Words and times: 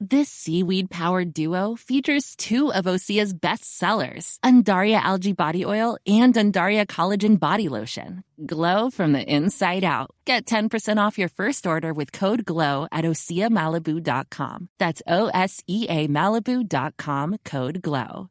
This 0.00 0.28
seaweed 0.28 0.90
powered 0.90 1.34
duo 1.34 1.74
features 1.74 2.36
two 2.36 2.72
of 2.72 2.84
Osea's 2.84 3.34
best 3.34 3.64
sellers, 3.76 4.38
Undaria 4.44 5.00
Algae 5.00 5.32
Body 5.32 5.64
Oil 5.64 5.98
and 6.06 6.32
Undaria 6.34 6.86
Collagen 6.86 7.36
Body 7.36 7.68
Lotion. 7.68 8.22
Glow 8.46 8.90
from 8.90 9.12
the 9.12 9.20
inside 9.20 9.82
out. 9.82 10.10
Get 10.24 10.46
10% 10.46 11.04
off 11.04 11.18
your 11.18 11.28
first 11.28 11.66
order 11.66 11.92
with 11.92 12.12
code 12.12 12.44
GLOW 12.44 12.86
at 12.92 13.04
OseaMalibu.com. 13.04 14.68
That's 14.78 15.02
O 15.08 15.30
S 15.34 15.64
E 15.66 15.86
A 15.88 16.06
Malibu.com 16.06 17.38
code 17.44 17.82
GLOW. 17.82 18.28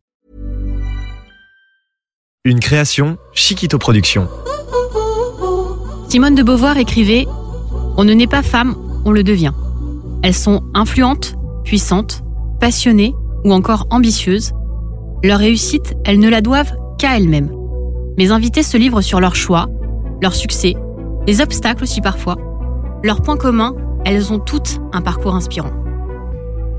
Une 2.46 2.62
création 2.62 3.18
Chiquito 3.34 3.78
Productions. 3.78 4.30
Simone 6.08 6.36
de 6.36 6.44
Beauvoir 6.44 6.78
écrivait 6.78 7.26
On 7.98 8.06
ne 8.06 8.14
naît 8.14 8.26
pas 8.26 8.42
femme, 8.42 8.74
on 9.04 9.12
le 9.12 9.22
devient. 9.24 9.52
Elles 10.24 10.34
sont 10.34 10.64
influentes, 10.74 11.37
puissantes, 11.68 12.24
passionnées 12.62 13.14
ou 13.44 13.52
encore 13.52 13.88
ambitieuses. 13.90 14.54
Leur 15.22 15.40
réussite, 15.40 15.96
elles 16.06 16.20
ne 16.20 16.30
la 16.30 16.40
doivent 16.40 16.74
qu'à 16.98 17.18
elles-mêmes. 17.18 17.52
Mes 18.18 18.32
invités 18.32 18.64
se 18.64 18.78
livrent 18.78 19.02
sur 19.02 19.20
leurs 19.20 19.36
choix, 19.36 19.68
leurs 20.22 20.34
succès, 20.34 20.76
les 21.28 21.42
obstacles 21.42 21.84
aussi 21.84 22.00
parfois. 22.00 22.38
Leurs 23.04 23.22
points 23.22 23.36
communs, 23.36 23.76
elles 24.06 24.32
ont 24.32 24.40
toutes 24.40 24.80
un 24.94 25.02
parcours 25.02 25.36
inspirant. 25.36 25.72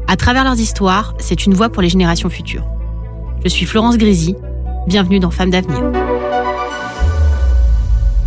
À 0.07 0.17
travers 0.17 0.45
leurs 0.45 0.59
histoires, 0.59 1.15
c'est 1.19 1.45
une 1.45 1.53
voix 1.53 1.69
pour 1.69 1.83
les 1.83 1.91
générations 1.91 2.31
futures. 2.31 2.65
Je 3.45 3.49
suis 3.51 3.67
Florence 3.67 3.99
Grésy, 3.99 4.37
bienvenue 4.87 5.21
dans 5.21 5.31
Femmes 5.31 5.51
d'avenir. 5.51 5.83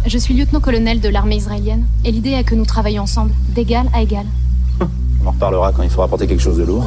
Je 0.06 0.18
suis 0.20 0.36
lieutenant-colonel 0.36 1.02
de 1.02 1.10
l'armée 1.10 1.38
israélienne 1.38 1.88
et 2.06 2.12
l'idée 2.12 2.32
est 2.32 2.44
que 2.44 2.54
nous 2.54 2.66
travaillons 2.66 3.04
ensemble, 3.04 3.32
d'égal 3.50 3.88
à 3.94 4.04
égal. 4.04 4.28
On 5.24 5.28
en 5.28 5.32
reparlera 5.32 5.72
quand 5.72 5.84
il 5.84 5.90
faudra 5.90 6.08
porter 6.08 6.28
quelque 6.28 6.42
chose 6.42 6.58
de 6.58 6.64
lourd. 6.64 6.84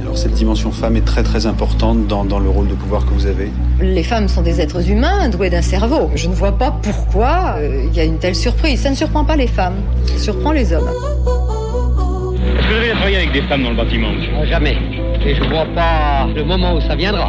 Alors 0.00 0.16
cette 0.18 0.32
dimension 0.32 0.72
femme 0.72 0.96
est 0.96 1.04
très 1.04 1.22
très 1.22 1.46
importante 1.46 2.06
dans, 2.06 2.24
dans 2.24 2.38
le 2.38 2.48
rôle 2.48 2.68
de 2.68 2.74
pouvoir 2.74 3.04
que 3.04 3.10
vous 3.10 3.26
avez. 3.26 3.50
Les 3.80 4.02
femmes 4.02 4.28
sont 4.28 4.42
des 4.42 4.60
êtres 4.60 4.88
humains 4.90 5.28
doués 5.28 5.50
d'un 5.50 5.62
cerveau. 5.62 6.10
Je 6.14 6.28
ne 6.28 6.34
vois 6.34 6.52
pas 6.52 6.70
pourquoi 6.82 7.56
euh, 7.58 7.84
il 7.86 7.94
y 7.96 8.00
a 8.00 8.04
une 8.04 8.18
telle 8.18 8.34
surprise. 8.34 8.80
Ça 8.80 8.90
ne 8.90 8.94
surprend 8.94 9.24
pas 9.24 9.36
les 9.36 9.46
femmes, 9.46 9.76
ça 10.06 10.18
surprend 10.18 10.52
les 10.52 10.72
hommes. 10.72 10.88
Est-ce 10.88 12.68
que 12.68 12.72
vous 12.72 12.78
avez 12.78 12.90
travaillé 12.92 13.16
avec 13.18 13.32
des 13.32 13.42
femmes 13.42 13.62
dans 13.62 13.70
le 13.70 13.76
bâtiment, 13.76 14.10
monsieur? 14.10 14.32
Ah, 14.40 14.46
Jamais. 14.46 14.76
Et 15.24 15.34
je 15.34 15.44
vois 15.48 15.66
pas 15.74 16.26
le 16.34 16.44
moment 16.44 16.74
où 16.74 16.80
ça 16.80 16.94
viendra. 16.96 17.28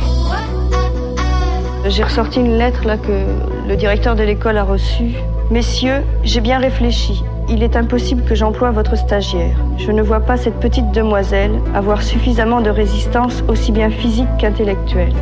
J'ai 1.88 2.03
ressorti 2.03 2.39
une 2.39 2.58
lettre 2.58 2.86
là 2.86 2.97
que 2.97 3.25
le 3.67 3.75
directeur 3.75 4.16
de 4.16 4.23
l'école 4.23 4.58
a 4.58 4.64
reçue. 4.64 5.14
Messieurs, 5.52 6.02
j'ai 6.23 6.41
bien 6.41 6.59
réfléchi. 6.59 7.23
Il 7.50 7.64
est 7.64 7.78
impossible 7.78 8.26
que 8.26 8.36
j'emploie 8.36 8.72
votre 8.72 8.98
stagiaire. 8.98 9.58
Je 9.78 9.92
ne 9.92 10.02
vois 10.02 10.20
pas 10.20 10.36
cette 10.36 10.59
petite 10.59 10.92
demoiselle 10.92 11.62
avoir 11.73 12.03
suffisamment 12.03 12.59
de 12.59 12.70
résistance 12.70 13.42
aussi 13.48 13.72
bien 13.72 13.90
physique 13.90 14.28
qu'intellectuelle. 14.38 15.14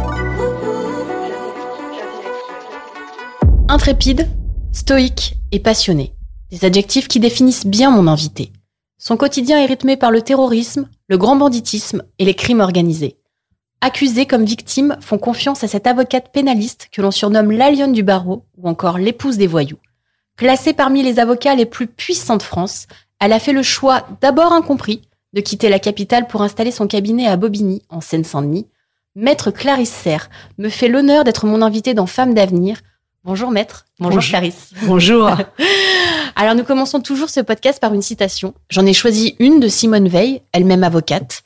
Intrépide, 3.67 4.27
stoïque 4.71 5.37
et 5.51 5.59
passionné. 5.59 6.13
Des 6.49 6.65
adjectifs 6.65 7.07
qui 7.07 7.19
définissent 7.19 7.67
bien 7.67 7.91
mon 7.91 8.07
invité. 8.07 8.51
Son 8.97 9.17
quotidien 9.17 9.59
est 9.59 9.67
rythmé 9.67 9.95
par 9.95 10.09
le 10.09 10.23
terrorisme, 10.23 10.89
le 11.07 11.17
grand 11.19 11.35
banditisme 11.35 12.01
et 12.17 12.25
les 12.25 12.33
crimes 12.33 12.59
organisés. 12.59 13.17
Accusés 13.81 14.25
comme 14.25 14.45
victimes 14.45 14.97
font 14.99 15.19
confiance 15.19 15.63
à 15.63 15.67
cette 15.67 15.85
avocate 15.85 16.31
pénaliste 16.31 16.89
que 16.91 17.03
l'on 17.03 17.11
surnomme 17.11 17.51
la 17.51 17.71
du 17.87 18.01
barreau 18.01 18.45
ou 18.57 18.67
encore 18.67 18.97
l'épouse 18.97 19.37
des 19.37 19.45
voyous. 19.45 19.77
Classée 20.37 20.73
parmi 20.73 21.01
les 21.01 21.19
avocats 21.19 21.55
les 21.55 21.65
plus 21.65 21.87
puissants 21.87 22.35
de 22.35 22.43
France, 22.43 22.87
elle 23.21 23.31
a 23.31 23.39
fait 23.39 23.53
le 23.53 23.63
choix, 23.63 24.05
d'abord 24.19 24.51
incompris, 24.51 25.01
de 25.33 25.39
quitter 25.39 25.69
la 25.69 25.79
capitale 25.79 26.27
pour 26.27 26.41
installer 26.41 26.71
son 26.71 26.87
cabinet 26.87 27.27
à 27.27 27.37
Bobigny, 27.37 27.81
en 27.89 28.01
Seine-Saint-Denis. 28.01 28.67
Maître 29.15 29.49
Clarisse 29.51 29.93
Serre 29.93 30.29
me 30.57 30.67
fait 30.67 30.89
l'honneur 30.89 31.23
d'être 31.23 31.45
mon 31.45 31.61
invitée 31.61 31.93
dans 31.93 32.05
Femmes 32.05 32.33
d'avenir. 32.33 32.81
Bonjour 33.23 33.49
maître. 33.49 33.85
Bonjour, 33.99 34.17
Bonjour. 34.17 34.29
Clarisse. 34.29 34.71
Bonjour. 34.83 35.31
Alors 36.35 36.53
nous 36.53 36.65
commençons 36.65 36.99
toujours 36.99 37.29
ce 37.29 37.39
podcast 37.39 37.79
par 37.79 37.93
une 37.93 38.01
citation. 38.01 38.53
J'en 38.69 38.85
ai 38.85 38.93
choisi 38.93 39.35
une 39.39 39.61
de 39.61 39.69
Simone 39.69 40.09
Veil, 40.09 40.41
elle-même 40.51 40.83
avocate. 40.83 41.43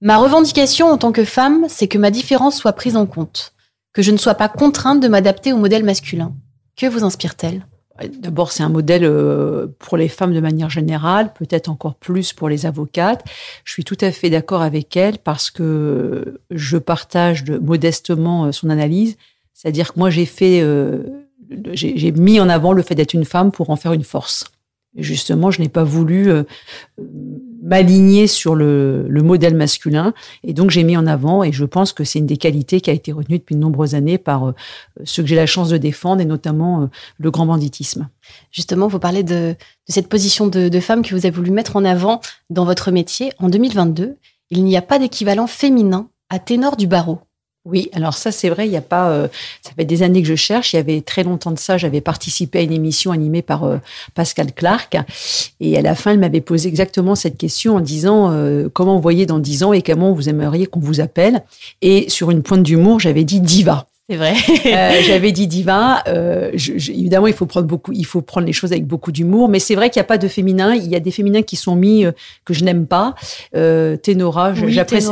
Ma 0.00 0.16
revendication 0.16 0.90
en 0.90 0.96
tant 0.96 1.12
que 1.12 1.24
femme, 1.24 1.66
c'est 1.68 1.86
que 1.86 1.98
ma 1.98 2.10
différence 2.10 2.56
soit 2.56 2.72
prise 2.72 2.96
en 2.96 3.04
compte, 3.04 3.52
que 3.92 4.00
je 4.00 4.10
ne 4.10 4.16
sois 4.16 4.34
pas 4.34 4.48
contrainte 4.48 5.00
de 5.00 5.08
m'adapter 5.08 5.52
au 5.52 5.58
modèle 5.58 5.84
masculin. 5.84 6.32
Que 6.76 6.86
vous 6.86 7.04
inspire-t-elle? 7.04 7.66
D'abord, 8.18 8.52
c'est 8.52 8.62
un 8.62 8.68
modèle 8.68 9.04
euh, 9.04 9.66
pour 9.78 9.96
les 9.96 10.08
femmes 10.08 10.32
de 10.32 10.40
manière 10.40 10.70
générale, 10.70 11.32
peut-être 11.34 11.68
encore 11.68 11.94
plus 11.94 12.32
pour 12.32 12.48
les 12.48 12.64
avocates. 12.66 13.22
Je 13.64 13.72
suis 13.72 13.84
tout 13.84 13.98
à 14.00 14.10
fait 14.10 14.30
d'accord 14.30 14.62
avec 14.62 14.96
elle 14.96 15.18
parce 15.18 15.50
que 15.50 16.40
je 16.50 16.78
partage 16.78 17.44
de- 17.44 17.58
modestement 17.58 18.46
euh, 18.46 18.52
son 18.52 18.70
analyse. 18.70 19.16
C'est-à-dire 19.52 19.92
que 19.92 19.98
moi, 19.98 20.10
j'ai 20.10 20.26
fait, 20.26 20.60
euh, 20.62 21.02
j'ai 21.74 22.12
mis 22.12 22.40
en 22.40 22.48
avant 22.48 22.72
le 22.72 22.82
fait 22.82 22.94
d'être 22.94 23.14
une 23.14 23.26
femme 23.26 23.52
pour 23.52 23.70
en 23.70 23.76
faire 23.76 23.92
une 23.92 24.04
force. 24.04 24.44
Justement, 24.96 25.50
je 25.50 25.60
n'ai 25.60 25.68
pas 25.68 25.84
voulu 25.84 26.30
m'aligner 27.62 28.26
sur 28.26 28.54
le, 28.54 29.06
le 29.08 29.22
modèle 29.22 29.54
masculin. 29.54 30.12
Et 30.44 30.52
donc, 30.52 30.70
j'ai 30.70 30.82
mis 30.82 30.96
en 30.96 31.06
avant, 31.06 31.44
et 31.44 31.52
je 31.52 31.64
pense 31.64 31.92
que 31.92 32.04
c'est 32.04 32.18
une 32.18 32.26
des 32.26 32.36
qualités 32.36 32.80
qui 32.80 32.90
a 32.90 32.92
été 32.92 33.12
retenue 33.12 33.38
depuis 33.38 33.54
de 33.54 33.60
nombreuses 33.60 33.94
années 33.94 34.18
par 34.18 34.48
euh, 34.48 34.54
ceux 35.04 35.22
que 35.22 35.28
j'ai 35.28 35.36
la 35.36 35.46
chance 35.46 35.68
de 35.70 35.76
défendre, 35.78 36.20
et 36.20 36.26
notamment 36.26 36.82
euh, 36.82 36.86
le 37.18 37.30
grand 37.30 37.46
banditisme. 37.46 38.08
Justement, 38.50 38.88
vous 38.88 38.98
parlez 38.98 39.22
de, 39.22 39.54
de 39.54 39.56
cette 39.92 40.08
position 40.08 40.48
de, 40.48 40.68
de 40.68 40.80
femme 40.80 41.02
que 41.02 41.14
vous 41.14 41.24
avez 41.24 41.30
voulu 41.30 41.52
mettre 41.52 41.76
en 41.76 41.84
avant 41.84 42.20
dans 42.50 42.64
votre 42.64 42.90
métier. 42.90 43.32
En 43.38 43.48
2022, 43.48 44.16
il 44.50 44.64
n'y 44.64 44.76
a 44.76 44.82
pas 44.82 44.98
d'équivalent 44.98 45.46
féminin 45.46 46.08
à 46.28 46.38
ténor 46.38 46.76
du 46.76 46.86
barreau. 46.86 47.20
Oui, 47.64 47.90
alors 47.92 48.14
ça 48.14 48.32
c'est 48.32 48.48
vrai, 48.48 48.66
il 48.66 48.70
n'y 48.70 48.76
a 48.76 48.80
pas. 48.82 49.10
euh, 49.10 49.28
ça 49.62 49.70
fait 49.76 49.84
des 49.84 50.02
années 50.02 50.20
que 50.20 50.26
je 50.26 50.34
cherche. 50.34 50.72
Il 50.72 50.76
y 50.76 50.78
avait 50.80 51.00
très 51.00 51.22
longtemps 51.22 51.52
de 51.52 51.58
ça, 51.60 51.78
j'avais 51.78 52.00
participé 52.00 52.58
à 52.58 52.62
une 52.62 52.72
émission 52.72 53.12
animée 53.12 53.40
par 53.42 53.62
euh, 53.62 53.78
Pascal 54.14 54.52
Clark, 54.52 54.96
et 55.60 55.78
à 55.78 55.82
la 55.82 55.94
fin, 55.94 56.10
elle 56.10 56.18
m'avait 56.18 56.40
posé 56.40 56.68
exactement 56.68 57.14
cette 57.14 57.38
question 57.38 57.76
en 57.76 57.80
disant 57.80 58.32
euh, 58.32 58.68
comment 58.72 58.96
vous 58.96 59.02
voyez 59.02 59.26
dans 59.26 59.38
dix 59.38 59.62
ans 59.62 59.72
et 59.72 59.82
comment 59.82 60.12
vous 60.12 60.28
aimeriez 60.28 60.66
qu'on 60.66 60.80
vous 60.80 61.00
appelle. 61.00 61.44
Et 61.82 62.08
sur 62.10 62.32
une 62.32 62.42
pointe 62.42 62.64
d'humour, 62.64 62.98
j'avais 62.98 63.22
dit 63.22 63.40
diva. 63.40 63.86
C'est 64.10 64.16
vrai. 64.16 64.34
Euh, 64.66 65.00
j'avais 65.06 65.30
dit 65.30 65.46
diva. 65.46 66.02
Euh, 66.08 66.50
je- 66.54 66.76
je- 66.76 66.90
évidemment, 66.90 67.28
il 67.28 67.32
faut 67.32 67.46
prendre 67.46 67.66
beaucoup, 67.68 67.92
il 67.92 68.04
faut 68.04 68.20
prendre 68.20 68.46
les 68.46 68.52
choses 68.52 68.72
avec 68.72 68.84
beaucoup 68.86 69.12
d'humour. 69.12 69.48
Mais 69.48 69.60
c'est 69.60 69.76
vrai 69.76 69.90
qu'il 69.90 70.00
n'y 70.00 70.04
a 70.04 70.08
pas 70.08 70.18
de 70.18 70.26
féminin. 70.28 70.74
Il 70.74 70.88
y 70.88 70.96
a 70.96 71.00
des 71.00 71.12
féminins 71.12 71.42
qui 71.42 71.54
sont 71.56 71.76
mis 71.76 72.04
euh, 72.04 72.10
que 72.44 72.52
je 72.52 72.64
n'aime 72.64 72.86
pas. 72.86 73.14
Ténora, 74.02 74.50
Oui, 74.50 74.72
j'apprécie. 74.72 75.06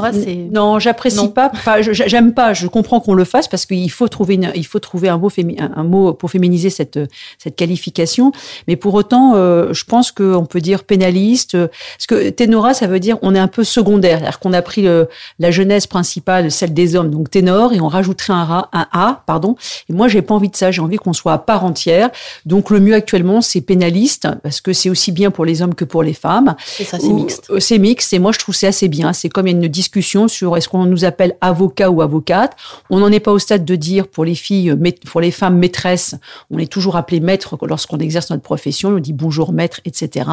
Non, 0.53 0.79
j'apprécie 0.79 1.17
pas. 1.29 1.51
Enfin, 1.55 1.77
j'aime 1.83 2.35
pas. 2.35 2.53
Je 2.53 2.67
comprends 2.67 3.01
qu'on 3.01 3.15
le 3.15 3.25
fasse 3.25 3.47
parce 3.49 3.65
qu'il 3.65 3.91
faut 3.91 4.09
trouver 4.09 4.35
une, 4.35 4.51
il 4.55 4.67
faut 4.67 4.81
trouver 4.81 5.09
un 5.09 5.19
mot 5.19 5.29
fémi- 5.29 5.61
un, 5.61 5.71
un 5.77 5.85
mot 5.85 6.13
pour 6.13 6.31
féminiser 6.31 6.71
cette 6.71 6.99
cette 7.39 7.57
qualification. 7.57 8.33
Mais 8.69 8.77
pour 8.77 8.95
autant, 8.95 9.35
je 9.73 9.85
pense 9.85 10.11
qu'on 10.13 10.47
peut 10.47 10.61
dire 10.61 10.83
pénaliste. 10.85 11.57
Parce 11.57 12.07
que 12.09 12.31
ténora, 12.31 12.75
ça 12.75 12.87
veut 12.87 13.01
dire 13.01 13.19
on 13.23 13.35
est 13.35 13.39
un 13.39 13.49
peu 13.49 13.63
secondaire, 13.65 14.19
c'est-à-dire 14.19 14.41
qu'on 14.41 14.53
a 14.53 14.63
pris 14.63 14.83
le, 14.83 15.09
la 15.39 15.51
jeunesse 15.51 15.87
principale, 15.87 16.51
celle 16.51 16.75
des 16.75 16.97
hommes, 16.97 17.11
donc 17.11 17.31
ténor, 17.31 17.73
et 17.73 17.81
on 17.81 17.89
rajouterait 17.89 18.33
un, 18.33 18.45
ra- 18.45 18.69
un 18.81 18.87
A, 18.93 19.23
pardon. 19.27 19.57
Et 19.89 19.93
moi, 19.93 20.09
j'ai 20.09 20.23
pas 20.23 20.35
envie 20.35 20.49
de 20.49 20.57
ça. 20.57 20.71
J'ai 20.71 20.81
envie 20.83 20.97
qu'on 20.97 21.13
soit 21.13 21.33
à 21.33 21.39
part 21.39 21.65
entière. 21.65 22.11
Donc, 22.47 22.71
le 22.71 22.81
mieux 22.81 22.95
actuellement, 22.95 23.41
c'est 23.41 23.61
pénaliste, 23.61 24.29
parce 24.43 24.61
que 24.61 24.73
c'est 24.73 24.91
aussi 24.91 25.13
bien 25.13 25.31
pour 25.31 25.45
les 25.45 25.63
hommes 25.63 25.75
que 25.75 25.85
pour 25.85 26.03
les 26.03 26.15
femmes. 26.15 26.55
C'est 26.65 26.85
ça, 26.85 26.99
c'est 26.99 27.09
mixte. 27.13 27.51
euh, 27.51 27.61
C'est 27.61 27.79
mixte, 27.79 28.13
et 28.13 28.19
moi, 28.19 28.33
je 28.33 28.39
trouve 28.39 28.55
c'est 28.55 28.67
assez 28.67 28.89
bien. 28.89 29.13
C'est 29.13 29.29
comme 29.29 29.47
il 29.47 29.51
y 29.51 29.55
a 29.55 29.57
une 29.59 29.69
discussion 29.69 30.29
sur 30.29 30.57
est-ce 30.57 30.69
qu'on 30.69 30.85
nous 30.85 31.05
appelle 31.05 31.37
avocat 31.41 31.91
ou 31.91 32.03
avocate. 32.03 32.57
On 32.91 32.99
n'en 33.01 33.11
est 33.13 33.21
pas 33.21 33.33
au 33.33 33.39
stade 33.39 33.65
de 33.65 33.77
dire 33.77 34.07
pour 34.09 34.25
les 34.25 34.35
filles, 34.35 34.75
pour 35.11 35.21
les 35.21 35.31
femmes 35.31 35.57
maîtresses, 35.59 36.15
on 36.51 36.59
est 36.59 36.71
toujours 36.71 36.97
appelé 36.97 37.21
maître 37.21 37.57
lorsqu'on 37.63 37.99
exerce 37.99 38.31
notre 38.31 38.43
profession. 38.43 38.91
On 38.91 38.99
dit 38.99 39.13
bonjour 39.13 39.53
maître, 39.53 39.81
etc. 39.85 40.27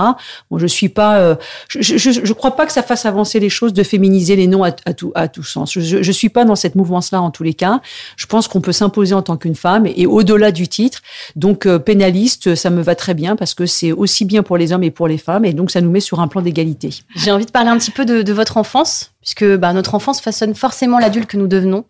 Moi, 0.51 0.59
je 0.59 0.67
suis 0.67 0.89
pas, 0.89 1.17
euh, 1.17 1.35
je, 1.69 1.81
je, 1.81 1.97
je- 1.97 2.11
je 2.23 2.33
crois 2.33 2.51
pas 2.55 2.65
que 2.65 2.71
ça 2.71 2.83
fasse 2.83 3.05
avancer 3.05 3.39
les 3.39 3.49
choses 3.49 3.73
de 3.73 3.83
féminiser 3.83 4.35
les 4.35 4.45
noms 4.47 4.63
à, 4.63 4.71
à 4.85 4.93
tout, 4.93 5.11
à 5.15 5.27
tout 5.27 5.43
sens. 5.43 5.71
Je, 5.73 5.79
je, 5.81 6.03
je 6.03 6.11
suis 6.11 6.29
pas 6.29 6.45
dans 6.45 6.55
cette 6.55 6.75
mouvance-là 6.75 7.21
en 7.21 7.31
tous 7.31 7.43
les 7.43 7.53
cas. 7.55 7.81
Je 8.17 8.25
pense 8.27 8.36
qu'on 8.47 8.61
peut 8.61 8.71
s'imposer 8.71 9.15
en 9.15 9.23
tant 9.23 9.37
qu'une 9.37 9.55
femme 9.55 9.87
et, 9.87 10.05
au-delà 10.05 10.51
du 10.51 10.67
titre. 10.67 10.99
Donc, 11.35 11.65
euh, 11.65 11.79
pénaliste, 11.79 12.53
ça 12.53 12.69
me 12.69 12.83
va 12.83 12.93
très 12.93 13.15
bien 13.15 13.35
parce 13.35 13.55
que 13.55 13.65
c'est 13.65 13.91
aussi 13.91 14.25
bien 14.25 14.43
pour 14.43 14.57
les 14.57 14.71
hommes 14.71 14.83
et 14.83 14.91
pour 14.91 15.07
les 15.07 15.17
femmes 15.17 15.45
et 15.45 15.53
donc 15.53 15.71
ça 15.71 15.81
nous 15.81 15.89
met 15.89 15.99
sur 15.99 16.19
un 16.19 16.27
plan 16.27 16.41
d'égalité. 16.41 16.91
J'ai 17.15 17.31
envie 17.31 17.47
de 17.47 17.51
parler 17.51 17.69
un 17.69 17.77
petit 17.79 17.89
peu 17.91 18.05
de, 18.05 18.21
de 18.21 18.33
votre 18.33 18.57
enfance, 18.57 19.13
puisque 19.21 19.45
bah, 19.55 19.73
notre 19.73 19.95
enfance 19.95 20.21
façonne 20.21 20.53
forcément 20.53 20.99
l'adulte 20.99 21.27
que 21.27 21.37
nous 21.37 21.47
devenons. 21.47 21.85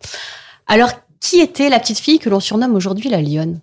Alors, 0.66 0.92
qui 1.20 1.40
était 1.40 1.68
la 1.68 1.80
petite 1.80 1.98
fille 1.98 2.18
que 2.18 2.30
l'on 2.30 2.40
surnomme 2.40 2.74
aujourd'hui 2.74 3.10
la 3.10 3.20
lionne? 3.20 3.60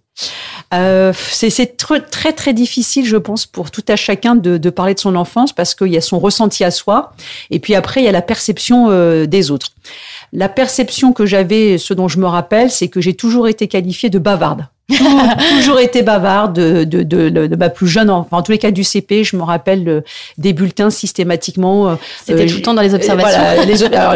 Euh, 0.73 1.13
C'est 1.13 1.77
très, 1.77 2.33
très 2.33 2.53
difficile, 2.53 3.05
je 3.05 3.17
pense, 3.17 3.45
pour 3.45 3.71
tout 3.71 3.83
à 3.87 3.95
chacun 3.95 4.35
de, 4.35 4.57
de 4.57 4.69
parler 4.69 4.93
de 4.93 4.99
son 4.99 5.15
enfance 5.15 5.53
parce 5.53 5.75
qu'il 5.75 5.87
y 5.87 5.97
a 5.97 6.01
son 6.01 6.19
ressenti 6.19 6.63
à 6.63 6.71
soi 6.71 7.13
et 7.51 7.59
puis 7.59 7.75
après 7.75 8.01
il 8.01 8.05
y 8.05 8.09
a 8.09 8.11
la 8.11 8.21
perception 8.21 8.89
euh, 8.89 9.25
des 9.25 9.51
autres. 9.51 9.71
La 10.33 10.49
perception 10.49 11.13
que 11.13 11.25
j'avais, 11.25 11.77
ce 11.77 11.93
dont 11.93 12.07
je 12.07 12.19
me 12.19 12.27
rappelle, 12.27 12.71
c'est 12.71 12.87
que 12.87 13.01
j'ai 13.01 13.13
toujours 13.13 13.47
été 13.47 13.67
qualifiée 13.67 14.09
de 14.09 14.19
bavarde 14.19 14.67
toujours 15.57 15.79
été 15.79 16.03
bavarde 16.03 16.55
de, 16.55 16.83
de, 16.83 17.01
de, 17.01 17.47
de, 17.47 17.55
ma 17.55 17.69
plus 17.69 17.87
jeune, 17.87 18.11
enfin 18.11 18.37
en 18.37 18.43
tous 18.43 18.51
les 18.51 18.59
cas 18.59 18.69
du 18.69 18.83
CP, 18.83 19.23
je 19.23 19.35
me 19.35 19.41
rappelle 19.41 20.03
des 20.37 20.53
bulletins 20.53 20.91
systématiquement. 20.91 21.89
Euh, 21.89 21.95
C'était 22.23 22.43
euh, 22.43 22.47
tout 22.47 22.57
le 22.57 22.61
temps 22.61 22.73
dans 22.73 22.83
les 22.83 22.93
observations. 22.93 23.41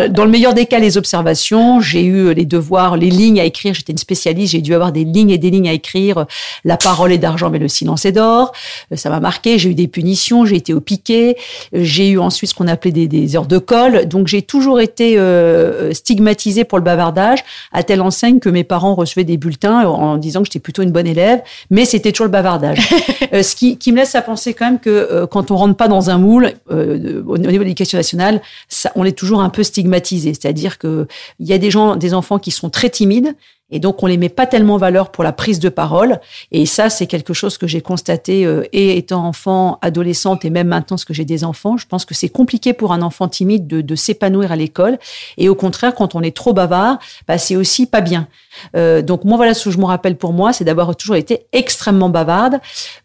Dans 0.09 0.25
le 0.25 0.29
meilleur 0.31 0.53
des 0.53 0.65
cas, 0.65 0.79
les 0.79 0.97
observations. 0.97 1.81
J'ai 1.81 2.03
eu 2.03 2.33
les 2.33 2.45
devoirs, 2.45 2.97
les 2.97 3.09
lignes 3.09 3.39
à 3.39 3.45
écrire. 3.45 3.73
J'étais 3.73 3.91
une 3.91 3.97
spécialiste. 3.97 4.51
J'ai 4.51 4.61
dû 4.61 4.73
avoir 4.73 4.91
des 4.91 5.03
lignes 5.03 5.31
et 5.31 5.37
des 5.37 5.49
lignes 5.49 5.69
à 5.69 5.73
écrire. 5.73 6.25
La 6.63 6.77
parole 6.77 7.11
est 7.11 7.17
d'argent, 7.17 7.49
mais 7.49 7.59
le 7.59 7.67
silence 7.67 8.05
est 8.05 8.11
d'or. 8.11 8.51
Euh, 8.91 8.95
ça 8.95 9.09
m'a 9.09 9.19
marqué. 9.19 9.57
J'ai 9.57 9.69
eu 9.69 9.75
des 9.75 9.87
punitions. 9.87 10.45
J'ai 10.45 10.57
été 10.57 10.73
au 10.73 10.81
piquet. 10.81 11.35
J'ai 11.73 12.09
eu 12.09 12.19
ensuite 12.19 12.51
ce 12.51 12.55
qu'on 12.55 12.67
appelait 12.67 12.91
des, 12.91 13.07
des, 13.07 13.35
heures 13.35 13.47
de 13.47 13.57
colle. 13.57 14.05
Donc 14.05 14.27
j'ai 14.27 14.43
toujours 14.43 14.79
été 14.79 15.17
euh, 15.17 15.93
stigmatisée 15.93 16.63
pour 16.63 16.77
le 16.77 16.83
bavardage, 16.83 17.43
à 17.71 17.83
telle 17.83 18.01
enseigne 18.01 18.39
que 18.39 18.49
mes 18.49 18.63
parents 18.63 18.93
recevaient 18.93 19.23
des 19.23 19.37
bulletins 19.37 19.87
en 19.87 20.17
disant 20.17 20.41
que 20.41 20.45
j'étais 20.45 20.58
plutôt 20.59 20.81
une 20.81 20.91
bonne 20.91 21.07
élève, 21.07 21.41
mais 21.69 21.85
c'était 21.85 22.11
toujours 22.11 22.25
le 22.25 22.31
bavardage. 22.31 22.79
euh, 23.33 23.43
ce 23.43 23.55
qui, 23.55 23.77
qui, 23.77 23.91
me 23.91 23.97
laisse 23.97 24.15
à 24.15 24.21
penser 24.21 24.53
quand 24.53 24.65
même 24.65 24.79
que 24.79 24.89
euh, 24.89 25.27
quand 25.27 25.51
on 25.51 25.55
rentre 25.55 25.75
pas 25.75 25.87
dans 25.87 26.09
un 26.09 26.17
moule, 26.17 26.53
euh, 26.71 27.23
au 27.25 27.37
niveau 27.37 27.51
de 27.51 27.57
l'éducation 27.59 27.97
nationale, 27.97 28.41
ça, 28.67 28.91
on 28.95 29.05
est 29.05 29.17
toujours 29.17 29.41
un 29.41 29.49
peu 29.49 29.63
stigmatisé. 29.63 30.33
C'est-à-dire 30.33 30.77
que 30.77 31.07
il 31.39 31.47
y 31.47 31.53
a 31.53 31.57
des 31.57 31.71
gens, 31.71 31.95
des 31.95 32.13
enfants 32.13 32.39
qui 32.39 32.51
sont 32.51 32.69
très 32.69 32.89
timides 32.89 33.35
et 33.71 33.79
donc, 33.79 34.01
on 34.01 34.07
les 34.07 34.17
met 34.17 34.29
pas 34.29 34.47
tellement 34.47 34.75
en 34.75 34.77
valeur 34.77 35.11
pour 35.11 35.23
la 35.23 35.31
prise 35.31 35.59
de 35.59 35.69
parole. 35.69 36.19
Et 36.51 36.65
ça, 36.65 36.89
c'est 36.89 37.07
quelque 37.07 37.33
chose 37.33 37.57
que 37.57 37.67
j'ai 37.67 37.81
constaté, 37.81 38.45
euh, 38.45 38.63
et 38.73 38.97
étant 38.97 39.25
enfant, 39.25 39.77
adolescente, 39.81 40.45
et 40.45 40.49
même 40.49 40.67
maintenant, 40.67 40.95
parce 40.95 41.05
que 41.05 41.13
j'ai 41.13 41.25
des 41.25 41.43
enfants, 41.43 41.77
je 41.77 41.85
pense 41.85 42.05
que 42.05 42.15
c'est 42.15 42.29
compliqué 42.29 42.73
pour 42.73 42.93
un 42.93 43.01
enfant 43.01 43.27
timide 43.27 43.67
de, 43.67 43.81
de 43.81 43.95
s'épanouir 43.95 44.51
à 44.51 44.55
l'école. 44.55 44.97
Et 45.37 45.49
au 45.49 45.55
contraire, 45.55 45.93
quand 45.93 46.15
on 46.15 46.21
est 46.21 46.35
trop 46.35 46.53
bavard, 46.53 46.99
bah, 47.27 47.37
c'est 47.37 47.55
aussi 47.55 47.85
pas 47.85 48.01
bien. 48.01 48.27
Euh, 48.75 49.01
donc 49.01 49.23
moi, 49.23 49.37
voilà 49.37 49.53
ce 49.53 49.65
que 49.65 49.71
je 49.71 49.77
me 49.77 49.85
rappelle 49.85 50.15
pour 50.15 50.33
moi, 50.33 50.53
c'est 50.53 50.63
d'avoir 50.63 50.95
toujours 50.95 51.15
été 51.15 51.45
extrêmement 51.53 52.09
bavarde. 52.09 52.59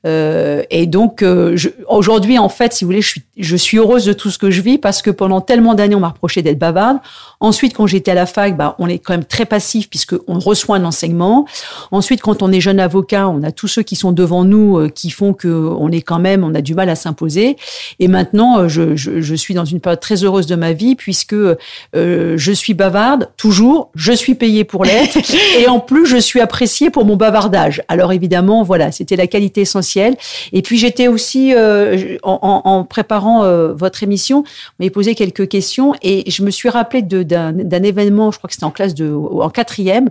Euh, 0.07 0.63
et 0.71 0.87
donc, 0.87 1.23
euh, 1.23 1.57
aujourd'hui, 1.89 2.39
en 2.39 2.49
fait, 2.49 2.73
si 2.73 2.85
vous 2.85 2.89
voulez, 2.89 3.03
je 3.03 3.09
suis, 3.09 3.23
je 3.37 3.57
suis 3.57 3.79
heureuse 3.79 4.05
de 4.05 4.13
tout 4.13 4.31
ce 4.31 4.39
que 4.39 4.51
je 4.51 4.61
vis 4.61 4.79
parce 4.79 5.03
que 5.03 5.11
pendant 5.11 5.41
tellement 5.41 5.75
d'années, 5.75 5.95
on 5.95 6.01
m'a 6.01 6.09
reproché 6.09 6.43
d'être 6.43 6.59
bavarde. 6.59 6.99
Ensuite, 7.41 7.75
quand 7.75 7.87
j'étais 7.87 8.13
à 8.13 8.15
la 8.15 8.27
fac, 8.27 8.57
bah, 8.57 8.75
on 8.79 8.89
est 8.89 8.99
quand 8.99 9.13
même 9.13 9.25
très 9.25 9.47
passif 9.47 9.89
puisque 9.89 10.15
on 10.27 10.39
reçoit 10.55 10.77
un 10.77 10.85
enseignement. 10.85 11.47
Ensuite, 11.91 12.23
quand 12.23 12.43
on 12.43 12.53
est 12.53 12.61
jeune 12.61 12.79
avocat, 12.79 13.29
on 13.29 13.43
a 13.43 13.51
tous 13.51 13.69
ceux 13.69 13.83
qui 13.83 13.97
sont 13.97 14.13
devant 14.13 14.45
nous 14.45 14.79
euh, 14.79 14.89
qui 14.89 15.11
font 15.11 15.33
que 15.33 15.49
on 15.49 15.91
est 15.91 16.03
quand 16.03 16.21
même, 16.21 16.45
on 16.45 16.55
a 16.55 16.61
du 16.61 16.75
mal 16.75 16.89
à 16.89 16.95
s'imposer. 16.95 17.57
Et 17.99 18.07
maintenant, 18.09 18.61
euh, 18.61 18.69
je, 18.69 18.95
je, 18.95 19.21
je, 19.21 19.35
suis 19.35 19.55
dans 19.55 19.65
une 19.65 19.81
période 19.81 20.01
très 20.01 20.23
heureuse 20.23 20.47
de 20.47 20.55
ma 20.55 20.73
vie 20.73 20.95
puisque 20.95 21.35
euh, 21.35 21.57
je 22.37 22.53
suis 22.53 22.75
bavarde 22.75 23.31
toujours, 23.37 23.91
je 23.95 24.13
suis 24.13 24.35
payée 24.35 24.65
pour 24.65 24.85
l'être 24.85 25.19
et 25.59 25.67
en 25.67 25.81
plus 25.81 26.07
je 26.07 26.17
suis 26.17 26.41
appréciée 26.41 26.91
pour 26.91 27.05
mon 27.05 27.17
bavardage. 27.17 27.83
Alors 27.89 28.13
évidemment, 28.13 28.63
voilà, 28.63 28.93
c'était 28.93 29.17
la 29.17 29.27
qualité 29.27 29.63
essentielle. 29.63 30.17
Et 30.53 30.63
puis 30.63 30.79
j'étais 30.79 31.09
aussi 31.09 31.55
euh, 31.55 32.17
en, 32.23 32.63
en, 32.65 32.85
préparant 32.85 33.45
euh, 33.45 33.73
votre 33.73 34.03
émission, 34.03 34.39
on 34.39 34.45
m'avait 34.79 34.91
posé 34.91 35.15
quelques 35.15 35.49
questions 35.49 35.95
et 36.03 36.31
je 36.31 36.43
me 36.43 36.51
suis 36.51 36.69
rappelé 36.69 37.03
d'un 37.03 37.83
événement, 37.83 38.31
je 38.31 38.39
crois 38.39 38.49
que 38.49 38.55
c'était 38.55 38.65
en 38.65 38.71
classe 38.71 38.95
de, 38.95 39.13
en 39.13 39.51
quatrième. 39.51 40.11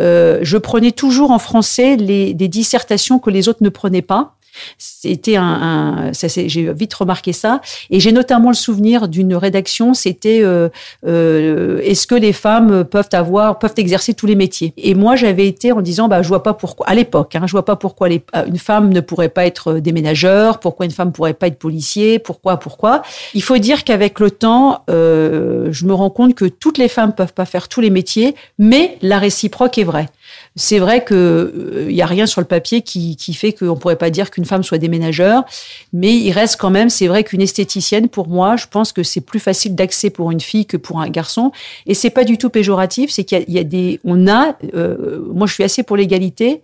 Euh, 0.00 0.38
je 0.42 0.56
prenais 0.56 0.92
toujours 0.92 1.30
en 1.30 1.38
français 1.38 1.96
les, 1.96 2.34
des 2.34 2.48
dissertations 2.48 3.18
que 3.18 3.30
les 3.30 3.48
autres 3.48 3.62
ne 3.62 3.68
prenaient 3.68 4.02
pas. 4.02 4.34
C'était 4.78 5.36
un, 5.36 6.12
j'ai 6.12 6.72
vite 6.72 6.94
remarqué 6.94 7.32
ça, 7.32 7.60
et 7.90 8.00
j'ai 8.00 8.12
notamment 8.12 8.50
le 8.50 8.54
souvenir 8.54 9.08
d'une 9.08 9.34
rédaction. 9.34 9.94
C'était 9.94 10.40
euh, 10.42 10.68
euh, 11.06 11.80
est-ce 11.82 12.06
que 12.06 12.14
les 12.14 12.32
femmes 12.32 12.84
peuvent 12.84 13.08
avoir, 13.12 13.58
peuvent 13.58 13.74
exercer 13.76 14.14
tous 14.14 14.26
les 14.26 14.36
métiers? 14.36 14.72
Et 14.76 14.94
moi, 14.94 15.16
j'avais 15.16 15.46
été 15.46 15.72
en 15.72 15.80
disant, 15.80 16.08
bah, 16.08 16.22
je 16.22 16.28
vois 16.28 16.42
pas 16.42 16.54
pourquoi. 16.54 16.86
À 16.88 16.94
l'époque, 16.94 17.34
hein, 17.36 17.42
je 17.46 17.52
vois 17.52 17.64
pas 17.64 17.76
pourquoi 17.76 18.08
une 18.08 18.58
femme 18.58 18.92
ne 18.92 19.00
pourrait 19.00 19.28
pas 19.28 19.46
être 19.46 19.74
déménageur, 19.74 20.60
pourquoi 20.60 20.86
une 20.86 20.92
femme 20.92 21.12
pourrait 21.12 21.34
pas 21.34 21.48
être 21.48 21.58
policier, 21.58 22.18
pourquoi, 22.18 22.58
pourquoi. 22.58 23.02
Il 23.34 23.42
faut 23.42 23.58
dire 23.58 23.84
qu'avec 23.84 24.20
le 24.20 24.30
temps, 24.30 24.84
je 24.88 25.84
me 25.84 25.92
rends 25.92 26.10
compte 26.10 26.34
que 26.34 26.44
toutes 26.44 26.78
les 26.78 26.88
femmes 26.88 27.14
peuvent 27.14 27.34
pas 27.34 27.44
faire 27.44 27.68
tous 27.68 27.80
les 27.80 27.90
métiers, 27.90 28.34
mais 28.58 28.98
la 29.02 29.18
réciproque 29.18 29.63
est 29.68 29.84
vraie. 29.84 30.08
C'est 30.56 30.78
vrai 30.78 31.04
que 31.04 31.86
il 31.88 31.94
y 31.94 32.02
a 32.02 32.06
rien 32.06 32.26
sur 32.26 32.40
le 32.40 32.46
papier 32.46 32.82
qui, 32.82 33.16
fait 33.34 33.52
qu'on 33.52 33.76
pourrait 33.76 33.96
pas 33.96 34.10
dire 34.10 34.30
qu'une 34.30 34.44
femme 34.44 34.62
soit 34.62 34.78
déménageur, 34.78 35.44
mais 35.92 36.14
il 36.14 36.32
reste 36.32 36.56
quand 36.60 36.70
même, 36.70 36.90
c'est 36.90 37.06
vrai 37.06 37.24
qu'une 37.24 37.40
esthéticienne, 37.40 38.08
pour 38.08 38.28
moi, 38.28 38.56
je 38.56 38.66
pense 38.66 38.92
que 38.92 39.02
c'est 39.02 39.20
plus 39.20 39.40
facile 39.40 39.74
d'accès 39.74 40.10
pour 40.10 40.30
une 40.30 40.40
fille 40.40 40.66
que 40.66 40.76
pour 40.76 41.00
un 41.00 41.08
garçon. 41.08 41.52
Et 41.86 41.94
c'est 41.94 42.10
pas 42.10 42.24
du 42.24 42.38
tout 42.38 42.50
péjoratif, 42.50 43.10
c'est 43.10 43.24
qu'il 43.24 43.44
y, 43.48 43.52
y, 43.52 43.58
a 43.58 43.64
des, 43.64 44.00
on 44.04 44.28
a, 44.28 44.56
euh, 44.74 45.24
moi 45.32 45.46
je 45.46 45.54
suis 45.54 45.64
assez 45.64 45.82
pour 45.82 45.96
l'égalité, 45.96 46.62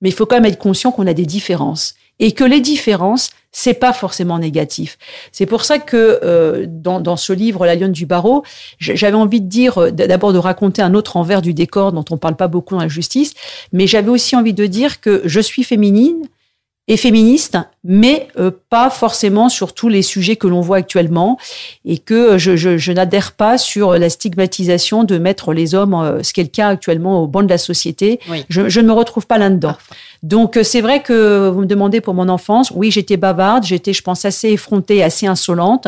mais 0.00 0.08
il 0.08 0.12
faut 0.12 0.26
quand 0.26 0.36
même 0.36 0.50
être 0.50 0.58
conscient 0.58 0.92
qu'on 0.92 1.06
a 1.06 1.14
des 1.14 1.26
différences 1.26 1.94
et 2.20 2.32
que 2.32 2.44
les 2.44 2.60
différences, 2.60 3.30
c'est 3.50 3.74
pas 3.74 3.92
forcément 3.92 4.38
négatif. 4.38 4.96
C'est 5.32 5.46
pour 5.46 5.64
ça 5.64 5.78
que 5.78 6.20
euh, 6.22 6.66
dans, 6.68 7.00
dans, 7.00 7.16
ce 7.16 7.32
livre 7.32 7.66
La 7.66 7.74
Lionne 7.74 7.92
du 7.92 8.06
Barreau, 8.06 8.44
j'avais 8.78 9.16
envie 9.16 9.40
de 9.40 9.48
dire 9.48 9.78
euh, 9.78 9.90
d'abord 9.90 10.32
de 10.32 10.38
raconter 10.38 10.82
un 10.82 10.94
autre 10.94 11.16
envers 11.16 11.42
du 11.42 11.52
décor 11.52 11.92
dont 11.92 12.04
on 12.10 12.16
parle 12.16 12.36
pas 12.36 12.46
beaucoup 12.46 12.74
dans 12.74 12.82
la 12.82 12.88
justice, 12.88 13.34
mais 13.72 13.88
j'avais 13.88 14.10
aussi 14.10 14.36
envie 14.36 14.54
de 14.54 14.66
dire 14.66 15.00
que 15.00 15.22
je 15.24 15.40
suis 15.40 15.64
féminine, 15.64 16.22
et 16.90 16.96
féministe, 16.96 17.56
mais 17.84 18.26
euh, 18.36 18.50
pas 18.68 18.90
forcément 18.90 19.48
sur 19.48 19.74
tous 19.74 19.88
les 19.88 20.02
sujets 20.02 20.34
que 20.34 20.48
l'on 20.48 20.60
voit 20.60 20.78
actuellement, 20.78 21.38
et 21.84 21.98
que 21.98 22.36
je, 22.36 22.56
je, 22.56 22.78
je 22.78 22.90
n'adhère 22.90 23.30
pas 23.30 23.58
sur 23.58 23.96
la 23.96 24.10
stigmatisation 24.10 25.04
de 25.04 25.16
mettre 25.16 25.52
les 25.52 25.76
hommes, 25.76 25.94
euh, 25.94 26.24
ce 26.24 26.32
qui 26.32 26.40
est 26.40 26.44
le 26.44 26.50
cas 26.50 26.66
actuellement 26.66 27.22
au 27.22 27.28
banc 27.28 27.44
de 27.44 27.48
la 27.48 27.58
société. 27.58 28.18
Oui. 28.28 28.44
Je, 28.48 28.68
je, 28.68 28.80
ne 28.80 28.88
me 28.88 28.92
retrouve 28.92 29.28
pas 29.28 29.38
là-dedans. 29.38 29.76
Donc 30.24 30.56
euh, 30.56 30.64
c'est 30.64 30.80
vrai 30.80 31.00
que 31.00 31.48
vous 31.48 31.60
me 31.60 31.66
demandez 31.66 32.00
pour 32.00 32.14
mon 32.14 32.28
enfance, 32.28 32.72
oui 32.74 32.90
j'étais 32.90 33.16
bavarde, 33.16 33.62
j'étais 33.62 33.92
je 33.92 34.02
pense 34.02 34.24
assez 34.24 34.48
effrontée, 34.48 35.04
assez 35.04 35.28
insolente. 35.28 35.86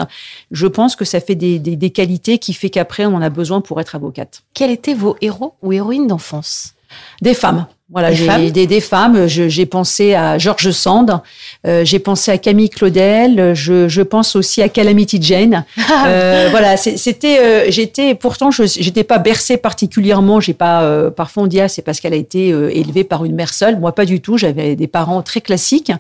Je 0.53 0.69
pense 0.69 0.95
que 0.95 1.05
ça 1.05 1.19
fait 1.19 1.35
des, 1.35 1.59
des, 1.59 1.75
des 1.75 1.91
qualités 1.91 2.39
qui 2.39 2.55
fait 2.55 2.71
qu'après 2.71 3.07
on 3.07 3.17
en 3.17 3.23
a 3.23 3.29
besoin 3.29 3.61
pour 3.61 3.81
être 3.81 3.97
avocate. 3.97 4.45
Quels 4.55 4.71
étaient 4.71 4.95
vos 4.95 5.17
héros 5.21 5.55
ou 5.63 5.73
héroïnes 5.73 6.07
d'enfance? 6.07 6.75
Des 7.23 7.35
femmes. 7.35 7.67
Voilà, 7.93 8.11
des 8.11 8.17
femmes. 8.17 8.51
Des, 8.51 8.67
des 8.67 8.81
femmes. 8.81 9.27
J'ai 9.27 9.67
pensé 9.67 10.15
à 10.15 10.39
Georges 10.39 10.71
Sand, 10.71 11.21
euh, 11.67 11.85
j'ai 11.85 11.99
pensé 11.99 12.31
à 12.31 12.39
Camille 12.39 12.71
Claudel, 12.71 13.55
je, 13.55 13.87
je, 13.87 14.01
pense 14.01 14.35
aussi 14.35 14.63
à 14.63 14.71
Calamity 14.71 15.21
Jane. 15.21 15.67
euh, 16.07 16.49
voilà, 16.51 16.79
c'était, 16.79 17.39
euh, 17.39 17.65
j'étais, 17.69 18.15
pourtant, 18.15 18.51
je 18.51 18.65
j'étais 18.65 19.05
pas 19.05 19.19
bercée 19.19 19.59
particulièrement. 19.59 20.41
J'ai 20.41 20.55
pas, 20.55 21.11
parfois 21.11 21.43
on 21.43 21.47
dit 21.47 21.61
ah 21.61 21.69
c'est 21.69 21.83
parce 21.83 22.01
qu'elle 22.01 22.15
a 22.15 22.17
été 22.17 22.49
élevée 22.49 23.05
par 23.05 23.27
une 23.27 23.35
mère 23.35 23.53
seule. 23.53 23.79
Moi, 23.79 23.95
pas 23.95 24.07
du 24.07 24.23
tout. 24.23 24.39
J'avais 24.39 24.75
des 24.75 24.87
parents 24.87 25.21
très 25.21 25.43
classiques, 25.43 25.93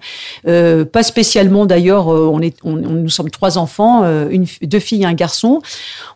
pas 0.44 1.02
spécialement 1.02 1.66
d'ailleurs. 1.66 2.06
on 2.06 2.40
est, 2.40 2.56
on, 2.64 2.72
nous 2.72 3.10
sommes 3.10 3.28
trois 3.28 3.58
enfants, 3.58 4.02
une, 4.30 4.46
deux 4.62 4.78
filles 4.78 5.02
et 5.02 5.06
un 5.06 5.12
garçon. 5.12 5.60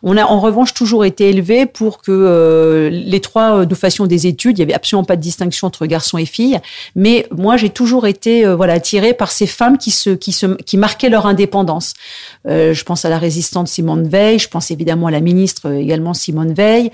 On 0.01 0.17
a 0.17 0.25
en 0.25 0.39
revanche 0.39 0.73
toujours 0.73 1.05
été 1.05 1.29
élevés 1.29 1.67
pour 1.67 2.01
que 2.01 2.89
les 2.91 3.19
trois 3.19 3.65
nous 3.65 3.75
fassions 3.75 4.07
des 4.07 4.25
études. 4.25 4.57
Il 4.57 4.61
y 4.61 4.63
avait 4.63 4.73
absolument 4.73 5.03
pas 5.05 5.15
de 5.15 5.21
distinction 5.21 5.66
entre 5.67 5.85
garçons 5.85 6.17
et 6.17 6.25
filles. 6.25 6.59
Mais 6.95 7.27
moi, 7.31 7.57
j'ai 7.57 7.69
toujours 7.69 8.07
été 8.07 8.45
euh, 8.45 8.55
voilà 8.55 8.73
attirée 8.73 9.13
par 9.13 9.31
ces 9.31 9.47
femmes 9.47 9.77
qui 9.77 9.91
se 9.91 10.09
qui 10.09 10.31
se 10.31 10.47
qui 10.63 10.77
marquaient 10.77 11.09
leur 11.09 11.25
indépendance. 11.25 11.93
Euh, 12.47 12.73
je 12.73 12.83
pense 12.83 13.05
à 13.05 13.09
la 13.09 13.17
résistante 13.17 13.67
Simone 13.67 14.07
Veil. 14.07 14.39
Je 14.39 14.47
pense 14.47 14.71
évidemment 14.71 15.07
à 15.07 15.11
la 15.11 15.19
ministre 15.19 15.69
euh, 15.69 15.79
également 15.79 16.13
Simone 16.13 16.53
Veil, 16.53 16.91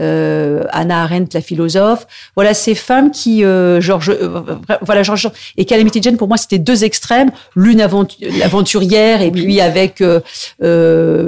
euh, 0.00 0.64
Anna 0.70 1.02
Arendt, 1.02 1.30
la 1.34 1.40
philosophe. 1.40 2.06
Voilà 2.36 2.54
ces 2.54 2.74
femmes 2.74 3.10
qui 3.10 3.42
Georges 3.42 4.16
voilà 4.80 5.02
Georges 5.02 5.30
et 5.56 5.64
Calamity 5.64 6.00
Jane 6.02 6.16
pour 6.16 6.28
moi 6.28 6.36
c'était 6.36 6.58
deux 6.58 6.84
extrêmes. 6.84 7.30
L'une 7.54 7.80
aventurière 7.80 9.22
et 9.22 9.30
puis 9.30 9.60
avec 9.60 10.02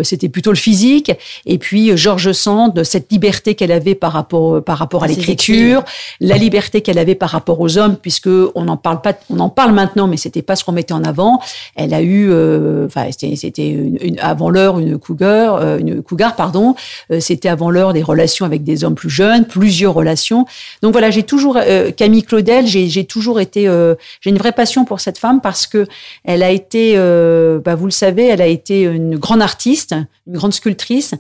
c'était 0.03 0.29
plutôt 0.29 0.51
le 0.51 0.57
physique 0.57 1.13
et 1.45 1.59
puis 1.59 1.97
Georges 1.97 2.33
Sand 2.33 2.85
cette 2.85 3.11
liberté 3.13 3.55
qu'elle 3.55 3.73
avait 3.73 3.95
par 3.95 4.13
rapport 4.13 4.63
par 4.63 4.79
rapport 4.79 5.05
à 5.05 5.07
l'écriture, 5.07 5.85
la 6.21 6.37
liberté 6.37 6.81
qu'elle 6.87 6.99
avait 6.99 7.17
par 7.17 7.31
rapport 7.31 7.61
aux 7.61 7.79
hommes, 7.79 7.97
puisque 7.97 8.29
on 8.55 8.63
n'en 8.63 8.77
parle 8.77 9.01
pas, 9.01 9.13
on 9.29 9.41
en 9.41 9.49
parle 9.49 9.73
maintenant, 9.73 10.07
mais 10.07 10.17
c'était 10.17 10.41
pas 10.41 10.55
ce 10.55 10.65
qu'on 10.65 10.71
mettait 10.71 10.95
en 10.95 11.03
avant. 11.03 11.41
Elle 11.75 11.93
a 11.93 12.01
eu, 12.01 12.31
euh, 12.31 12.87
enfin, 12.87 13.07
c'était 13.11 13.69
une, 13.69 13.99
une, 14.01 14.21
avant 14.21 14.51
l'heure 14.51 14.79
une 14.79 14.97
cougar, 14.97 15.57
euh, 15.57 15.79
une 15.79 16.01
cougar, 16.01 16.37
pardon. 16.37 16.77
Euh, 17.11 17.19
c'était 17.19 17.49
avant 17.49 17.71
l'heure 17.71 17.93
des 17.93 18.05
relations 18.05 18.47
avec 18.47 18.63
des 18.63 18.85
hommes 18.85 18.95
plus 18.95 19.11
jeunes, 19.11 19.47
plusieurs 19.47 19.95
relations. 19.95 20.47
Donc 20.81 20.93
voilà, 20.93 21.11
j'ai 21.11 21.25
toujours 21.25 21.57
euh, 21.57 21.91
Camille 21.91 22.23
Claudel, 22.23 22.69
j'ai 22.69 23.05
toujours 23.05 23.41
été, 23.41 23.67
euh, 23.67 23.97
j'ai 24.21 24.31
une 24.31 24.39
vraie 24.39 24.53
passion 24.53 24.85
pour 24.85 25.01
cette 25.01 25.19
femme 25.19 25.41
parce 25.41 25.67
que 25.67 25.89
elle 26.23 26.45
a 26.45 26.51
été, 26.51 26.93
euh, 26.95 27.59
bah, 27.59 27.75
vous 27.75 27.87
le 27.87 27.91
savez, 27.91 28.27
elle 28.27 28.43
a 28.43 28.47
été 28.47 28.83
une 28.83 29.17
grande 29.17 29.43
artiste, 29.43 29.97
une 30.29 30.35
grande 30.35 30.55
sculptrice, 30.55 31.15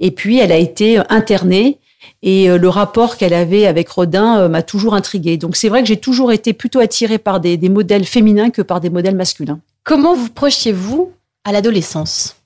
et 0.00 0.10
puis 0.10 0.40
elle 0.40 0.50
a 0.50 0.58
été 0.58 1.00
internée 1.10 1.78
Et 2.22 2.46
le 2.56 2.68
rapport 2.68 3.16
qu'elle 3.16 3.34
avait 3.34 3.66
avec 3.66 3.88
Rodin 3.88 4.48
m'a 4.48 4.62
toujours 4.62 4.94
intriguée. 4.94 5.36
Donc 5.36 5.56
c'est 5.56 5.68
vrai 5.68 5.82
que 5.82 5.88
j'ai 5.88 5.96
toujours 5.96 6.30
été 6.30 6.52
plutôt 6.52 6.78
attirée 6.78 7.18
par 7.18 7.40
des, 7.40 7.56
des 7.56 7.68
modèles 7.68 8.04
féminins 8.04 8.50
que 8.50 8.62
par 8.62 8.80
des 8.80 8.90
modèles 8.90 9.16
masculins. 9.16 9.60
Comment 9.82 10.14
vous 10.14 10.28
projetiez-vous 10.28 11.10
à 11.44 11.50
l'adolescence? 11.50 12.36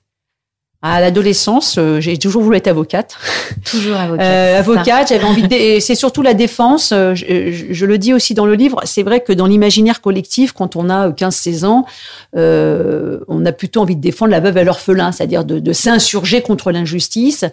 À 0.83 1.01
l'adolescence, 1.01 1.77
euh, 1.79 1.99
j'ai 1.99 2.17
toujours 2.17 2.43
voulu 2.43 2.57
être 2.57 2.67
avocate. 2.67 3.17
Toujours 3.65 3.95
avocate. 3.95 4.25
Euh, 4.25 4.59
avocate, 4.59 5.09
j'avais 5.09 5.23
envie 5.23 5.47
de. 5.47 5.79
C'est 5.79 5.95
surtout 5.95 6.21
la 6.21 6.35
défense. 6.35 6.91
Euh, 6.93 7.15
je, 7.15 7.85
le 7.85 7.97
dis 7.97 8.13
aussi 8.13 8.35
dans 8.35 8.45
le 8.45 8.53
livre. 8.53 8.81
C'est 8.83 9.01
vrai 9.01 9.21
que 9.21 9.33
dans 9.33 9.47
l'imaginaire 9.47 10.01
collectif, 10.01 10.51
quand 10.51 10.75
on 10.75 10.89
a 10.89 11.09
15-16 11.09 11.65
ans, 11.65 11.85
on 12.33 13.45
a 13.45 13.51
plutôt 13.51 13.81
envie 13.81 13.95
de 13.95 14.01
défendre 14.01 14.31
la 14.31 14.39
veuve 14.39 14.57
et 14.57 14.63
l'orphelin, 14.63 15.11
c'est-à-dire 15.11 15.45
de, 15.45 15.59
de 15.59 15.73
s'insurger 15.73 16.41
contre 16.41 16.71
l'injustice. 16.71 17.43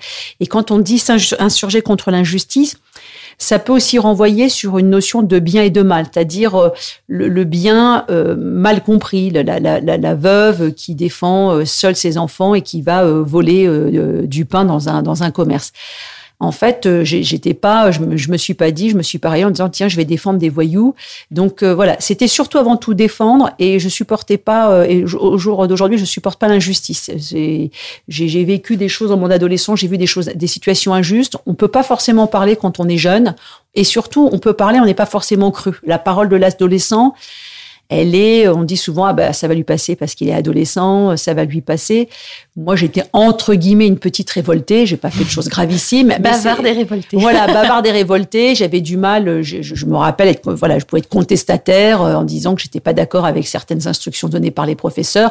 Et 0.40 0.46
quand 0.46 0.70
on 0.70 0.78
dit 0.78 0.98
s'insurger 0.98 1.80
contre 1.80 2.10
l'injustice, 2.10 2.76
ça 3.38 3.58
peut 3.58 3.72
aussi 3.72 3.98
renvoyer 3.98 4.48
sur 4.48 4.78
une 4.78 4.90
notion 4.90 5.22
de 5.22 5.38
bien 5.38 5.62
et 5.62 5.70
de 5.70 5.82
mal, 5.82 6.06
c'est-à-dire 6.12 6.54
euh, 6.54 6.70
le, 7.08 7.44
bien 7.44 8.04
euh, 8.10 8.36
mal 8.36 8.82
compris, 8.82 9.30
la, 9.30 10.14
veuve 10.14 10.72
qui 10.72 10.94
défend 10.94 11.52
euh, 11.52 11.64
seule 11.64 11.96
ses 11.96 12.18
enfants 12.18 12.54
et 12.54 12.62
qui 12.62 12.82
va 12.82 13.04
voler 13.04 13.68
du 14.26 14.44
pain 14.44 14.64
dans 14.64 14.88
un 15.22 15.30
commerce 15.30 15.72
en 16.40 16.52
fait, 16.52 16.86
euh, 16.86 17.04
j'étais 17.04 17.54
pas, 17.54 17.90
je 17.90 18.00
me, 18.00 18.16
me 18.16 18.36
suis 18.36 18.54
pas 18.54 18.70
dit, 18.70 18.90
je 18.90 18.96
me 18.96 19.02
suis 19.02 19.18
pas 19.18 19.30
en 19.30 19.50
disant 19.50 19.68
tiens, 19.68 19.88
je 19.88 19.96
vais 19.96 20.04
défendre 20.04 20.38
des 20.38 20.48
voyous. 20.48 20.94
Donc 21.30 21.62
euh, 21.62 21.74
voilà, 21.74 21.96
c'était 22.00 22.28
surtout 22.28 22.58
avant 22.58 22.76
tout 22.76 22.92
défendre 22.92 23.50
et 23.58 23.78
je 23.78 23.88
supportais 23.88 24.36
pas. 24.36 24.70
Euh, 24.70 24.84
et 24.84 25.04
au 25.04 25.38
jour 25.38 25.66
d'aujourd'hui, 25.68 25.96
je 25.96 26.04
supporte 26.04 26.38
pas 26.38 26.48
l'injustice. 26.48 27.10
J'ai 28.08 28.44
vécu 28.44 28.76
des 28.76 28.88
choses 28.88 29.10
dans 29.10 29.16
mon 29.16 29.30
adolescence, 29.30 29.80
j'ai 29.80 29.88
vu 29.88 29.96
des 29.96 30.06
choses, 30.06 30.26
des 30.26 30.46
situations 30.46 30.92
injustes. 30.92 31.36
On 31.46 31.54
peut 31.54 31.68
pas 31.68 31.82
forcément 31.82 32.26
parler 32.26 32.56
quand 32.56 32.80
on 32.80 32.88
est 32.88 32.98
jeune 32.98 33.34
et 33.74 33.84
surtout, 33.84 34.28
on 34.32 34.38
peut 34.38 34.52
parler, 34.54 34.80
on 34.80 34.84
n'est 34.84 34.94
pas 34.94 35.06
forcément 35.06 35.50
cru. 35.50 35.80
La 35.86 35.98
parole 35.98 36.28
de 36.28 36.36
l'adolescent 36.36 37.14
elle 37.88 38.14
est, 38.14 38.48
on 38.48 38.64
dit 38.64 38.76
souvent, 38.76 39.04
ah 39.04 39.12
bah, 39.12 39.32
ça 39.32 39.46
va 39.46 39.54
lui 39.54 39.64
passer 39.64 39.94
parce 39.94 40.14
qu'il 40.14 40.28
est 40.28 40.34
adolescent, 40.34 41.16
ça 41.16 41.34
va 41.34 41.44
lui 41.44 41.60
passer. 41.60 42.08
Moi, 42.56 42.76
j'étais 42.76 43.02
entre 43.12 43.54
guillemets 43.54 43.86
une 43.86 43.98
petite 43.98 44.30
révoltée. 44.30 44.86
J'ai 44.86 44.96
pas 44.96 45.10
fait 45.10 45.24
de 45.24 45.28
choses 45.28 45.48
gravissimes. 45.48 46.14
bavarde 46.20 46.66
et 46.66 46.72
révoltée. 46.72 47.16
Voilà, 47.16 47.46
bavarde 47.52 47.86
et 47.86 47.90
révoltée. 47.90 48.54
J'avais 48.54 48.80
du 48.80 48.96
mal. 48.96 49.42
Je, 49.42 49.86
me 49.86 49.96
rappelle, 49.96 50.34
voilà, 50.44 50.78
je 50.78 50.84
pouvais 50.84 51.00
être 51.00 51.08
contestataire 51.08 52.02
euh, 52.02 52.14
en 52.14 52.24
disant 52.24 52.54
que 52.54 52.62
j'étais 52.62 52.80
pas 52.80 52.92
d'accord 52.92 53.26
avec 53.26 53.46
certaines 53.46 53.86
instructions 53.86 54.28
données 54.28 54.50
par 54.50 54.66
les 54.66 54.76
professeurs 54.76 55.30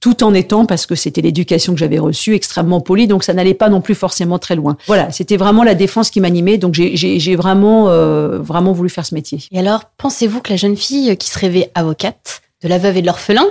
tout 0.00 0.24
en 0.24 0.32
étant, 0.32 0.64
parce 0.64 0.86
que 0.86 0.94
c'était 0.94 1.20
l'éducation 1.20 1.74
que 1.74 1.78
j'avais 1.78 1.98
reçue, 1.98 2.34
extrêmement 2.34 2.80
polie, 2.80 3.06
donc 3.06 3.22
ça 3.22 3.34
n'allait 3.34 3.54
pas 3.54 3.68
non 3.68 3.82
plus 3.82 3.94
forcément 3.94 4.38
très 4.38 4.56
loin. 4.56 4.76
Voilà, 4.86 5.10
c'était 5.12 5.36
vraiment 5.36 5.62
la 5.62 5.74
défense 5.74 6.10
qui 6.10 6.20
m'animait, 6.20 6.56
donc 6.58 6.74
j'ai 6.74 7.36
vraiment, 7.36 7.88
euh, 7.88 8.38
vraiment 8.38 8.72
voulu 8.72 8.88
faire 8.88 9.04
ce 9.04 9.14
métier. 9.14 9.40
Et 9.52 9.58
alors, 9.58 9.84
pensez-vous 9.98 10.40
que 10.40 10.50
la 10.50 10.56
jeune 10.56 10.76
fille 10.76 11.16
qui 11.18 11.28
se 11.28 11.38
rêvait 11.38 11.70
avocate, 11.74 12.40
de 12.62 12.68
la 12.68 12.78
veuve 12.78 12.96
et 12.96 13.02
de 13.02 13.06
l'orphelin, 13.06 13.46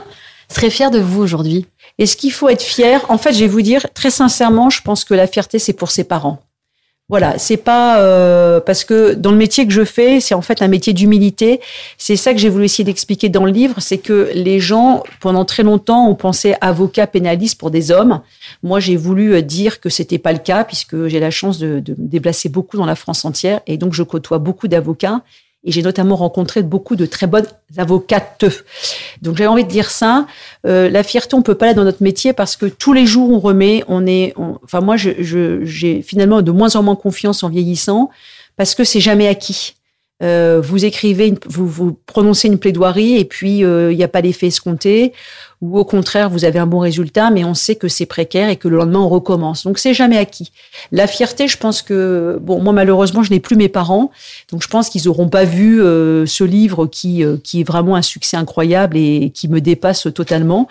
serait 0.52 0.72
fière 0.72 0.90
de 0.90 1.00
vous 1.00 1.22
aujourd'hui? 1.22 1.68
Est-ce 2.00 2.18
qu'il 2.18 2.32
faut 2.32 2.50
être 2.50 2.64
fier? 2.64 3.06
En 3.10 3.18
fait, 3.18 3.34
je 3.34 3.40
vais 3.40 3.48
vous 3.48 3.62
dire, 3.62 3.86
très 3.94 4.10
sincèrement, 4.10 4.70
je 4.70 4.82
pense 4.82 5.04
que 5.04 5.14
la 5.14 5.28
fierté, 5.28 5.60
c'est 5.60 5.74
pour 5.74 5.92
ses 5.92 6.04
parents. 6.04 6.40
Voilà, 7.10 7.40
c'est 7.40 7.58
pas 7.58 8.02
euh, 8.02 8.60
parce 8.60 8.84
que 8.84 9.16
dans 9.16 9.32
le 9.32 9.38
métier 9.38 9.66
que 9.66 9.74
je 9.74 9.84
fais, 9.84 10.20
c'est 10.20 10.36
en 10.36 10.44
fait 10.44 10.62
un 10.62 10.68
métier 10.68 10.94
d'humilité. 10.94 11.60
C'est 11.98 12.16
ça 12.16 12.34
que 12.34 12.40
j'ai 12.40 12.50
voulu 12.50 12.66
essayer 12.66 12.84
d'expliquer 12.84 13.30
dans 13.30 13.46
le 13.46 13.52
livre, 13.52 13.76
c'est 13.80 13.98
que 13.98 14.30
les 14.36 14.60
gens 14.60 15.04
pendant 15.20 15.44
très 15.44 15.64
longtemps 15.64 16.08
ont 16.08 16.14
pensé 16.14 16.54
avocat 16.62 17.08
pénaliste 17.08 17.60
pour 17.60 17.72
des 17.72 17.90
hommes. 17.90 18.22
Moi, 18.62 18.80
j'ai 18.80 18.96
voulu 18.96 19.34
euh, 19.34 19.42
dire 19.42 19.80
que 19.80 19.90
c'était 19.90 20.20
pas 20.20 20.34
le 20.34 20.40
cas 20.40 20.64
puisque 20.64 21.08
j'ai 21.08 21.20
la 21.20 21.32
chance 21.32 21.58
de, 21.58 21.80
de 21.80 21.96
me 21.98 22.08
déplacer 22.08 22.48
beaucoup 22.48 22.78
dans 22.78 22.86
la 22.86 22.96
France 22.96 23.26
entière 23.26 23.62
et 23.66 23.78
donc 23.78 23.94
je 23.94 24.04
côtoie 24.04 24.38
beaucoup 24.38 24.68
d'avocats 24.68 25.22
et 25.64 25.72
j'ai 25.72 25.82
notamment 25.82 26.16
rencontré 26.16 26.64
beaucoup 26.64 26.96
de 26.96 27.06
très 27.06 27.28
bonnes 27.28 27.48
avocates. 27.78 28.46
Donc 29.22 29.38
j'ai 29.38 29.48
envie 29.48 29.66
de 29.66 29.70
dire 29.70 29.92
ça. 29.92 30.26
Euh, 30.66 30.90
la 30.90 31.04
fierté, 31.04 31.36
on 31.36 31.42
peut 31.42 31.56
pas 31.56 31.68
l'être 31.68 31.76
dans 31.76 31.84
notre 31.84 32.04
métier 32.04 32.34
parce 32.34 32.56
que 32.56 32.66
tous 32.66 32.94
les 32.94 33.06
jours 33.06 33.30
on 33.30 33.40
remet, 33.40 33.84
on 33.88 34.08
est. 34.08 34.34
enfin 34.38 34.80
moi, 34.82 34.96
j'ai 34.98 36.02
finalement 36.02 36.42
de 36.42 36.52
moins 36.52 36.76
en 36.76 36.84
moins 36.84 36.96
confiance 36.96 37.44
en 37.44 37.50
vieillissant 37.50 38.10
parce 38.56 38.76
que 38.76 38.84
c'est 38.84 39.02
jamais 39.02 39.28
acquis. 39.28 39.76
Euh, 40.22 40.60
vous 40.62 40.84
écrivez, 40.84 41.34
vous, 41.46 41.68
vous 41.68 41.98
prononcez 42.06 42.50
une 42.50 42.60
plaidoirie 42.60 43.18
et 43.18 43.26
puis 43.26 43.64
euh, 43.64 43.94
il 43.94 43.98
n'y 43.98 44.04
a 44.04 44.10
pas 44.10 44.22
d'effet 44.22 44.48
escompté 44.48 45.14
ou 45.62 45.78
au 45.78 45.84
contraire 45.84 46.30
vous 46.30 46.46
avez 46.46 46.60
un 46.60 46.66
bon 46.66 46.80
résultat, 46.80 47.32
mais 47.32 47.44
on 47.44 47.54
sait 47.54 47.76
que 47.76 47.88
c'est 47.88 48.06
précaire 48.06 48.50
et 48.50 48.56
que 48.56 48.68
le 48.68 48.78
lendemain 48.78 49.00
on 49.00 49.10
recommence. 49.10 49.64
Donc 49.64 49.78
c'est 49.78 49.94
jamais 49.94 50.18
acquis. 50.18 50.52
La 50.92 51.08
fierté, 51.08 51.48
je 51.48 51.58
pense 51.58 51.82
que 51.82 52.40
bon, 52.42 52.62
moi 52.62 52.72
malheureusement 52.72 53.24
je 53.24 53.32
n'ai 53.32 53.40
plus 53.40 53.56
mes 53.56 53.68
parents, 53.68 54.12
donc 54.52 54.64
je 54.64 54.68
pense 54.68 54.90
qu'ils 54.90 55.10
auront 55.10 55.28
pas 55.28 55.44
vu 55.44 55.82
euh, 55.82 56.26
ce 56.26 56.44
livre 56.44 56.88
qui 56.88 57.24
euh, 57.24 57.38
qui 57.44 57.62
est 57.62 57.64
vraiment 57.64 57.96
un 57.96 58.02
succès 58.02 58.38
incroyable 58.38 58.96
et 58.98 59.32
qui 59.34 59.48
me 59.48 59.60
dépasse 59.60 60.08
totalement. 60.14 60.68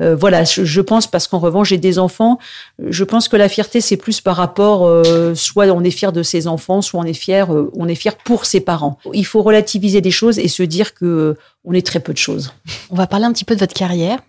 Euh, 0.00 0.16
voilà, 0.16 0.44
je, 0.44 0.80
pense 0.80 1.06
parce 1.06 1.28
qu'en 1.28 1.38
revanche 1.38 1.68
j'ai 1.68 1.78
des 1.78 1.98
enfants, 1.98 2.38
je 2.84 3.04
pense 3.04 3.28
que 3.28 3.36
la 3.36 3.48
fierté 3.48 3.80
c'est 3.80 3.96
plus 3.96 4.20
par 4.20 4.36
rapport 4.36 5.04
soit 5.34 5.66
on 5.66 5.82
est 5.82 5.90
fier 5.90 6.12
de 6.12 6.22
ses 6.22 6.46
enfants, 6.46 6.82
soit 6.82 7.00
on 7.00 7.04
est 7.04 7.14
fier 7.14 7.48
on 7.74 7.88
est 7.88 7.94
fier 7.94 8.16
pour 8.16 8.46
ses 8.46 8.60
parents. 8.60 8.98
Il 9.12 9.24
faut 9.24 9.42
relativiser 9.42 10.00
des 10.00 10.10
choses 10.10 10.38
et 10.38 10.48
se 10.48 10.62
dire 10.62 10.94
que 10.94 11.36
on 11.64 11.72
est 11.72 11.86
très 11.86 12.00
peu 12.00 12.12
de 12.12 12.18
choses. 12.18 12.52
On 12.90 12.94
va 12.94 13.06
parler 13.06 13.24
un 13.24 13.32
petit 13.32 13.44
peu 13.44 13.54
de 13.54 13.60
votre 13.60 13.74
carrière. 13.74 14.20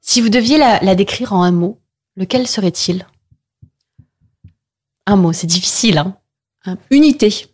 Si 0.00 0.20
vous 0.20 0.28
deviez 0.28 0.58
la, 0.58 0.94
décrire 0.94 1.32
en 1.32 1.42
un 1.42 1.52
mot, 1.52 1.78
lequel 2.16 2.46
serait-il? 2.46 3.06
Un 5.06 5.16
mot, 5.16 5.32
c'est 5.32 5.46
difficile. 5.46 5.98
Hein 6.64 6.78
unité. 6.90 7.46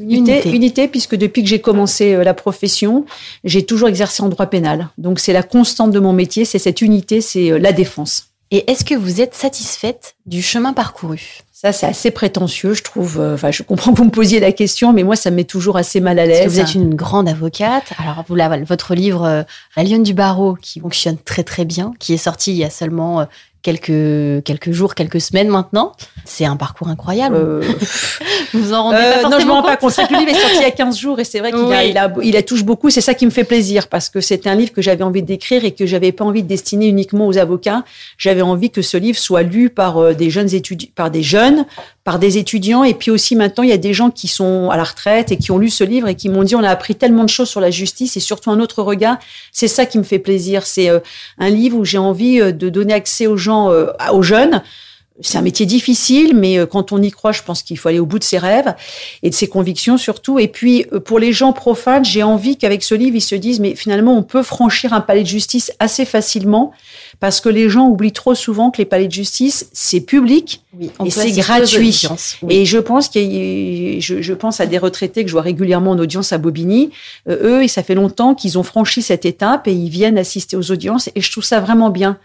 Unité, 0.00 0.50
unité. 0.50 0.88
puisque 0.88 1.14
depuis 1.14 1.44
que 1.44 1.48
j'ai 1.48 1.60
commencé 1.60 2.14
euh, 2.14 2.24
la 2.24 2.34
profession, 2.34 3.06
j'ai 3.44 3.64
toujours 3.64 3.88
exercé 3.88 4.24
en 4.24 4.28
droit 4.28 4.46
pénal. 4.46 4.88
Donc 4.98 5.20
c'est 5.20 5.32
la 5.32 5.44
constante 5.44 5.92
de 5.92 6.00
mon 6.00 6.12
métier, 6.12 6.44
c'est 6.44 6.58
cette 6.58 6.82
unité, 6.82 7.20
c'est 7.20 7.52
euh, 7.52 7.58
la 7.58 7.72
défense. 7.72 8.33
Et 8.50 8.70
est-ce 8.70 8.84
que 8.84 8.94
vous 8.94 9.20
êtes 9.20 9.34
satisfaite 9.34 10.16
du 10.26 10.42
chemin 10.42 10.72
parcouru? 10.72 11.40
Ça, 11.52 11.72
c'est 11.72 11.86
assez 11.86 12.10
prétentieux, 12.10 12.74
je 12.74 12.82
trouve. 12.82 13.18
Euh, 13.18 13.34
enfin, 13.34 13.50
je 13.50 13.62
comprends 13.62 13.92
que 13.92 13.96
vous 13.96 14.04
me 14.04 14.10
posiez 14.10 14.38
la 14.38 14.52
question, 14.52 14.92
mais 14.92 15.02
moi, 15.02 15.16
ça 15.16 15.30
me 15.30 15.36
met 15.36 15.44
toujours 15.44 15.78
assez 15.78 15.98
mal 16.00 16.18
à 16.18 16.26
l'aise. 16.26 16.46
Vous 16.46 16.60
êtes 16.60 16.74
une 16.74 16.94
grande 16.94 17.26
avocate. 17.26 17.92
Alors, 17.96 18.22
vous, 18.28 18.36
votre 18.66 18.94
livre 18.94 19.24
euh, 19.24 19.42
La 19.76 19.82
Lionne 19.82 20.02
du 20.02 20.12
Barreau, 20.12 20.56
qui 20.60 20.80
fonctionne 20.80 21.16
très 21.16 21.42
très 21.42 21.64
bien, 21.64 21.92
qui 21.98 22.12
est 22.12 22.18
sorti 22.18 22.52
il 22.52 22.58
y 22.58 22.64
a 22.64 22.70
seulement 22.70 23.20
euh, 23.20 23.24
quelques, 23.64 24.44
quelques 24.44 24.70
jours, 24.70 24.94
quelques 24.94 25.20
semaines 25.20 25.48
maintenant. 25.48 25.92
C'est 26.24 26.44
un 26.44 26.54
parcours 26.54 26.88
incroyable. 26.88 27.34
Euh... 27.34 27.62
vous 28.52 28.72
en 28.72 28.84
rendez 28.84 28.98
pas 28.98 29.12
forcément 29.12 29.30
Non, 29.30 29.40
je 29.40 29.46
me 29.46 29.52
rends 29.52 29.62
pas 29.62 29.76
compte. 29.76 29.96
Le 29.96 30.18
livre 30.18 30.30
est 30.30 30.40
sorti 30.40 30.56
il 30.56 30.62
y 30.62 30.64
a 30.64 30.70
15 30.84 30.98
jours 30.98 31.18
et 31.18 31.24
c'est 31.24 31.40
vrai 31.40 31.50
qu'il 31.50 31.72
a, 31.72 31.84
il 31.84 31.98
a, 31.98 32.12
il 32.22 32.36
a, 32.36 32.42
touche 32.42 32.62
beaucoup. 32.62 32.90
C'est 32.90 33.00
ça 33.00 33.14
qui 33.14 33.24
me 33.24 33.30
fait 33.30 33.44
plaisir 33.44 33.88
parce 33.88 34.10
que 34.10 34.20
c'est 34.20 34.46
un 34.46 34.54
livre 34.54 34.72
que 34.72 34.82
j'avais 34.82 35.02
envie 35.02 35.22
d'écrire 35.22 35.64
et 35.64 35.72
que 35.72 35.86
j'avais 35.86 36.12
pas 36.12 36.24
envie 36.24 36.42
de 36.42 36.48
destiner 36.48 36.86
uniquement 36.86 37.26
aux 37.26 37.38
avocats. 37.38 37.84
J'avais 38.18 38.42
envie 38.42 38.70
que 38.70 38.82
ce 38.82 38.98
livre 38.98 39.18
soit 39.18 39.42
lu 39.42 39.70
par 39.70 39.96
euh, 39.96 40.12
des 40.12 40.28
jeunes 40.28 40.54
étudiants, 40.54 40.90
par 40.94 41.10
des 41.10 41.22
jeunes, 41.22 41.64
par 42.04 42.18
des 42.18 42.36
étudiants. 42.38 42.84
Et 42.84 42.94
puis 42.94 43.10
aussi 43.10 43.34
maintenant, 43.34 43.64
il 43.64 43.70
y 43.70 43.72
a 43.72 43.78
des 43.78 43.94
gens 43.94 44.10
qui 44.10 44.28
sont 44.28 44.70
à 44.70 44.76
la 44.76 44.84
retraite 44.84 45.32
et 45.32 45.38
qui 45.38 45.50
ont 45.50 45.58
lu 45.58 45.70
ce 45.70 45.82
livre 45.82 46.06
et 46.06 46.14
qui 46.14 46.28
m'ont 46.28 46.44
dit 46.44 46.54
on 46.54 46.62
a 46.62 46.68
appris 46.68 46.94
tellement 46.94 47.24
de 47.24 47.30
choses 47.30 47.48
sur 47.48 47.60
la 47.60 47.70
justice 47.70 48.16
et 48.16 48.20
surtout 48.20 48.50
un 48.50 48.60
autre 48.60 48.82
regard. 48.82 49.16
C'est 49.50 49.68
ça 49.68 49.86
qui 49.86 49.98
me 49.98 50.04
fait 50.04 50.18
plaisir. 50.18 50.66
C'est 50.66 50.90
euh, 50.90 51.00
un 51.38 51.50
livre 51.50 51.78
où 51.78 51.84
j'ai 51.84 51.98
envie 51.98 52.40
euh, 52.40 52.52
de 52.52 52.68
donner 52.68 52.92
accès 52.92 53.26
aux 53.26 53.38
gens, 53.38 53.70
euh, 53.70 53.86
aux 54.12 54.22
jeunes. 54.22 54.62
C'est 55.20 55.38
un 55.38 55.42
métier 55.42 55.64
difficile, 55.64 56.34
mais 56.34 56.58
quand 56.66 56.90
on 56.90 57.00
y 57.00 57.12
croit, 57.12 57.30
je 57.30 57.42
pense 57.42 57.62
qu'il 57.62 57.78
faut 57.78 57.88
aller 57.88 58.00
au 58.00 58.06
bout 58.06 58.18
de 58.18 58.24
ses 58.24 58.36
rêves 58.36 58.74
et 59.22 59.30
de 59.30 59.34
ses 59.34 59.46
convictions 59.46 59.96
surtout. 59.96 60.40
Et 60.40 60.48
puis, 60.48 60.86
pour 61.04 61.20
les 61.20 61.32
gens 61.32 61.52
profanes, 61.52 62.04
j'ai 62.04 62.24
envie 62.24 62.56
qu'avec 62.56 62.82
ce 62.82 62.96
livre, 62.96 63.14
ils 63.14 63.20
se 63.20 63.36
disent, 63.36 63.60
mais 63.60 63.76
finalement, 63.76 64.18
on 64.18 64.24
peut 64.24 64.42
franchir 64.42 64.92
un 64.92 65.00
palais 65.00 65.22
de 65.22 65.28
justice 65.28 65.70
assez 65.78 66.04
facilement 66.04 66.72
parce 67.20 67.40
que 67.40 67.48
les 67.48 67.68
gens 67.68 67.88
oublient 67.88 68.12
trop 68.12 68.34
souvent 68.34 68.70
que 68.70 68.78
les 68.78 68.84
palais 68.84 69.06
de 69.06 69.12
justice, 69.12 69.68
c'est 69.72 70.00
public 70.00 70.62
et 70.80 71.10
c'est 71.10 71.32
gratuit. 71.32 72.02
Et 72.48 72.64
je 72.64 72.78
pense 72.78 73.08
qu'il 73.08 74.00
je, 74.00 74.22
je, 74.22 74.34
pense 74.34 74.60
à 74.60 74.66
des 74.66 74.78
retraités 74.78 75.22
que 75.22 75.28
je 75.28 75.32
vois 75.32 75.42
régulièrement 75.42 75.92
en 75.92 75.98
audience 75.98 76.32
à 76.32 76.38
Bobigny. 76.38 76.90
Euh, 77.28 77.58
eux, 77.58 77.62
et 77.64 77.68
ça 77.68 77.82
fait 77.82 77.94
longtemps 77.94 78.34
qu'ils 78.34 78.58
ont 78.58 78.62
franchi 78.62 79.02
cette 79.02 79.24
étape 79.24 79.68
et 79.68 79.72
ils 79.72 79.90
viennent 79.90 80.18
assister 80.18 80.56
aux 80.56 80.70
audiences 80.70 81.08
et 81.14 81.20
je 81.20 81.30
trouve 81.30 81.44
ça 81.44 81.60
vraiment 81.60 81.90
bien. 81.90 82.18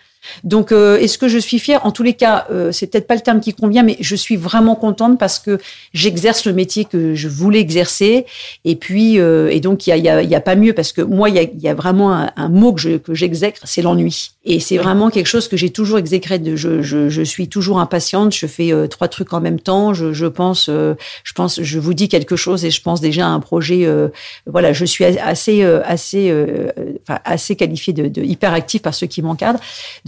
Donc, 0.44 0.72
euh, 0.72 0.98
est-ce 0.98 1.18
que 1.18 1.28
je 1.28 1.38
suis 1.38 1.60
fière? 1.60 1.86
En 1.86 1.92
tous 1.92 2.04
les 2.04 2.14
cas, 2.14 2.48
euh, 2.52 2.72
c'est 2.72 2.88
peut-être 2.88 3.08
pas 3.08 3.16
le 3.16 3.22
terme 3.22 3.40
qui 3.40 3.54
convient, 3.54 3.84
mais 3.84 3.98
je 4.00 4.16
suis 4.16 4.36
vraiment 4.36 4.76
contente 4.76 5.18
parce 5.18 5.40
que 5.40 5.60
j'exerce 5.94 6.46
le 6.46 6.54
métier 6.54 6.86
que 6.86 7.16
je 7.16 7.28
voulais 7.28 7.60
exercer. 7.60 8.26
Et 8.66 8.76
puis, 8.76 9.20
euh, 9.20 9.50
et 9.50 9.60
donc, 9.60 9.88
il 9.88 9.96
y 9.98 10.36
a, 10.36 10.42
pas 10.42 10.56
mieux 10.56 10.74
parce 10.74 10.94
que 10.94 11.02
moi, 11.02 11.30
il 11.30 11.36
y 11.36 11.40
a, 11.40 11.44
y 11.44 11.68
a, 11.68 11.74
vraiment 11.74 12.12
un, 12.36 12.50
mot 12.50 12.74
que, 12.74 12.82
je, 12.82 12.98
que 12.98 13.14
j'exècre, 13.14 13.62
c'est 13.66 13.82
l'ennui. 13.82 14.32
Et 14.46 14.60
c'est 14.60 14.78
vraiment 14.78 15.10
quelque 15.10 15.28
chose 15.28 15.48
que 15.48 15.58
j'ai 15.58 15.70
toujours 15.70 16.00
exécré. 16.00 16.40
De, 16.40 16.56
je, 16.56 16.82
je, 16.82 17.10
je, 17.10 17.22
suis 17.22 17.48
toujours 17.48 17.80
impatiente. 17.80 18.34
Je 18.34 18.48
fais 18.48 18.72
trois 18.90 19.08
trucs 19.08 19.34
en 19.34 19.42
même 19.42 19.60
temps. 19.60 19.94
Je, 19.94 20.14
je 20.14 20.26
pense, 20.26 20.70
je 20.70 21.34
pense, 21.34 21.62
je 21.62 21.80
vous 21.80 21.94
dis 21.94 22.10
quelque 22.10 22.36
chose 22.36 22.66
et 22.66 22.72
je 22.72 22.82
pense 22.82 23.02
déjà 23.02 23.26
à 23.26 23.30
un 23.30 23.40
projet. 23.40 23.88
voilà, 24.48 24.74
je 24.74 24.86
suis 24.86 25.06
assez, 25.06 25.62
assez, 25.64 26.34
enfin, 27.02 27.20
assez 27.26 27.56
qualifiée 27.56 27.94
de, 27.94 28.08
de 28.08 28.24
hyperactive 28.24 28.82
par 28.82 28.94
ceux 28.94 29.08
qui 29.08 29.22
m'encadrent. 29.22 29.60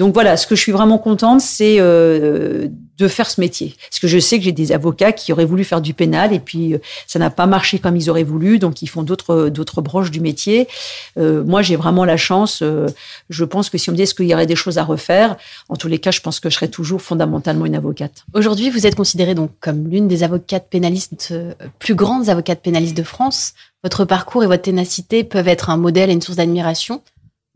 Donc 0.02 0.16
voilà, 0.16 0.36
ce 0.36 0.48
que 0.48 0.56
je 0.56 0.62
suis 0.62 0.72
vraiment 0.72 0.98
contente, 0.98 1.42
c'est 1.42 1.76
euh, 1.78 2.68
de 2.98 3.08
faire 3.08 3.30
ce 3.30 3.40
métier. 3.40 3.76
Parce 3.88 4.00
que 4.00 4.08
je 4.08 4.18
sais 4.18 4.40
que 4.40 4.44
j'ai 4.44 4.52
des 4.52 4.72
avocats 4.72 5.12
qui 5.12 5.32
auraient 5.32 5.46
voulu 5.46 5.64
faire 5.64 5.80
du 5.80 5.94
pénal 5.94 6.34
et 6.34 6.40
puis 6.40 6.74
euh, 6.74 6.80
ça 7.06 7.20
n'a 7.20 7.30
pas 7.30 7.46
marché 7.46 7.78
comme 7.78 7.96
ils 7.96 8.10
auraient 8.10 8.24
voulu, 8.24 8.58
donc 8.58 8.82
ils 8.82 8.88
font 8.88 9.04
d'autres 9.04 9.50
d'autres 9.50 9.84
branches 9.84 10.10
du 10.10 10.20
métier. 10.20 10.68
Euh, 11.20 11.44
moi, 11.44 11.62
j'ai 11.62 11.76
vraiment 11.76 12.04
la 12.04 12.18
chance. 12.18 12.64
je 13.30 13.44
pense 13.44 13.70
que 13.70 13.78
si 13.78 13.92
on 13.92 13.94
me 13.94 13.98
dit 13.98 14.02
est-ce 14.02 14.16
qu'il 14.16 14.26
y 14.26 14.34
aurait 14.34 14.48
des 14.48 14.56
choses 14.56 14.80
à 14.80 14.84
refaire, 14.84 15.38
en 15.70 15.76
tous 15.76 15.88
les 15.88 16.00
cas, 16.00 16.10
je 16.10 16.22
pense 16.22 16.40
que 16.40 16.50
je 16.50 16.56
serais 16.56 16.68
toujours 16.68 17.04
fondamentalement 17.04 17.68
une 17.68 17.76
avocate. 17.76 18.26
Aujourd'hui, 18.34 18.72
vous 18.72 18.88
êtes 18.88 18.96
considérée 18.96 19.36
donc 19.36 19.52
comme 19.60 19.88
l'une 19.88 20.08
des 20.08 20.24
avocates 20.24 20.66
pénalistes 20.68 21.32
plus 21.78 21.94
grandes 21.94 22.28
avocates 22.28 22.64
pénalistes 22.64 22.98
de 22.98 23.04
France. 23.04 23.54
Votre 23.84 24.06
parcours 24.06 24.44
et 24.44 24.48
votre 24.48 24.64
ténacité 24.64 25.24
peuvent 25.24 25.48
être 25.48 25.70
un 25.70 25.78
modèle 25.78 26.10
et 26.10 26.14
une 26.14 26.24
source 26.24 26.38
d'admiration. 26.38 27.04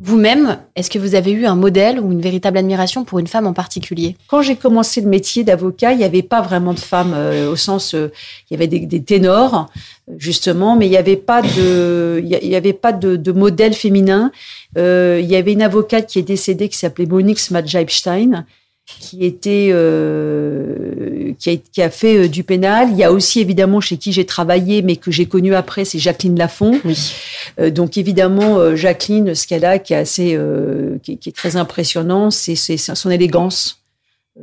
Vous-même, 0.01 0.59
est-ce 0.75 0.89
que 0.89 0.99
vous 0.99 1.15
avez 1.15 1.31
eu 1.31 1.45
un 1.45 1.55
modèle 1.55 2.01
ou 2.01 2.11
une 2.11 2.19
véritable 2.19 2.57
admiration 2.57 3.05
pour 3.05 3.19
une 3.19 3.27
femme 3.27 3.47
en 3.47 3.53
particulier? 3.53 4.17
Quand 4.27 4.41
j'ai 4.41 4.57
commencé 4.57 4.99
le 4.99 5.07
métier 5.07 5.45
d'avocat, 5.45 5.93
il 5.93 5.97
n'y 5.97 6.03
avait 6.03 6.21
pas 6.21 6.41
vraiment 6.41 6.73
de 6.73 6.79
femmes 6.79 7.13
euh, 7.15 7.49
au 7.49 7.55
sens, 7.55 7.95
euh, 7.95 8.11
il 8.49 8.53
y 8.53 8.57
avait 8.57 8.67
des, 8.67 9.01
ténors 9.01 9.69
justement, 10.17 10.75
mais 10.75 10.87
il 10.87 10.89
n'y 10.89 10.97
avait 10.97 11.15
pas 11.15 11.41
de, 11.41 12.21
il 12.21 12.29
y 12.29 12.55
avait 12.57 12.73
pas 12.73 12.91
de, 12.91 13.31
modèle 13.31 13.73
féminin. 13.73 14.33
Euh, 14.77 15.21
il 15.23 15.29
y 15.29 15.37
avait 15.37 15.53
une 15.53 15.61
avocate 15.61 16.07
qui 16.07 16.19
est 16.19 16.23
décédée 16.23 16.67
qui 16.67 16.77
s'appelait 16.77 17.05
Monique 17.05 17.39
Smadjaipstein, 17.39 18.45
qui 18.85 19.25
était 19.25 19.69
euh, 19.71 21.33
qui, 21.39 21.49
a, 21.49 21.57
qui, 21.57 21.81
a, 21.81 21.89
fait 21.89 22.17
euh, 22.17 22.27
du 22.27 22.43
pénal. 22.43 22.89
Il 22.91 22.97
y 22.97 23.03
a 23.03 23.11
aussi 23.11 23.39
évidemment 23.39 23.81
chez 23.81 23.97
qui 23.97 24.11
j'ai 24.11 24.25
travaillé, 24.25 24.81
mais 24.83 24.95
que 24.95 25.11
j'ai 25.11 25.25
connu 25.25 25.55
après, 25.55 25.85
c'est 25.85 25.99
Jacqueline 25.99 26.37
Lafont. 26.37 26.79
Oui. 26.85 27.13
Euh, 27.59 27.71
donc 27.71 27.97
évidemment 27.97 28.59
euh, 28.59 28.75
Jacqueline, 28.75 29.33
ce 29.33 29.47
qu'elle 29.47 29.65
a, 29.65 29.79
qui 29.79 29.93
est 29.93 29.97
assez, 29.97 30.35
euh, 30.35 30.97
qui, 31.01 31.17
qui, 31.17 31.29
est 31.29 31.35
très 31.35 31.55
impressionnant, 31.55 32.29
c'est 32.29 32.55
son 32.55 33.09
élégance. 33.09 33.84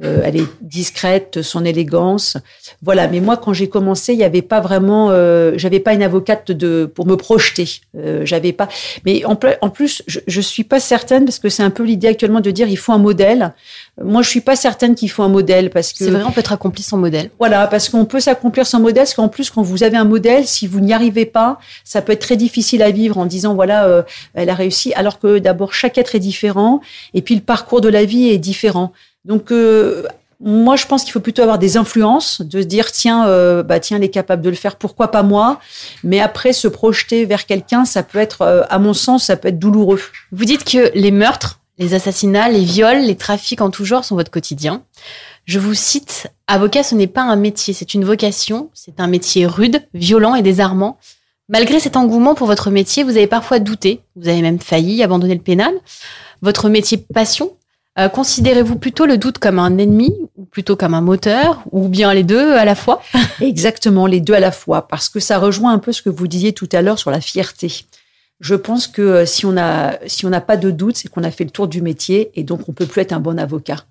Euh, 0.02 0.22
elle 0.24 0.36
est 0.36 0.46
discrète, 0.62 1.42
son 1.42 1.66
élégance, 1.66 2.38
voilà. 2.80 3.08
Mais 3.08 3.20
moi, 3.20 3.36
quand 3.36 3.52
j'ai 3.52 3.68
commencé, 3.68 4.14
il 4.14 4.16
n'y 4.16 4.24
avait 4.24 4.40
pas 4.40 4.60
vraiment, 4.60 5.08
euh, 5.10 5.52
j'avais 5.56 5.80
pas 5.80 5.92
une 5.92 6.02
avocate 6.02 6.50
de 6.50 6.86
pour 6.86 7.06
me 7.06 7.14
projeter. 7.16 7.68
Euh, 7.98 8.24
j'avais 8.24 8.52
pas. 8.52 8.68
Mais 9.04 9.22
en, 9.26 9.38
en 9.60 9.68
plus, 9.68 10.02
je, 10.06 10.20
je 10.26 10.40
suis 10.40 10.64
pas 10.64 10.80
certaine 10.80 11.26
parce 11.26 11.38
que 11.38 11.50
c'est 11.50 11.62
un 11.62 11.68
peu 11.68 11.82
l'idée 11.82 12.08
actuellement 12.08 12.40
de 12.40 12.50
dire 12.50 12.68
il 12.68 12.78
faut 12.78 12.92
un 12.92 12.98
modèle. 12.98 13.52
Moi, 14.02 14.22
je 14.22 14.30
suis 14.30 14.40
pas 14.40 14.56
certaine 14.56 14.94
qu'il 14.94 15.10
faut 15.10 15.24
un 15.24 15.28
modèle 15.28 15.68
parce 15.68 15.92
que 15.92 15.98
c'est 15.98 16.10
vrai, 16.10 16.22
on 16.26 16.32
peut 16.32 16.40
être 16.40 16.54
accompli 16.54 16.82
sans 16.82 16.96
modèle. 16.96 17.28
Voilà, 17.38 17.66
parce 17.66 17.90
qu'on 17.90 18.06
peut 18.06 18.20
s'accomplir 18.20 18.66
sans 18.66 18.80
modèle. 18.80 19.02
Parce 19.02 19.12
qu'en 19.12 19.28
plus, 19.28 19.50
quand 19.50 19.62
vous 19.62 19.82
avez 19.82 19.98
un 19.98 20.04
modèle, 20.04 20.46
si 20.46 20.66
vous 20.66 20.80
n'y 20.80 20.94
arrivez 20.94 21.26
pas, 21.26 21.58
ça 21.84 22.00
peut 22.00 22.12
être 22.12 22.22
très 22.22 22.38
difficile 22.38 22.82
à 22.82 22.90
vivre 22.90 23.18
en 23.18 23.26
disant 23.26 23.54
voilà, 23.54 23.84
euh, 23.84 24.02
elle 24.32 24.48
a 24.48 24.54
réussi. 24.54 24.94
Alors 24.94 25.18
que 25.18 25.38
d'abord, 25.38 25.74
chaque 25.74 25.98
être 25.98 26.14
est 26.14 26.20
différent 26.20 26.80
et 27.12 27.20
puis 27.20 27.34
le 27.34 27.42
parcours 27.42 27.82
de 27.82 27.90
la 27.90 28.06
vie 28.06 28.30
est 28.30 28.38
différent. 28.38 28.94
Donc 29.24 29.50
euh, 29.50 30.04
moi, 30.44 30.74
je 30.74 30.86
pense 30.86 31.04
qu'il 31.04 31.12
faut 31.12 31.20
plutôt 31.20 31.42
avoir 31.42 31.58
des 31.58 31.76
influences, 31.76 32.40
de 32.40 32.60
se 32.60 32.66
dire 32.66 32.90
tiens, 32.90 33.28
euh, 33.28 33.62
bah 33.62 33.78
tiens, 33.78 33.98
elle 33.98 34.04
est 34.04 34.08
capable 34.08 34.42
de 34.42 34.50
le 34.50 34.56
faire, 34.56 34.76
pourquoi 34.76 35.12
pas 35.12 35.22
moi? 35.22 35.60
Mais 36.02 36.18
après, 36.18 36.52
se 36.52 36.66
projeter 36.66 37.24
vers 37.24 37.46
quelqu'un, 37.46 37.84
ça 37.84 38.02
peut 38.02 38.18
être, 38.18 38.42
euh, 38.42 38.62
à 38.68 38.80
mon 38.80 38.92
sens, 38.92 39.24
ça 39.24 39.36
peut 39.36 39.48
être 39.48 39.60
douloureux. 39.60 40.00
Vous 40.32 40.44
dites 40.44 40.64
que 40.64 40.90
les 40.94 41.12
meurtres, 41.12 41.60
les 41.78 41.94
assassinats, 41.94 42.48
les 42.48 42.64
viols, 42.64 43.02
les 43.02 43.16
trafics 43.16 43.60
en 43.60 43.70
tout 43.70 43.84
genre 43.84 44.04
sont 44.04 44.16
votre 44.16 44.32
quotidien. 44.32 44.82
Je 45.44 45.60
vous 45.60 45.74
cite 45.74 46.26
avocat, 46.48 46.82
ce 46.82 46.94
n'est 46.96 47.06
pas 47.06 47.22
un 47.22 47.36
métier, 47.36 47.72
c'est 47.72 47.94
une 47.94 48.04
vocation. 48.04 48.70
C'est 48.74 49.00
un 49.00 49.06
métier 49.06 49.46
rude, 49.46 49.82
violent 49.94 50.34
et 50.34 50.42
désarmant. 50.42 50.98
Malgré 51.48 51.80
cet 51.80 51.96
engouement 51.96 52.34
pour 52.34 52.46
votre 52.46 52.70
métier, 52.70 53.04
vous 53.04 53.10
avez 53.10 53.26
parfois 53.26 53.58
douté, 53.58 54.00
vous 54.16 54.28
avez 54.28 54.42
même 54.42 54.60
failli 54.60 55.02
abandonner 55.02 55.34
le 55.34 55.40
pénal. 55.40 55.72
Votre 56.40 56.68
métier 56.68 56.98
passion, 56.98 57.56
euh, 57.98 58.08
considérez-vous 58.08 58.76
plutôt 58.76 59.04
le 59.04 59.18
doute 59.18 59.38
comme 59.38 59.58
un 59.58 59.76
ennemi 59.76 60.14
ou 60.36 60.46
plutôt 60.46 60.76
comme 60.76 60.94
un 60.94 61.02
moteur 61.02 61.62
ou 61.72 61.88
bien 61.88 62.14
les 62.14 62.22
deux 62.22 62.52
à 62.52 62.64
la 62.64 62.74
fois? 62.74 63.02
Exactement, 63.40 64.06
les 64.06 64.20
deux 64.20 64.34
à 64.34 64.40
la 64.40 64.52
fois, 64.52 64.88
parce 64.88 65.08
que 65.10 65.20
ça 65.20 65.38
rejoint 65.38 65.72
un 65.72 65.78
peu 65.78 65.92
ce 65.92 66.00
que 66.00 66.08
vous 66.08 66.26
disiez 66.26 66.54
tout 66.54 66.68
à 66.72 66.80
l'heure 66.80 66.98
sur 66.98 67.10
la 67.10 67.20
fierté. 67.20 67.84
Je 68.40 68.54
pense 68.54 68.88
que 68.88 69.02
euh, 69.02 69.26
si 69.26 69.44
on 69.44 69.56
a 69.56 69.98
si 70.06 70.24
on 70.24 70.30
n'a 70.30 70.40
pas 70.40 70.56
de 70.56 70.70
doute, 70.70 70.96
c'est 70.96 71.08
qu'on 71.08 71.22
a 71.22 71.30
fait 71.30 71.44
le 71.44 71.50
tour 71.50 71.68
du 71.68 71.82
métier 71.82 72.30
et 72.34 72.44
donc 72.44 72.68
on 72.68 72.72
peut 72.72 72.86
plus 72.86 73.02
être 73.02 73.12
un 73.12 73.20
bon 73.20 73.38
avocat. 73.38 73.84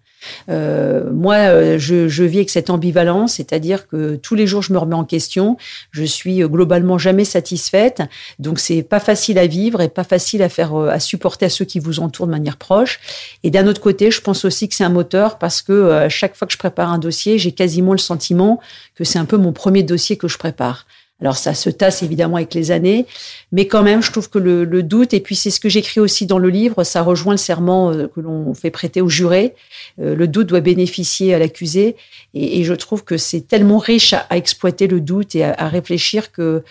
Euh, 0.50 1.10
moi, 1.12 1.36
euh, 1.36 1.80
je, 1.80 2.08
je, 2.08 2.24
vis 2.24 2.38
avec 2.40 2.50
cette 2.50 2.70
ambivalence, 2.70 3.36
c'est-à-dire 3.36 3.88
que 3.88 4.16
tous 4.16 4.36
les 4.36 4.48
jours, 4.48 4.62
je 4.62 4.74
me 4.74 4.78
remets 4.78 4.96
en 4.96 5.04
question. 5.04 5.58
Je 5.92 6.04
suis 6.04 6.44
euh, 6.44 6.48
globalement 6.48 6.98
jamais 6.98 7.26
satisfaite, 7.26 8.02
donc 8.40 8.60
c'est 8.60 8.84
pas 8.84 9.00
facile 9.00 9.38
à 9.38 9.48
vivre 9.48 9.82
et 9.82 9.90
pas 9.90 10.04
facile 10.04 10.44
à 10.44 10.50
faire, 10.50 10.76
à 10.76 11.00
supporter 11.00 11.46
à 11.46 11.50
ceux 11.50 11.66
qui 11.66 11.80
vous 11.80 12.00
entourent 12.00 12.28
de 12.28 12.32
manière 12.32 12.58
proche. 12.58 13.00
Et 13.44 13.50
d'un 13.50 13.68
autre 13.68 13.82
côté, 13.82 14.12
je 14.12 14.22
pense 14.22 14.46
aussi 14.46 14.70
que 14.70 14.76
c'est 14.76 14.84
un 14.84 14.90
moteur 14.90 15.38
parce 15.38 15.62
que 15.62 16.08
chaque 16.10 16.36
fois 16.36 16.48
que 16.48 16.54
je 16.54 16.58
prépare 16.58 16.92
un 16.92 16.98
dossier, 16.98 17.38
j'ai 17.38 17.52
quasiment 17.52 17.92
le 17.92 17.98
sentiment 17.98 18.60
que 18.96 19.04
c'est 19.04 19.20
un 19.20 19.26
peu 19.26 19.38
mon 19.38 19.52
premier 19.52 19.84
dossier 19.84 20.18
que 20.18 20.28
je 20.28 20.38
prépare. 20.38 20.86
Alors 21.22 21.38
ça 21.38 21.54
se 21.54 21.70
tasse 21.70 22.02
évidemment 22.02 22.38
avec 22.38 22.54
les 22.56 22.72
années, 22.72 23.06
mais 23.52 23.68
quand 23.68 23.84
même, 23.84 24.02
je 24.02 24.12
trouve 24.12 24.30
que 24.30 24.40
le, 24.40 24.66
le 24.66 24.82
doute, 24.82 25.14
et 25.14 25.20
puis 25.20 25.36
c'est 25.36 25.52
ce 25.52 25.60
que 25.60 25.70
j'écris 25.70 26.00
aussi 26.00 26.26
dans 26.26 26.40
le 26.40 26.50
livre, 26.50 26.84
ça 26.84 27.04
rejoint 27.04 27.34
le 27.34 27.38
serment 27.38 27.92
euh, 27.92 28.08
que 28.08 28.20
l'on 28.20 28.54
fait 28.56 28.72
prêter 28.72 29.02
au 29.02 29.10
juré. 29.10 29.54
Euh, 30.00 30.16
le 30.16 30.28
doute 30.28 30.48
doit 30.48 30.62
bénéficier 30.62 31.36
à 31.36 31.40
l'accusé, 31.40 31.96
et, 32.34 32.60
et, 32.60 32.64
je 32.64 32.74
trouve 32.74 33.04
que 33.04 33.18
c'est 33.18 33.42
tellement 33.42 33.78
riche 33.78 34.14
à, 34.14 34.26
exploiter 34.36 34.88
le 34.88 35.00
doute 35.00 35.36
et 35.36 35.44
à, 35.44 35.54
à 35.54 35.68
réfléchir 35.68 36.32
que 36.32 36.64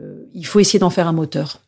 euh, 0.00 0.28
il 0.32 0.46
faut 0.46 0.58
essayer 0.58 0.78
d'en 0.78 0.90
faire 0.90 1.06
un 1.06 1.12
moteur. 1.12 1.60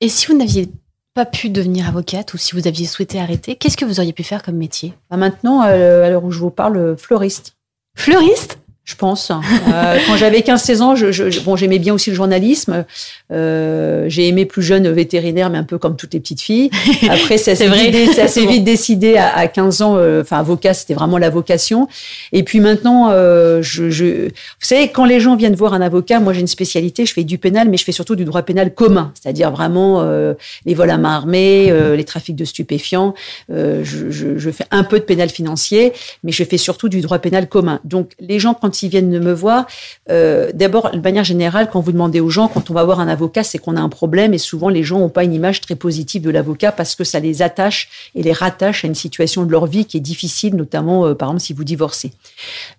Et 0.00 0.08
si 0.08 0.26
vous 0.26 0.36
n'aviez 0.36 0.70
pas 1.12 1.26
pu 1.26 1.50
devenir 1.50 1.88
avocate 1.88 2.32
ou 2.32 2.38
si 2.38 2.54
vous 2.54 2.66
aviez 2.66 2.86
souhaité 2.86 3.20
arrêter, 3.20 3.56
qu'est-ce 3.56 3.76
que 3.76 3.84
vous 3.84 4.00
auriez 4.00 4.14
pu 4.14 4.22
faire 4.22 4.42
comme 4.42 4.56
métier? 4.56 4.94
Bah 5.10 5.16
Maintenant, 5.16 5.60
à 5.60 5.76
l'heure 6.08 6.24
où 6.24 6.30
je 6.30 6.38
vous 6.38 6.50
parle, 6.50 6.96
fleuriste. 6.96 7.56
Fleuriste? 7.96 8.58
Je 8.88 8.94
pense. 8.94 9.30
Euh, 9.30 9.98
quand 10.06 10.16
j'avais 10.16 10.40
15-16 10.40 10.80
ans, 10.80 10.96
je, 10.96 11.12
je, 11.12 11.40
bon, 11.40 11.56
j'aimais 11.56 11.78
bien 11.78 11.92
aussi 11.92 12.08
le 12.08 12.16
journalisme. 12.16 12.86
Euh, 13.30 14.06
j'ai 14.08 14.28
aimé 14.28 14.46
plus 14.46 14.62
jeune 14.62 14.88
vétérinaire, 14.90 15.50
mais 15.50 15.58
un 15.58 15.64
peu 15.64 15.76
comme 15.76 15.94
toutes 15.94 16.14
les 16.14 16.20
petites 16.20 16.40
filles. 16.40 16.70
Après, 17.10 17.36
ça 17.36 17.54
s'est 17.54 17.68
vite, 17.68 18.14
ça 18.14 18.28
s'est 18.28 18.46
vite 18.46 18.64
décidé 18.64 19.18
à, 19.18 19.36
à 19.36 19.46
15 19.46 19.82
ans. 19.82 19.96
Euh, 19.98 20.22
enfin, 20.22 20.38
avocat, 20.38 20.72
c'était 20.72 20.94
vraiment 20.94 21.18
la 21.18 21.28
vocation. 21.28 21.86
Et 22.32 22.42
puis 22.44 22.60
maintenant, 22.60 23.10
euh, 23.10 23.60
je, 23.60 23.90
je, 23.90 24.24
vous 24.24 24.30
savez, 24.62 24.88
quand 24.88 25.04
les 25.04 25.20
gens 25.20 25.36
viennent 25.36 25.54
voir 25.54 25.74
un 25.74 25.82
avocat, 25.82 26.18
moi 26.18 26.32
j'ai 26.32 26.40
une 26.40 26.46
spécialité, 26.46 27.04
je 27.04 27.12
fais 27.12 27.24
du 27.24 27.36
pénal, 27.36 27.68
mais 27.68 27.76
je 27.76 27.84
fais 27.84 27.92
surtout 27.92 28.16
du 28.16 28.24
droit 28.24 28.40
pénal 28.40 28.72
commun, 28.72 29.12
c'est-à-dire 29.20 29.50
vraiment 29.50 30.00
euh, 30.00 30.32
les 30.64 30.72
vols 30.72 30.88
à 30.88 30.96
main 30.96 31.14
armée, 31.14 31.70
les 31.94 32.04
trafics 32.04 32.36
de 32.36 32.46
stupéfiants. 32.46 33.12
Je, 33.50 33.82
je, 33.82 34.38
je 34.38 34.50
fais 34.50 34.64
un 34.70 34.84
peu 34.84 34.98
de 34.98 35.04
pénal 35.04 35.28
financier, 35.28 35.92
mais 36.24 36.32
je 36.32 36.42
fais 36.42 36.56
surtout 36.56 36.88
du 36.88 37.02
droit 37.02 37.18
pénal 37.18 37.50
commun. 37.50 37.80
Donc, 37.84 38.12
les 38.18 38.38
gens 38.38 38.54
quand 38.54 38.77
ils 38.82 38.88
viennent 38.88 39.10
de 39.10 39.18
me 39.18 39.32
voir, 39.32 39.66
euh, 40.10 40.50
d'abord, 40.54 40.90
de 40.90 41.00
manière 41.00 41.24
générale, 41.24 41.68
quand 41.70 41.80
vous 41.80 41.92
demandez 41.92 42.20
aux 42.20 42.30
gens, 42.30 42.48
quand 42.48 42.70
on 42.70 42.74
va 42.74 42.84
voir 42.84 43.00
un 43.00 43.08
avocat, 43.08 43.42
c'est 43.42 43.58
qu'on 43.58 43.76
a 43.76 43.80
un 43.80 43.88
problème 43.88 44.34
et 44.34 44.38
souvent 44.38 44.68
les 44.68 44.82
gens 44.82 44.98
n'ont 44.98 45.08
pas 45.08 45.24
une 45.24 45.34
image 45.34 45.60
très 45.60 45.74
positive 45.74 46.22
de 46.22 46.30
l'avocat 46.30 46.72
parce 46.72 46.94
que 46.94 47.04
ça 47.04 47.20
les 47.20 47.42
attache 47.42 48.10
et 48.14 48.22
les 48.22 48.32
rattache 48.32 48.84
à 48.84 48.88
une 48.88 48.94
situation 48.94 49.44
de 49.44 49.50
leur 49.50 49.66
vie 49.66 49.84
qui 49.84 49.96
est 49.96 50.00
difficile, 50.00 50.56
notamment, 50.56 51.06
euh, 51.06 51.14
par 51.14 51.28
exemple, 51.28 51.42
si 51.42 51.52
vous 51.52 51.64
divorcez. 51.64 52.12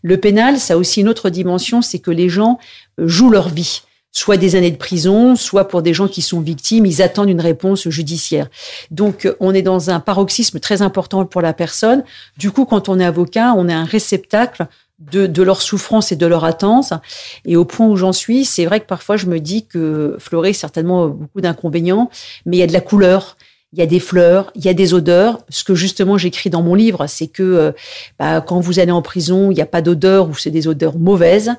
Le 0.02 0.18
pénal, 0.18 0.60
ça 0.60 0.74
a 0.74 0.78
aussi 0.78 1.02
une 1.02 1.10
autre 1.10 1.30
dimension, 1.30 1.82
c'est 1.82 2.00
que 2.00 2.12
les 2.12 2.30
gens 2.30 2.60
euh, 3.00 3.08
jouent 3.08 3.32
leur 3.32 3.50
vie 3.50 3.82
soit 4.12 4.38
des 4.38 4.56
années 4.56 4.72
de 4.72 4.78
prison, 4.78 5.36
soit 5.36 5.68
pour 5.68 5.82
des 5.82 5.94
gens 5.94 6.08
qui 6.08 6.22
sont 6.22 6.42
victimes, 6.42 6.86
ils 6.86 7.02
attendent 7.02 7.30
une 7.30 7.42
réponse 7.42 7.88
judiciaire. 7.90 8.48
Donc, 8.92 9.32
on 9.40 9.54
est 9.54 9.62
dans 9.62 9.90
un 9.90 10.00
paroxysme 10.00 10.60
très 10.60 10.82
important 10.82 11.26
pour 11.26 11.42
la 11.42 11.54
personne. 11.54 12.04
Du 12.38 12.52
coup, 12.52 12.66
quand 12.66 12.90
on 12.90 13.00
est 13.00 13.06
avocat, 13.06 13.54
on 13.56 13.70
est 13.70 13.74
un 13.74 13.86
réceptacle 13.86 14.68
de, 15.00 15.28
de 15.28 15.44
leur 15.44 15.62
souffrance 15.62 16.12
et 16.12 16.16
de 16.16 16.26
leur 16.26 16.46
attente. 16.46 16.94
Et 17.46 17.56
au 17.56 17.66
point 17.66 17.88
où 17.88 17.96
j'en 17.96 18.14
suis, 18.14 18.46
c'est 18.46 18.66
vrai 18.66 18.80
que 18.80 18.86
parfois 18.86 19.18
je 19.18 19.26
me 19.26 19.40
dis 19.40 19.66
que 19.66 20.16
Fleuret, 20.20 20.54
certainement 20.54 21.08
beaucoup 21.08 21.42
d'inconvénients, 21.42 22.10
mais 22.46 22.58
il 22.58 22.60
y 22.60 22.64
a 22.64 22.68
de 22.68 22.74
la 22.74 22.82
couleur 22.82 23.38
il 23.72 23.78
y 23.78 23.84
a 23.84 23.86
des 23.86 24.00
fleurs, 24.00 24.52
il 24.56 24.66
y 24.66 24.70
a 24.70 24.74
des 24.74 24.96
odeurs. 24.96 25.40
Ce 25.50 25.64
que 25.64 25.76
justement 25.76 26.18
j'écris 26.18 26.50
dans 26.50 26.64
mon 26.64 26.74
livre, 26.74 27.06
c'est 27.06 27.28
que 27.28 27.44
euh, 27.44 27.72
bah, 28.18 28.42
quand 28.42 28.60
vous 28.60 28.80
allez 28.80 28.92
en 28.92 29.04
prison, 29.04 29.52
il 29.52 29.56
n'y 29.56 29.62
a 29.62 29.68
pas 29.68 29.84
d'odeur 29.84 30.28
ou 30.28 30.36
c'est 30.36 30.50
des 30.50 30.68
odeurs 30.68 30.98
mauvaises. 30.98 31.52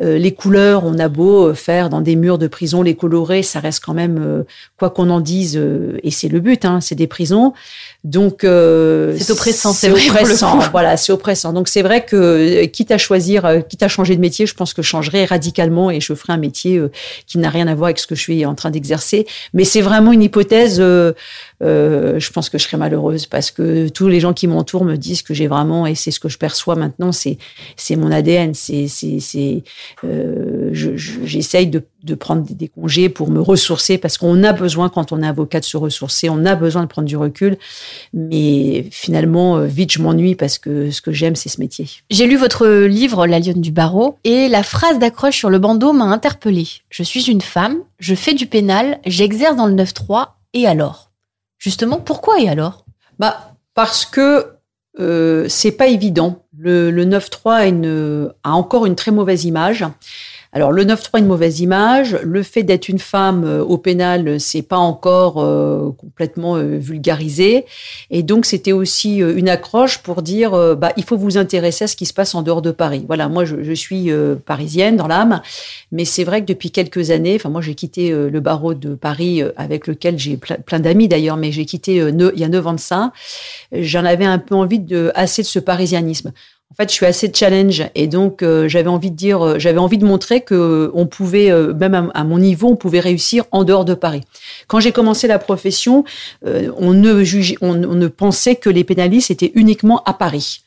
Euh, 0.00 0.16
les 0.16 0.32
couleurs, 0.32 0.84
on 0.84 0.98
a 0.98 1.08
beau 1.08 1.48
euh, 1.48 1.54
faire 1.54 1.90
dans 1.90 2.00
des 2.00 2.16
murs 2.16 2.38
de 2.38 2.46
prison 2.46 2.82
les 2.82 2.94
colorer, 2.94 3.42
ça 3.42 3.60
reste 3.60 3.84
quand 3.84 3.92
même, 3.92 4.44
quoi 4.78 4.88
qu'on 4.88 5.10
en 5.10 5.20
dise, 5.20 5.60
et 6.02 6.10
c'est 6.10 6.28
le 6.28 6.40
but, 6.40 6.64
hein, 6.64 6.80
c'est 6.80 6.94
des 6.94 7.06
prisons. 7.06 7.52
Donc 8.04 8.38
c'est 8.42 9.30
oppressant, 9.30 9.72
c'est 9.72 9.90
oppressant. 9.90 10.58
Voilà, 10.70 10.96
c'est 10.96 11.12
oppressant. 11.12 11.52
Donc 11.52 11.68
c'est 11.68 11.82
vrai 11.82 12.04
que 12.04 12.64
quitte 12.66 12.90
à 12.90 12.98
choisir, 12.98 13.62
quitte 13.68 13.82
à 13.82 13.88
changer 13.88 14.14
de 14.16 14.20
métier, 14.20 14.46
je 14.46 14.54
pense 14.54 14.72
que 14.72 14.82
je 14.82 14.88
changerai 14.88 15.24
radicalement 15.24 15.90
et 15.90 16.00
je 16.00 16.14
ferai 16.14 16.32
un 16.32 16.38
métier 16.38 16.80
qui 17.26 17.38
n'a 17.38 17.50
rien 17.50 17.66
à 17.66 17.74
voir 17.74 17.86
avec 17.86 17.98
ce 17.98 18.06
que 18.06 18.14
je 18.14 18.20
suis 18.20 18.46
en 18.46 18.54
train 18.54 18.70
d'exercer. 18.70 19.26
Mais 19.52 19.64
c'est 19.64 19.82
vraiment 19.82 20.12
une 20.12 20.22
hypothèse 20.22 20.80
euh, 21.62 22.20
je 22.20 22.30
pense 22.30 22.50
que 22.50 22.58
je 22.58 22.64
serais 22.64 22.76
malheureuse 22.76 23.26
parce 23.26 23.50
que 23.50 23.88
tous 23.88 24.08
les 24.08 24.20
gens 24.20 24.32
qui 24.32 24.46
m'entourent 24.46 24.84
me 24.84 24.96
disent 24.96 25.22
que 25.22 25.34
j'ai 25.34 25.48
vraiment, 25.48 25.86
et 25.86 25.94
c'est 25.94 26.10
ce 26.10 26.20
que 26.20 26.28
je 26.28 26.38
perçois 26.38 26.76
maintenant, 26.76 27.10
c'est 27.10 27.38
c'est 27.76 27.96
mon 27.96 28.12
ADN. 28.12 28.54
C'est 28.54 28.86
c'est 28.88 29.62
euh, 30.04 30.70
j'essaye 30.72 31.66
de, 31.66 31.82
de 32.04 32.14
prendre 32.14 32.46
des 32.48 32.68
congés 32.68 33.08
pour 33.08 33.30
me 33.30 33.40
ressourcer 33.40 33.98
parce 33.98 34.18
qu'on 34.18 34.44
a 34.44 34.52
besoin 34.52 34.88
quand 34.88 35.10
on 35.12 35.22
est 35.22 35.26
avocat 35.26 35.60
de 35.60 35.64
se 35.64 35.76
ressourcer, 35.76 36.28
on 36.30 36.44
a 36.44 36.54
besoin 36.54 36.82
de 36.82 36.88
prendre 36.88 37.08
du 37.08 37.16
recul. 37.16 37.56
Mais 38.12 38.86
finalement, 38.90 39.56
euh, 39.56 39.66
vite 39.66 39.92
je 39.92 40.00
m'ennuie 40.00 40.34
parce 40.34 40.58
que 40.58 40.90
ce 40.90 41.00
que 41.00 41.12
j'aime 41.12 41.36
c'est 41.36 41.48
ce 41.48 41.60
métier. 41.60 41.88
J'ai 42.10 42.26
lu 42.26 42.36
votre 42.36 42.66
livre 42.66 43.26
La 43.26 43.38
Lionne 43.38 43.60
du 43.60 43.72
Barreau 43.72 44.18
et 44.24 44.48
la 44.48 44.62
phrase 44.62 44.98
d'accroche 44.98 45.36
sur 45.36 45.50
le 45.50 45.58
bandeau 45.58 45.92
m'a 45.92 46.04
interpellée. 46.04 46.68
Je 46.90 47.02
suis 47.02 47.30
une 47.30 47.40
femme, 47.40 47.78
je 47.98 48.14
fais 48.14 48.34
du 48.34 48.46
pénal, 48.46 48.98
j'exerce 49.06 49.56
dans 49.56 49.66
le 49.66 49.74
9-3 49.74 50.28
et 50.54 50.66
alors? 50.66 51.10
Justement, 51.58 51.98
pourquoi 51.98 52.40
et 52.40 52.48
alors? 52.48 52.84
Bah 53.18 53.52
parce 53.74 54.04
que 54.04 54.58
euh, 54.98 55.46
c'est 55.48 55.72
pas 55.72 55.86
évident. 55.86 56.44
Le, 56.56 56.90
le 56.90 57.04
9-3 57.04 58.30
a, 58.44 58.48
a, 58.48 58.52
encore 58.52 58.86
une 58.86 58.96
très 58.96 59.10
mauvaise 59.10 59.44
image. 59.44 59.84
Alors 60.52 60.72
le 60.72 60.82
9-3 60.82 61.18
une 61.18 61.26
mauvaise 61.26 61.60
image, 61.60 62.16
le 62.22 62.42
fait 62.42 62.62
d'être 62.62 62.88
une 62.88 62.98
femme 62.98 63.44
euh, 63.44 63.62
au 63.62 63.76
pénal, 63.76 64.40
c'est 64.40 64.62
pas 64.62 64.78
encore 64.78 65.42
euh, 65.42 65.90
complètement 65.98 66.56
euh, 66.56 66.78
vulgarisé, 66.78 67.66
et 68.10 68.22
donc 68.22 68.46
c'était 68.46 68.72
aussi 68.72 69.18
une 69.18 69.50
accroche 69.50 69.98
pour 69.98 70.22
dire 70.22 70.52
bah 70.76 70.92
il 70.96 71.04
faut 71.04 71.16
vous 71.16 71.36
intéresser 71.36 71.84
à 71.84 71.86
ce 71.86 71.96
qui 71.96 72.06
se 72.06 72.14
passe 72.14 72.34
en 72.34 72.42
dehors 72.42 72.62
de 72.62 72.70
Paris. 72.70 73.04
Voilà, 73.06 73.28
moi 73.28 73.44
je, 73.44 73.72
suis 73.74 74.10
parisienne 74.46 74.96
dans 74.96 75.06
l'âme, 75.06 75.42
mais 75.92 76.04
c'est 76.04 76.24
vrai 76.24 76.40
que 76.40 76.46
depuis 76.46 76.70
quelques 76.70 77.10
années, 77.10 77.36
enfin 77.36 77.48
moi 77.48 77.60
j'ai 77.60 77.74
quitté 77.74 78.10
le 78.10 78.40
barreau 78.40 78.74
de 78.74 78.94
Paris 78.94 79.42
avec 79.56 79.86
lequel 79.86 80.18
j'ai 80.18 80.36
plein, 80.36 80.56
plein 80.56 80.80
d'amis 80.80 81.08
d'ailleurs, 81.08 81.36
mais 81.36 81.52
j'ai 81.52 81.64
quitté 81.66 81.96
il 81.96 82.38
y 82.40 82.44
a 82.44 82.48
9 82.48 82.66
ans 82.66 82.72
de 82.72 82.80
ça. 82.80 83.12
J'en 83.72 84.04
avais 84.04 84.24
un 84.24 84.38
peu 84.38 84.54
envie 84.54 84.80
de 84.80 85.12
assez 85.14 85.42
de 85.42 85.46
ce 85.46 85.58
parisianisme. 85.58 86.32
En 86.70 86.74
fait, 86.74 86.90
je 86.90 86.94
suis 86.94 87.06
assez 87.06 87.32
challenge 87.34 87.82
et 87.94 88.06
donc 88.06 88.42
euh, 88.42 88.68
j'avais 88.68 88.90
envie 88.90 89.10
de 89.10 89.16
dire, 89.16 89.42
euh, 89.42 89.58
j'avais 89.58 89.78
envie 89.78 89.96
de 89.96 90.04
montrer 90.04 90.42
que 90.42 90.90
on 90.92 91.06
pouvait, 91.06 91.50
euh, 91.50 91.72
même 91.72 92.10
à, 92.14 92.24
mon 92.24 92.38
niveau, 92.38 92.68
on 92.68 92.76
pouvait 92.76 93.00
réussir 93.00 93.44
en 93.52 93.64
dehors 93.64 93.86
de 93.86 93.94
Paris. 93.94 94.20
Quand 94.66 94.78
j'ai 94.78 94.92
commencé 94.92 95.26
la 95.26 95.38
profession, 95.38 96.04
euh, 96.46 96.70
on 96.76 96.92
ne 96.92 97.24
jugeait, 97.24 97.56
on, 97.62 97.74
ne 97.74 98.08
pensait 98.08 98.54
que 98.56 98.68
les 98.68 98.84
pénalistes 98.84 99.30
étaient 99.30 99.50
uniquement 99.54 100.02
à 100.04 100.12
Paris. 100.12 100.60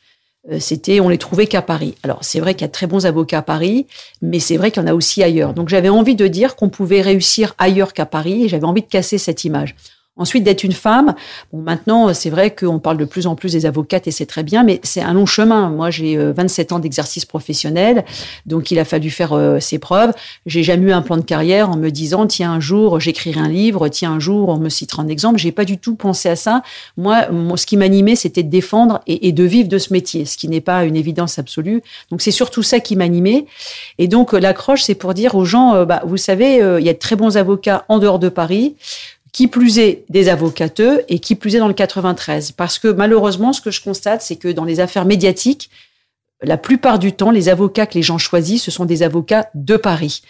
C'était, 0.58 0.98
on 0.98 1.08
les 1.08 1.18
trouvait 1.18 1.46
qu'à 1.46 1.62
Paris. 1.62 1.94
Alors 2.02 2.18
c'est 2.22 2.40
vrai 2.40 2.54
qu'il 2.54 2.62
y 2.62 2.64
a 2.64 2.68
très 2.68 2.88
bons 2.88 3.06
avocats 3.06 3.38
à 3.38 3.42
Paris, 3.42 3.86
mais 4.22 4.40
c'est 4.40 4.56
vrai 4.56 4.72
qu'il 4.72 4.82
y 4.82 4.84
en 4.84 4.88
a 4.88 4.94
aussi 4.94 5.22
ailleurs. 5.22 5.54
Donc 5.54 5.68
j'avais 5.68 5.88
envie 5.88 6.16
de 6.16 6.26
dire 6.26 6.56
qu'on 6.56 6.68
pouvait 6.68 7.00
réussir 7.00 7.54
ailleurs 7.58 7.92
qu'à 7.92 8.06
Paris 8.06 8.44
et 8.44 8.48
j'avais 8.48 8.64
envie 8.64 8.82
de 8.82 8.88
casser 8.88 9.18
cette 9.18 9.44
image. 9.44 9.76
Ensuite, 10.18 10.44
d'être 10.44 10.62
une 10.62 10.72
femme. 10.72 11.14
Bon, 11.54 11.62
maintenant, 11.62 12.12
c'est 12.12 12.28
vrai 12.28 12.54
qu'on 12.54 12.78
parle 12.78 12.98
de 12.98 13.06
plus 13.06 13.26
en 13.26 13.34
plus 13.34 13.52
des 13.52 13.64
avocates 13.64 14.06
et 14.06 14.10
c'est 14.10 14.26
très 14.26 14.42
bien, 14.42 14.62
mais 14.62 14.78
c'est 14.82 15.00
un 15.00 15.14
long 15.14 15.24
chemin. 15.24 15.70
Moi, 15.70 15.90
j'ai 15.90 16.18
27 16.18 16.72
ans 16.72 16.78
d'exercice 16.80 17.24
professionnel, 17.24 18.04
donc 18.44 18.70
il 18.70 18.78
a 18.78 18.84
fallu 18.84 19.08
faire 19.08 19.32
euh, 19.32 19.58
ses 19.58 19.78
preuves. 19.78 20.12
J'ai 20.44 20.62
jamais 20.62 20.90
eu 20.90 20.92
un 20.92 21.00
plan 21.00 21.16
de 21.16 21.22
carrière 21.22 21.70
en 21.70 21.78
me 21.78 21.90
disant, 21.90 22.26
tiens, 22.26 22.52
un 22.52 22.60
jour, 22.60 23.00
j'écrirai 23.00 23.40
un 23.40 23.48
livre, 23.48 23.88
tiens, 23.88 24.12
un 24.12 24.20
jour, 24.20 24.50
on 24.50 24.58
me 24.58 24.68
citera 24.68 25.02
un 25.02 25.08
exemple. 25.08 25.38
J'ai 25.38 25.50
pas 25.50 25.64
du 25.64 25.78
tout 25.78 25.94
pensé 25.94 26.28
à 26.28 26.36
ça. 26.36 26.62
Moi, 26.98 27.26
ce 27.56 27.64
qui 27.64 27.78
m'animait, 27.78 28.14
c'était 28.14 28.42
de 28.42 28.50
défendre 28.50 29.00
et, 29.06 29.32
de 29.32 29.44
vivre 29.44 29.70
de 29.70 29.78
ce 29.78 29.94
métier, 29.94 30.26
ce 30.26 30.36
qui 30.36 30.46
n'est 30.46 30.60
pas 30.60 30.84
une 30.84 30.96
évidence 30.96 31.38
absolue. 31.38 31.82
Donc, 32.10 32.20
c'est 32.20 32.32
surtout 32.32 32.62
ça 32.62 32.80
qui 32.80 32.96
m'animait. 32.96 33.46
Et 33.96 34.08
donc, 34.08 34.34
l'accroche, 34.34 34.82
c'est 34.82 34.94
pour 34.94 35.14
dire 35.14 35.36
aux 35.36 35.46
gens, 35.46 35.74
euh, 35.74 35.84
bah, 35.86 36.02
vous 36.04 36.18
savez, 36.18 36.62
euh, 36.62 36.80
il 36.80 36.86
y 36.86 36.90
a 36.90 36.92
de 36.92 36.98
très 36.98 37.16
bons 37.16 37.38
avocats 37.38 37.86
en 37.88 37.98
dehors 37.98 38.18
de 38.18 38.28
Paris 38.28 38.76
qui 39.32 39.48
plus 39.48 39.78
est 39.78 40.04
des 40.10 40.28
avocateux 40.28 41.02
et 41.08 41.18
qui 41.18 41.34
plus 41.34 41.56
est 41.56 41.58
dans 41.58 41.68
le 41.68 41.74
93. 41.74 42.52
Parce 42.52 42.78
que 42.78 42.88
malheureusement, 42.88 43.52
ce 43.52 43.60
que 43.60 43.70
je 43.70 43.82
constate, 43.82 44.22
c'est 44.22 44.36
que 44.36 44.48
dans 44.48 44.64
les 44.64 44.78
affaires 44.78 45.06
médiatiques, 45.06 45.70
la 46.42 46.58
plupart 46.58 46.98
du 46.98 47.12
temps, 47.12 47.30
les 47.30 47.48
avocats 47.48 47.86
que 47.86 47.94
les 47.94 48.02
gens 48.02 48.18
choisissent, 48.18 48.64
ce 48.64 48.70
sont 48.70 48.84
des 48.84 49.02
avocats 49.02 49.48
de 49.54 49.76
Paris. 49.76 50.22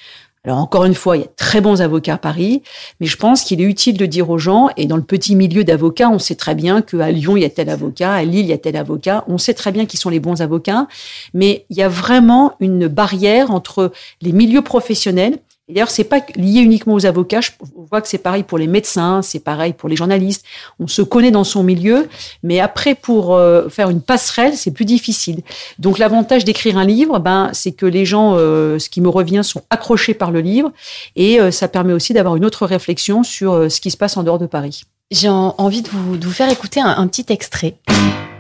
Alors 0.45 0.59
encore 0.59 0.85
une 0.85 0.95
fois, 0.95 1.17
il 1.17 1.21
y 1.21 1.25
a 1.25 1.29
très 1.37 1.61
bons 1.61 1.81
avocats 1.81 2.15
à 2.15 2.19
Paris, 2.19 2.63
mais 2.99 3.07
je 3.07 3.17
pense 3.17 3.45
qu'il 3.45 3.61
est 3.61 3.65
utile 3.65 3.97
de 3.97 4.07
dire 4.07 4.29
aux 4.29 4.39
gens, 4.39 4.71
et 4.77 4.87
dans 4.87 4.97
le 4.97 5.03
petit 5.03 5.37
milieu 5.37 5.63
d'avocats, 5.63 6.11
on 6.11 6.19
sait 6.19 6.35
très 6.35 6.57
bien 6.57 6.83
qu'à 6.83 7.13
Lyon, 7.13 7.37
il 7.37 7.43
y 7.43 7.47
a 7.47 7.51
tel 7.51 7.71
avocat, 7.71 8.13
à 8.13 8.25
Lille, 8.25 8.41
il 8.41 8.49
y 8.49 8.53
a 8.53 8.59
tel 8.59 8.77
avocat, 8.77 9.25
on 9.29 9.39
sait 9.39 9.55
très 9.55 9.71
bien 9.71 9.87
qui 9.87 9.97
sont 9.97 10.11
les 10.11 10.19
bons 10.19 10.43
avocats, 10.43 10.89
mais 11.33 11.65
il 11.71 11.77
y 11.77 11.83
a 11.83 11.89
vraiment 11.89 12.55
une 12.59 12.89
barrière 12.89 13.53
entre 13.53 13.93
les 14.21 14.33
milieux 14.33 14.63
professionnels 14.63 15.39
et 15.69 15.75
d'ailleurs, 15.75 15.91
c'est 15.91 16.05
pas 16.05 16.19
lié 16.35 16.61
uniquement 16.61 16.95
aux 16.95 17.07
avocats. 17.07 17.39
On 17.77 17.83
voit 17.83 18.01
que 18.01 18.09
c'est 18.09 18.19
pareil 18.19 18.43
pour 18.43 18.59
les 18.59 18.67
médecins, 18.67 19.23
c'est 19.23 19.39
pareil 19.39 19.73
pour 19.73 19.89
les 19.89 19.95
journalistes. 19.95 20.45
On 20.81 20.89
se 20.89 21.03
connaît 21.03 21.31
dans 21.31 21.45
son 21.45 21.63
milieu, 21.63 22.09
mais 22.43 22.59
après, 22.59 22.97
pour 22.97 23.37
euh, 23.37 23.69
faire 23.69 23.89
une 23.89 24.01
passerelle, 24.01 24.55
c'est 24.57 24.73
plus 24.73 24.85
difficile. 24.85 25.43
Donc, 25.79 25.99
l'avantage 25.99 26.45
d'écrire 26.45 26.79
un 26.79 26.85
livre, 26.85 27.21
ben, 27.21 27.51
c'est 27.53 27.71
que 27.71 27.87
les 27.87 28.05
gens, 28.05 28.35
euh, 28.37 28.81
ce 28.81 28.91
qui 28.91 29.01
me 29.01 29.09
revient, 29.09 29.43
sont 29.45 29.63
accrochés 29.71 30.15
par 30.15 30.33
le 30.33 30.41
livre, 30.41 30.73
et 31.15 31.41
euh, 31.41 31.53
ça 31.53 31.69
permet 31.69 31.93
aussi 31.93 32.13
d'avoir 32.13 32.35
une 32.35 32.45
autre 32.45 32.67
réflexion 32.67 33.23
sur 33.23 33.53
euh, 33.53 33.69
ce 33.69 33.81
qui 33.81 33.93
se 33.93 33.97
passe 33.97 34.17
en 34.17 34.25
dehors 34.25 34.41
de 34.41 34.47
Paris. 34.47 34.83
J'ai 35.13 35.29
envie 35.29 35.83
de 35.83 35.89
vous, 35.89 36.17
de 36.17 36.27
vous, 36.27 36.33
faire 36.33 36.51
écouter 36.51 36.81
un, 36.81 36.97
un 36.97 37.07
petit 37.07 37.27
extrait. 37.29 37.77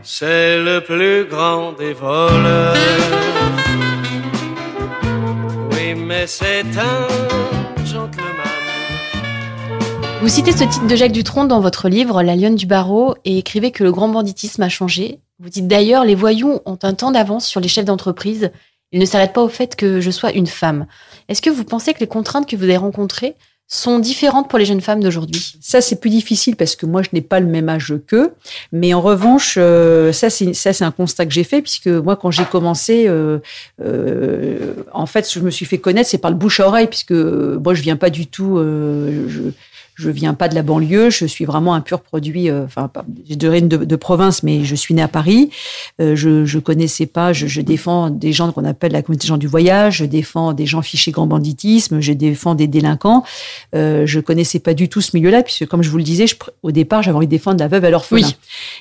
C'est 0.02 0.58
le 0.58 0.80
plus 0.80 1.26
grand 1.30 1.72
des 1.72 1.92
voleurs 1.92 2.74
mais 6.12 6.27
c'est 6.27 6.64
un. 6.79 7.09
Vous 10.20 10.29
citez 10.29 10.53
ce 10.53 10.64
titre 10.64 10.87
de 10.87 10.94
Jacques 10.94 11.12
Dutronc 11.12 11.46
dans 11.46 11.61
votre 11.61 11.88
livre 11.88 12.22
La 12.22 12.37
Lionne 12.37 12.55
du 12.55 12.66
Barreau 12.66 13.16
et 13.25 13.38
écrivez 13.38 13.72
que 13.72 13.83
le 13.83 13.90
grand 13.90 14.09
banditisme 14.09 14.62
a 14.62 14.68
changé. 14.68 15.18
Vous 15.40 15.48
dites 15.48 15.66
d'ailleurs 15.66 16.05
les 16.05 16.14
voyous 16.14 16.61
ont 16.66 16.79
un 16.83 16.94
temps 16.94 17.11
d'avance 17.11 17.46
sur 17.46 17.61
les 17.61 17.68
chefs 17.68 17.87
d'entreprise. 17.87 18.53
Ils 18.92 19.01
ne 19.01 19.07
s'arrêtent 19.07 19.33
pas 19.33 19.42
au 19.42 19.48
fait 19.48 19.75
que 19.75 20.01
je 20.01 20.11
sois 20.11 20.33
une 20.33 20.46
femme. 20.46 20.87
Est-ce 21.29 21.42
que 21.42 21.51
vous 21.51 21.64
pensez 21.64 21.94
que 21.94 22.01
les 22.01 22.07
contraintes 22.07 22.46
que 22.46 22.57
vous 22.57 22.64
avez 22.64 22.77
rencontrées 22.77 23.35
sont 23.72 23.98
différentes 23.98 24.50
pour 24.50 24.58
les 24.58 24.66
jeunes 24.66 24.82
femmes 24.82 25.02
d'aujourd'hui 25.02 25.56
Ça, 25.61 25.80
c'est 25.80 25.98
plus 25.98 26.11
difficile 26.11 26.56
parce 26.56 26.76
que 26.76 26.85
moi, 26.85 27.00
je 27.00 27.08
n'ai 27.14 27.22
pas 27.22 27.40
le 27.40 27.46
même 27.46 27.70
âge 27.70 27.94
qu'eux. 28.06 28.35
Mais 28.70 28.92
en 28.92 29.00
revanche, 29.00 29.54
euh, 29.56 30.12
ça, 30.12 30.28
c'est 30.28 30.82
un 30.82 30.90
constat 30.90 31.24
que 31.24 31.32
j'ai 31.32 31.42
fait 31.42 31.62
puisque 31.62 31.87
moi, 31.87 32.16
quand 32.16 32.30
j'ai 32.30 32.44
commencé, 32.44 33.06
euh, 33.08 33.38
euh, 33.82 34.74
en 34.92 35.06
fait, 35.06 35.32
je 35.32 35.40
me 35.40 35.50
suis 35.50 35.64
fait 35.64 35.78
connaître, 35.78 36.11
c'est 36.11 36.18
par 36.18 36.30
le 36.30 36.37
bouche 36.37 36.61
à 36.61 36.68
oreille 36.68 36.87
puisque 36.87 37.12
moi, 37.12 37.72
je 37.72 37.80
viens 37.80 37.96
pas 37.96 38.11
du 38.11 38.26
tout. 38.26 38.58
Euh, 38.58 39.26
je, 39.28 39.40
je 39.94 40.11
viens 40.11 40.35
pas 40.35 40.48
de 40.48 40.55
la 40.55 40.62
banlieue, 40.62 41.11
je 41.11 41.26
suis 41.26 41.44
vraiment 41.44 41.74
un 41.74 41.81
pur 41.81 42.00
produit, 42.00 42.48
euh, 42.48 42.64
enfin, 42.64 42.90
je 43.28 43.35
dirais 43.35 43.61
de, 43.61 43.76
de, 43.76 43.96
province, 43.96 44.42
mais 44.42 44.64
je 44.64 44.74
suis 44.74 44.94
né 44.94 45.02
à 45.02 45.09
Paris. 45.09 45.50
Euh, 46.00 46.16
je, 46.16 46.44
je 46.44 46.59
connaissais 46.59 47.07
pas, 47.07 47.33
je, 47.33 47.46
je 47.46 47.61
défends 47.61 48.11
des 48.11 48.33
gens 48.33 48.52
qu'on 48.52 48.64
appelle 48.64 48.92
la 48.92 49.02
communauté 49.02 49.22
des 49.24 49.28
gens 49.28 49.37
du 49.37 49.46
voyage, 49.46 49.98
je 49.98 50.05
défends 50.05 50.55
des 50.55 50.66
gens 50.66 50.83
fichés 50.83 51.11
grand 51.11 51.26
banditisme, 51.26 52.00
je 52.00 52.12
défends 52.12 52.55
des 52.55 52.66
délinquants. 52.66 53.22
Euh, 53.74 54.07
je 54.07 54.18
connaissais 54.20 54.59
pas 54.59 54.74
du 54.74 54.88
tout 54.88 55.00
ce 55.00 55.11
milieu-là, 55.14 55.42
puisque 55.42 55.66
comme 55.66 55.83
je 55.83 55.90
vous 55.90 55.98
le 55.98 56.02
disais, 56.05 56.26
je, 56.26 56.37
au 56.62 56.72
départ, 56.72 57.02
j'avais 57.02 57.16
envie 57.16 57.26
de 57.26 57.31
défendre 57.31 57.61
la 57.61 57.68
veuve 57.68 57.85
à 57.85 57.90
l'orphelin. 57.90 58.26
Oui. 58.26 58.37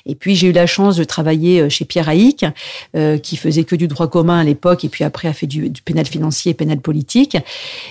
Et 0.06 0.16
puis 0.16 0.36
j'ai 0.36 0.48
eu 0.48 0.52
la 0.54 0.66
chance 0.66 0.96
de 0.96 1.04
travailler 1.04 1.62
euh, 1.62 1.70
chez 1.70 1.84
Pierre 1.86 2.08
Haïk, 2.08 2.46
euh, 2.96 3.18
qui 3.18 3.36
faisait 3.36 3.66
que 3.66 3.76
du 3.76 3.88
droit 3.88 4.08
commun 4.08 4.40
à 4.40 4.44
l'époque, 4.44 4.86
et 4.86 4.90
puis 4.90 5.04
après 5.04 5.28
a 5.28 5.34
fait 5.34 5.48
du, 5.48 5.70
du 5.70 5.82
pénal 5.82 6.06
financier 6.06 6.52
et 6.52 6.54
pénal 6.54 6.80
politique. 6.80 7.38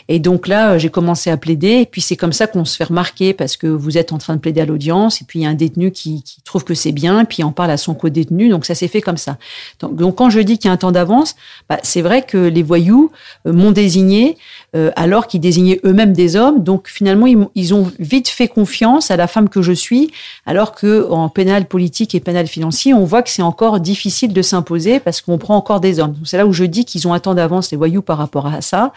Et 0.09 0.18
donc 0.18 0.48
là, 0.48 0.78
j'ai 0.78 0.88
commencé 0.88 1.30
à 1.30 1.37
plaider, 1.37 1.80
et 1.83 1.87
puis 1.87 2.00
c'est 2.00 2.16
comme 2.16 2.33
ça 2.33 2.46
qu'on 2.46 2.64
se 2.64 2.76
fait 2.76 2.85
remarquer 2.85 3.09
parce 3.36 3.56
que 3.56 3.66
vous 3.66 3.98
êtes 3.98 4.12
en 4.12 4.18
train 4.18 4.34
de 4.34 4.40
plaider 4.40 4.60
à 4.60 4.66
l'audience 4.66 5.20
et 5.20 5.24
puis 5.24 5.40
il 5.40 5.42
y 5.42 5.46
a 5.46 5.48
un 5.48 5.54
détenu 5.54 5.90
qui, 5.90 6.24
trouve 6.44 6.64
que 6.64 6.74
c'est 6.74 6.92
bien, 6.92 7.24
puis 7.24 7.44
on 7.44 7.52
parle 7.52 7.70
à 7.70 7.76
son 7.76 7.94
co-détenu, 7.94 8.48
donc 8.48 8.64
ça 8.64 8.74
s'est 8.74 8.88
fait 8.88 9.00
comme 9.00 9.16
ça. 9.16 9.38
Donc, 9.78 9.96
donc 9.96 10.16
quand 10.16 10.30
je 10.30 10.40
dis 10.40 10.58
qu'il 10.58 10.68
y 10.68 10.70
a 10.70 10.72
un 10.72 10.76
temps 10.76 10.90
d'avance, 10.90 11.36
bah, 11.68 11.78
c'est 11.82 12.02
vrai 12.02 12.22
que 12.22 12.38
les 12.38 12.62
voyous 12.62 13.10
euh, 13.46 13.52
m'ont 13.52 13.70
désigné 13.70 14.36
euh, 14.76 14.90
alors 14.96 15.26
qu'ils 15.26 15.40
désignaient 15.40 15.80
eux-mêmes 15.85 16.12
des 16.12 16.37
hommes, 16.37 16.62
donc 16.62 16.88
finalement 16.88 17.26
ils, 17.54 17.74
ont 17.74 17.90
vite 17.98 18.28
fait 18.28 18.48
confiance 18.48 19.11
à 19.11 19.16
la 19.16 19.26
femme 19.26 19.48
que 19.48 19.62
je 19.62 19.72
suis, 19.72 20.11
alors 20.46 20.72
que 20.72 21.09
en 21.11 21.28
pénal 21.28 21.66
politique 21.66 22.14
et 22.14 22.20
pénal 22.20 22.46
financier, 22.46 22.94
on 22.94 23.04
voit 23.04 23.22
que 23.22 23.30
c'est 23.30 23.42
encore 23.42 23.80
difficile 23.80 24.33
de 24.33 24.42
s'imposer 24.42 25.00
parce 25.00 25.20
qu'on 25.20 25.38
prend 25.38 25.56
encore 25.56 25.80
des 25.80 25.98
hommes. 25.98 26.16
C'est 26.24 26.37
là 26.37 26.46
où 26.46 26.52
je 26.52 26.64
dis 26.64 26.85
qu'ils 26.85 27.09
ont 27.09 27.12
un 27.12 27.20
temps 27.20 27.35
d'avance 27.35 27.70
les 27.70 27.76
voyous 27.76 28.02
par 28.02 28.18
rapport 28.18 28.46
à 28.46 28.61
ça. 28.61 28.92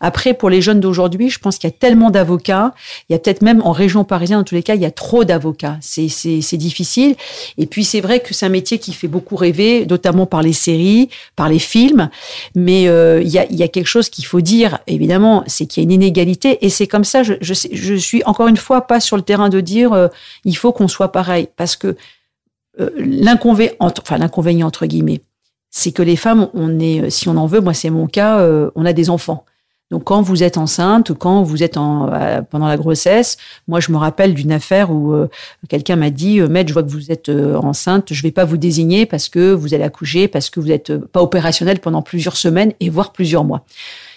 Après, 0.00 0.34
pour 0.34 0.50
les 0.50 0.62
jeunes 0.62 0.80
d'aujourd'hui, 0.80 1.30
je 1.30 1.38
pense 1.38 1.58
qu'il 1.58 1.68
y 1.68 1.72
a 1.72 1.76
tellement 1.76 2.10
d'avocats, 2.10 2.74
il 3.08 3.12
y 3.12 3.16
a 3.16 3.18
peut-être 3.18 3.42
même 3.42 3.62
en 3.64 3.72
région 3.72 4.04
parisienne, 4.04 4.40
en 4.40 4.44
tous 4.44 4.54
les 4.54 4.62
cas, 4.62 4.74
il 4.74 4.80
y 4.80 4.86
a 4.86 4.90
trop 4.90 5.24
d'avocats. 5.24 5.76
C'est, 5.80 6.08
c'est, 6.08 6.40
c'est 6.40 6.56
difficile. 6.56 7.16
Et 7.56 7.66
puis, 7.66 7.84
c'est 7.84 8.00
vrai 8.00 8.20
que 8.20 8.34
c'est 8.34 8.46
un 8.46 8.50
métier 8.50 8.78
qui 8.78 8.92
fait 8.92 9.08
beaucoup 9.08 9.36
rêver, 9.36 9.86
notamment 9.88 10.26
par 10.26 10.42
les 10.42 10.52
séries, 10.52 11.08
par 11.34 11.48
les 11.48 11.58
films. 11.58 12.10
Mais 12.54 12.88
euh, 12.88 13.20
il, 13.22 13.30
y 13.30 13.38
a, 13.38 13.46
il 13.50 13.56
y 13.56 13.62
a 13.62 13.68
quelque 13.68 13.86
chose 13.86 14.08
qu'il 14.08 14.24
faut 14.24 14.40
dire, 14.40 14.78
évidemment, 14.98 15.44
c'est 15.46 15.66
qu'il 15.66 15.82
y 15.82 15.84
a 15.84 15.86
une 15.86 15.92
inégalité. 15.92 16.64
Et 16.66 16.70
c'est 16.70 16.86
comme 16.88 17.04
ça, 17.04 17.22
je, 17.22 17.34
je, 17.40 17.94
suis 17.94 18.22
encore 18.24 18.48
une 18.48 18.56
fois 18.56 18.86
pas 18.86 19.00
sur 19.00 19.16
le 19.16 19.22
terrain 19.22 19.48
de 19.48 19.60
dire 19.60 19.92
euh, 19.92 20.08
il 20.44 20.56
faut 20.56 20.72
qu'on 20.72 20.88
soit 20.88 21.12
pareil. 21.12 21.48
Parce 21.56 21.76
que 21.76 21.96
euh, 22.80 22.90
l'inconvénient, 22.98 24.66
entre 24.66 24.86
guillemets, 24.86 25.22
c'est 25.70 25.92
que 25.92 26.02
les 26.02 26.16
femmes, 26.16 26.48
on 26.54 26.80
est, 26.80 27.10
si 27.10 27.28
on 27.28 27.36
en 27.36 27.46
veut, 27.46 27.60
moi 27.60 27.74
c'est 27.74 27.90
mon 27.90 28.06
cas, 28.06 28.40
euh, 28.40 28.70
on 28.74 28.84
a 28.84 28.92
des 28.92 29.08
enfants. 29.08 29.44
Donc 29.90 30.04
quand 30.04 30.20
vous 30.20 30.42
êtes 30.42 30.58
enceinte, 30.58 31.12
quand 31.14 31.42
vous 31.42 31.62
êtes 31.62 31.78
en, 31.78 32.12
euh, 32.12 32.42
pendant 32.42 32.68
la 32.68 32.76
grossesse, 32.76 33.38
moi 33.68 33.80
je 33.80 33.90
me 33.90 33.96
rappelle 33.96 34.34
d'une 34.34 34.52
affaire 34.52 34.90
où 34.90 35.14
euh, 35.14 35.28
quelqu'un 35.68 35.96
m'a 35.96 36.10
dit, 36.10 36.40
euh, 36.40 36.48
maître, 36.48 36.68
je 36.68 36.74
vois 36.74 36.82
que 36.82 36.90
vous 36.90 37.10
êtes 37.10 37.30
enceinte, 37.30 38.12
je 38.12 38.22
vais 38.22 38.30
pas 38.30 38.44
vous 38.44 38.58
désigner 38.58 39.06
parce 39.06 39.28
que 39.30 39.52
vous 39.52 39.72
allez 39.72 39.84
accoucher, 39.84 40.28
parce 40.28 40.50
que 40.50 40.60
vous 40.60 40.68
n'êtes 40.68 40.94
pas 40.98 41.22
opérationnel 41.22 41.80
pendant 41.80 42.02
plusieurs 42.02 42.36
semaines 42.36 42.74
et 42.80 42.90
voire 42.90 43.12
plusieurs 43.12 43.44
mois. 43.44 43.64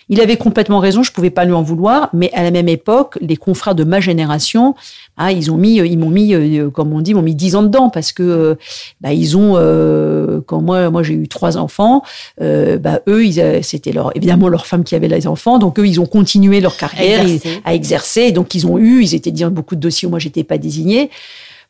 Il 0.09 0.19
avait 0.19 0.37
complètement 0.37 0.79
raison, 0.79 1.03
je 1.03 1.11
pouvais 1.11 1.29
pas 1.29 1.45
lui 1.45 1.53
en 1.53 1.61
vouloir, 1.61 2.09
mais 2.13 2.31
à 2.33 2.43
la 2.43 2.51
même 2.51 2.67
époque, 2.67 3.17
les 3.21 3.37
confrères 3.37 3.75
de 3.75 3.83
ma 3.83 3.99
génération, 3.99 4.75
ah, 5.17 5.31
ils 5.31 5.51
ont 5.51 5.57
mis, 5.57 5.75
ils 5.75 5.97
m'ont 5.97 6.09
mis, 6.09 6.33
euh, 6.33 6.69
comme 6.69 6.93
on 6.93 7.01
dit, 7.01 7.13
m'ont 7.13 7.21
mis 7.21 7.35
dix 7.35 7.55
ans 7.55 7.63
dedans 7.63 7.89
parce 7.89 8.11
que, 8.11 8.23
euh, 8.23 8.55
bah, 8.99 9.13
ils 9.13 9.37
ont, 9.37 9.53
euh, 9.55 10.41
quand 10.45 10.61
moi, 10.61 10.89
moi 10.89 11.03
j'ai 11.03 11.13
eu 11.13 11.27
trois 11.27 11.57
enfants, 11.57 12.03
bah, 12.39 12.99
eux, 13.07 13.23
c'était 13.61 13.91
leur, 13.91 14.15
évidemment 14.15 14.47
leur 14.47 14.65
femme 14.65 14.83
qui 14.83 14.95
avait 14.95 15.07
les 15.07 15.27
enfants, 15.27 15.59
donc 15.59 15.79
eux, 15.79 15.87
ils 15.87 15.99
ont 15.99 16.05
continué 16.05 16.59
leur 16.59 16.77
carrière 16.77 17.25
à 17.63 17.73
exercer, 17.73 18.31
donc 18.31 18.55
ils 18.55 18.67
ont 18.67 18.77
eu, 18.77 19.03
ils 19.03 19.15
étaient 19.15 19.31
dit 19.31 19.45
beaucoup 19.45 19.75
de 19.75 19.81
dossiers 19.81 20.07
où 20.07 20.11
moi 20.11 20.19
j'étais 20.19 20.43
pas 20.43 20.57
désignée. 20.57 21.09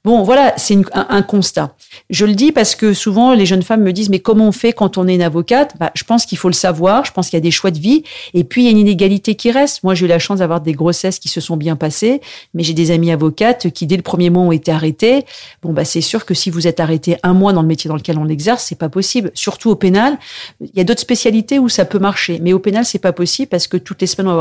Bon, 0.04 0.24
voilà, 0.24 0.56
c'est 0.58 0.76
un, 0.94 1.22
constat. 1.22 1.76
Je 2.10 2.26
le 2.26 2.34
dis 2.34 2.52
parce 2.52 2.74
que 2.74 2.92
souvent 2.92 3.36
les 3.36 3.46
jeunes 3.46 3.62
femmes 3.62 3.84
me 3.84 3.94
disent 3.94 4.10
mais 4.10 4.18
comment 4.18 4.48
on 4.48 4.52
fait 4.52 4.74
quand 4.74 4.98
on 4.98 5.08
est 5.08 5.14
une 5.14 5.22
avocate? 5.22 5.76
Bah, 5.80 5.92
Je 5.94 6.04
pense 6.04 6.26
qu'il 6.26 6.40
faut 6.40 6.48
le 6.50 6.56
savoir. 6.56 7.06
Je 7.06 7.12
pense 7.12 7.30
qu'il 7.30 7.38
y 7.38 7.42
a 7.42 7.42
des 7.42 7.52
choix 7.52 7.70
de 7.70 7.78
vie 7.78 8.04
et 8.34 8.44
puis 8.44 8.64
il 8.64 8.66
y 8.66 8.68
a 8.70 8.72
une 8.72 8.80
inégalité 8.80 9.36
qui 9.36 9.52
reste. 9.52 9.84
Moi, 9.84 9.94
j'ai 9.94 10.06
eu 10.06 10.10
la 10.10 10.18
chance 10.18 10.40
d'avoir 10.40 10.60
des 10.62 10.72
grossesses 10.72 11.20
qui 11.20 11.30
se 11.30 11.40
sont 11.40 11.56
bien 11.56 11.76
passées, 11.76 12.20
mais 12.56 12.64
j'ai 12.64 12.74
des 12.74 12.90
amies 12.90 13.12
avocates 13.12 13.70
qui 13.70 13.86
dès 13.86 13.96
le 13.96 14.02
premier 14.02 14.32
mois 14.32 14.42
ont 14.42 14.52
été 14.52 14.72
arrêtées. 14.72 15.24
Bon, 15.62 15.72
bah 15.72 15.86
c'est 15.86 16.02
sûr 16.02 16.26
que 16.26 16.34
si 16.34 16.50
vous 16.50 16.66
êtes 16.66 16.80
arrêté 16.80 17.18
un 17.22 17.36
mois 17.36 17.54
dans 17.54 17.62
le 17.62 17.68
métier 17.68 17.88
dans 17.88 17.96
lequel 17.96 18.18
on 18.18 18.28
exerce, 18.28 18.64
c'est 18.64 18.80
pas 18.80 18.90
possible. 18.90 19.30
Surtout 19.36 19.70
au 19.70 19.76
pénal, 19.76 20.18
il 20.62 20.72
y 20.76 20.82
a 20.82 20.84
d'autres 20.84 21.02
spécialités 21.02 21.60
où 21.60 21.70
ça 21.70 21.86
peut 21.86 22.00
marcher, 22.00 22.40
mais 22.42 22.54
au 22.54 22.60
pénal 22.60 22.86
c'est 22.86 22.98
pas 22.98 23.14
possible 23.14 23.50
parce 23.50 23.68
que 23.68 23.78
toutes 23.78 24.02
les 24.02 24.08
semaines 24.08 24.30
on 24.30 24.32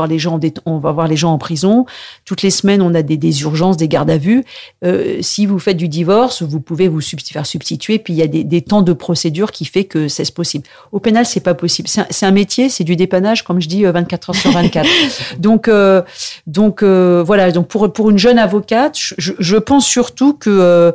va 0.79 0.91
voir 0.91 1.07
les 1.07 1.17
gens, 1.17 1.33
en 1.33 1.37
prison. 1.37 1.85
Toutes 2.25 2.41
les 2.41 2.49
semaines 2.49 2.81
on 2.81 2.95
a 2.95 3.03
des, 3.03 3.17
des 3.17 3.43
urgences, 3.43 3.77
des 3.77 3.87
gardes 3.87 4.09
à 4.09 4.17
vue. 4.17 4.43
Euh, 4.83 5.19
si 5.21 5.45
vous 5.51 5.59
faites 5.59 5.77
du 5.77 5.87
divorce, 5.87 6.41
vous 6.41 6.59
pouvez 6.59 6.87
vous 6.87 7.01
faire 7.01 7.45
substituer, 7.45 7.99
puis 7.99 8.13
il 8.13 8.17
y 8.17 8.21
a 8.21 8.27
des, 8.27 8.61
temps 8.61 8.81
de 8.81 8.93
procédure 8.93 9.51
qui 9.51 9.65
fait 9.65 9.83
que 9.83 10.07
c'est 10.07 10.31
possible. 10.33 10.65
Au 10.91 10.99
pénal, 10.99 11.25
c'est 11.25 11.39
pas 11.39 11.53
possible. 11.53 11.87
C'est 11.87 12.25
un, 12.25 12.31
métier, 12.31 12.69
c'est 12.69 12.83
du 12.83 12.95
dépannage, 12.95 13.43
comme 13.43 13.61
je 13.61 13.67
dis, 13.67 13.83
24 13.83 14.29
euh, 14.29 14.31
heures 14.31 14.41
sur 14.41 14.51
24. 14.51 14.87
donc, 15.39 15.67
euh, 15.67 16.01
donc 16.47 16.83
euh, 16.83 17.23
voilà. 17.25 17.51
Donc 17.51 17.67
pour 17.67 17.91
pour 17.91 18.09
une 18.09 18.17
jeune 18.17 18.39
avocate, 18.39 18.95
je, 18.97 19.57
pense 19.57 19.85
surtout 19.85 20.33
que 20.33 20.93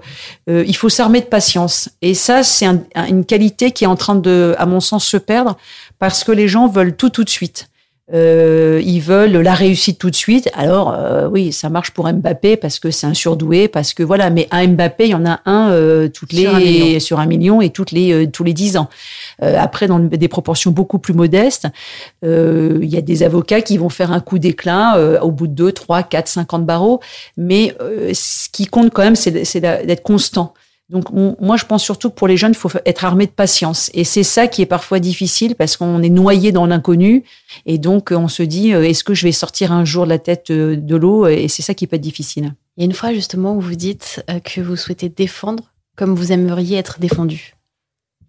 il 0.48 0.76
faut 0.76 0.88
s'armer 0.88 1.20
de 1.20 1.26
patience. 1.26 1.90
Et 2.02 2.14
ça, 2.14 2.42
c'est 2.42 2.66
une 3.08 3.24
qualité 3.24 3.70
qui 3.70 3.84
est 3.84 3.88
en 3.88 3.96
train 3.96 4.14
de, 4.14 4.54
à 4.58 4.66
mon 4.66 4.80
sens, 4.80 5.04
se 5.04 5.16
perdre 5.16 5.56
parce 5.98 6.24
que 6.24 6.32
les 6.32 6.48
gens 6.48 6.68
veulent 6.68 6.96
tout 6.96 7.10
tout 7.10 7.24
de 7.24 7.30
suite. 7.30 7.68
Euh, 8.14 8.80
ils 8.84 9.00
veulent 9.00 9.32
la 9.32 9.54
réussite 9.54 9.98
tout 9.98 10.10
de 10.10 10.16
suite. 10.16 10.48
Alors 10.54 10.94
euh, 10.94 11.28
oui, 11.28 11.52
ça 11.52 11.68
marche 11.70 11.90
pour 11.90 12.08
Mbappé 12.08 12.56
parce 12.56 12.78
que 12.78 12.92
c'est 12.92 13.06
un 13.06 13.14
surdoué, 13.14 13.66
parce 13.66 13.94
que 13.94 14.04
voilà. 14.04 14.30
Mais 14.30 14.46
un 14.52 14.68
Mbappé, 14.68 15.06
il 15.06 15.10
y 15.10 15.14
en 15.14 15.26
a 15.26 15.40
un 15.44 15.70
euh, 15.70 16.08
toutes 16.08 16.32
les 16.32 17.00
sur 17.00 17.18
un, 17.18 17.26
million 17.26 17.60
et 17.60 17.70
toutes 17.70 17.90
les 17.90 18.12
euh, 18.12 18.26
tous 18.30 18.44
les 18.44 18.52
dix 18.52 18.76
ans. 18.76 18.88
après, 19.40 19.88
dans 19.88 19.98
des 19.98 20.28
proportions 20.28 20.70
beaucoup 20.70 20.98
plus 20.98 21.14
modestes, 21.14 21.66
il 22.22 22.84
y 22.84 22.96
a 22.96 23.00
des 23.00 23.22
avocats 23.22 23.60
qui 23.60 23.76
vont 23.76 23.88
faire 23.88 24.12
un 24.12 24.20
coup 24.20 24.38
d'éclat 24.38 25.20
au 25.22 25.30
bout 25.30 25.46
de 25.46 25.52
deux, 25.52 25.72
trois, 25.72 26.02
quatre, 26.02 26.28
cinquante 26.28 26.64
barreaux. 26.64 27.00
Mais 27.36 27.74
ce 28.12 28.48
qui 28.50 28.66
compte 28.66 28.92
quand 28.92 29.02
même, 29.02 29.16
c'est 29.16 29.60
d'être 29.60 30.02
constant. 30.02 30.54
Donc 30.88 31.10
moi, 31.10 31.56
je 31.56 31.64
pense 31.64 31.82
surtout 31.82 32.10
que 32.10 32.14
pour 32.14 32.28
les 32.28 32.36
jeunes, 32.36 32.52
il 32.52 32.56
faut 32.56 32.70
être 32.84 33.04
armé 33.04 33.26
de 33.26 33.32
patience. 33.32 33.90
Et 33.92 34.04
c'est 34.04 34.22
ça 34.22 34.46
qui 34.46 34.62
est 34.62 34.66
parfois 34.66 35.00
difficile 35.00 35.56
parce 35.56 35.76
qu'on 35.76 36.00
est 36.02 36.10
noyé 36.10 36.52
dans 36.52 36.66
l'inconnu. 36.66 37.24
Et 37.66 37.78
donc, 37.78 38.12
on 38.12 38.28
se 38.28 38.44
dit, 38.44 38.72
euh, 38.72 38.84
est-ce 38.84 39.02
que 39.02 39.12
je 39.12 39.26
vais 39.26 39.32
sortir 39.32 39.72
un 39.72 39.84
jour 39.84 40.04
de 40.04 40.10
la 40.10 40.20
tête 40.20 40.50
euh, 40.50 40.76
de 40.76 40.94
l'eau? 40.94 41.26
Et 41.26 41.48
c'est 41.48 41.62
ça 41.62 41.74
qui 41.74 41.88
peut 41.88 41.96
être 41.96 42.02
difficile. 42.02 42.54
Il 42.76 42.82
y 42.82 42.84
a 42.84 42.86
une 42.86 42.94
fois 42.94 43.12
justement 43.12 43.56
où 43.56 43.60
vous 43.60 43.74
dites 43.74 44.22
euh, 44.30 44.38
que 44.38 44.60
vous 44.60 44.76
souhaitez 44.76 45.08
défendre 45.08 45.72
comme 45.96 46.14
vous 46.14 46.30
aimeriez 46.30 46.76
être 46.78 47.00
défendu. 47.00 47.54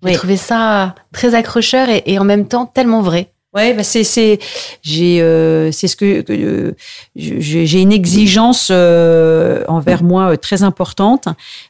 Vous 0.01 0.13
trouvez 0.13 0.37
ça 0.37 0.95
très 1.11 1.35
accrocheur 1.35 1.89
et 1.89 2.19
en 2.19 2.23
même 2.23 2.47
temps 2.47 2.65
tellement 2.65 3.01
vrai. 3.01 3.33
Ouais, 3.57 3.73
bah 3.73 3.81
c'est 3.81 4.03
c'est 4.03 4.37
j'ai 4.83 5.19
euh, 5.19 5.71
c'est 5.71 5.87
ce 5.87 5.95
que, 5.95 6.21
que 6.21 6.75
j'ai 7.15 7.81
une 7.81 7.91
exigence 7.91 8.69
euh, 8.69 9.63
envers 9.67 10.03
moi 10.03 10.33
euh, 10.33 10.35
très 10.35 10.61
importante. 10.61 11.27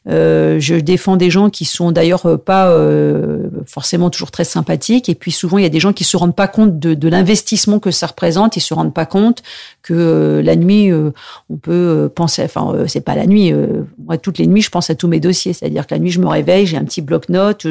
Euh, 0.10 0.60
je 0.60 0.76
défends 0.76 1.16
des 1.16 1.30
gens 1.30 1.50
qui 1.50 1.64
sont 1.64 1.94
d'ailleurs 1.94 2.42
pas 2.44 2.76
forcément 3.66 4.10
toujours 4.10 4.32
très 4.32 4.44
sympathiques 4.44 5.08
et 5.08 5.16
puis 5.16 5.32
souvent 5.32 5.58
il 5.58 5.64
y 5.64 5.66
a 5.66 5.70
des 5.70 5.80
gens 5.80 5.94
qui 5.94 6.04
se 6.04 6.18
rendent 6.18 6.36
pas 6.36 6.50
compte 6.50 6.78
de, 6.78 7.08
l'investissement 7.08 7.80
que 7.80 7.92
ça 7.92 8.08
représente. 8.08 8.58
Ils 8.58 8.62
se 8.62 8.74
rendent 8.74 8.94
pas 8.94 9.06
compte 9.06 9.42
que 9.82 10.42
la 10.44 10.58
nuit 10.58 10.92
on 11.50 11.58
peut 11.58 12.12
penser. 12.14 12.44
Enfin 12.44 12.74
c'est 12.88 13.00
pas 13.06 13.16
la 13.16 13.28
nuit. 13.28 13.54
moi 14.04 14.18
toutes 14.18 14.40
les 14.40 14.48
nuits 14.48 14.62
je 14.62 14.70
pense 14.70 14.90
à 14.90 14.96
tous 14.96 15.08
mes 15.08 15.22
dossiers. 15.22 15.54
C'est-à-dire 15.54 15.88
que 15.88 15.96
la 15.96 16.00
nuit 16.00 16.12
je 16.12 16.20
me 16.20 16.28
réveille, 16.28 16.66
j'ai 16.66 16.76
un 16.76 16.84
petit 16.84 17.02
bloc-notes, 17.02 17.66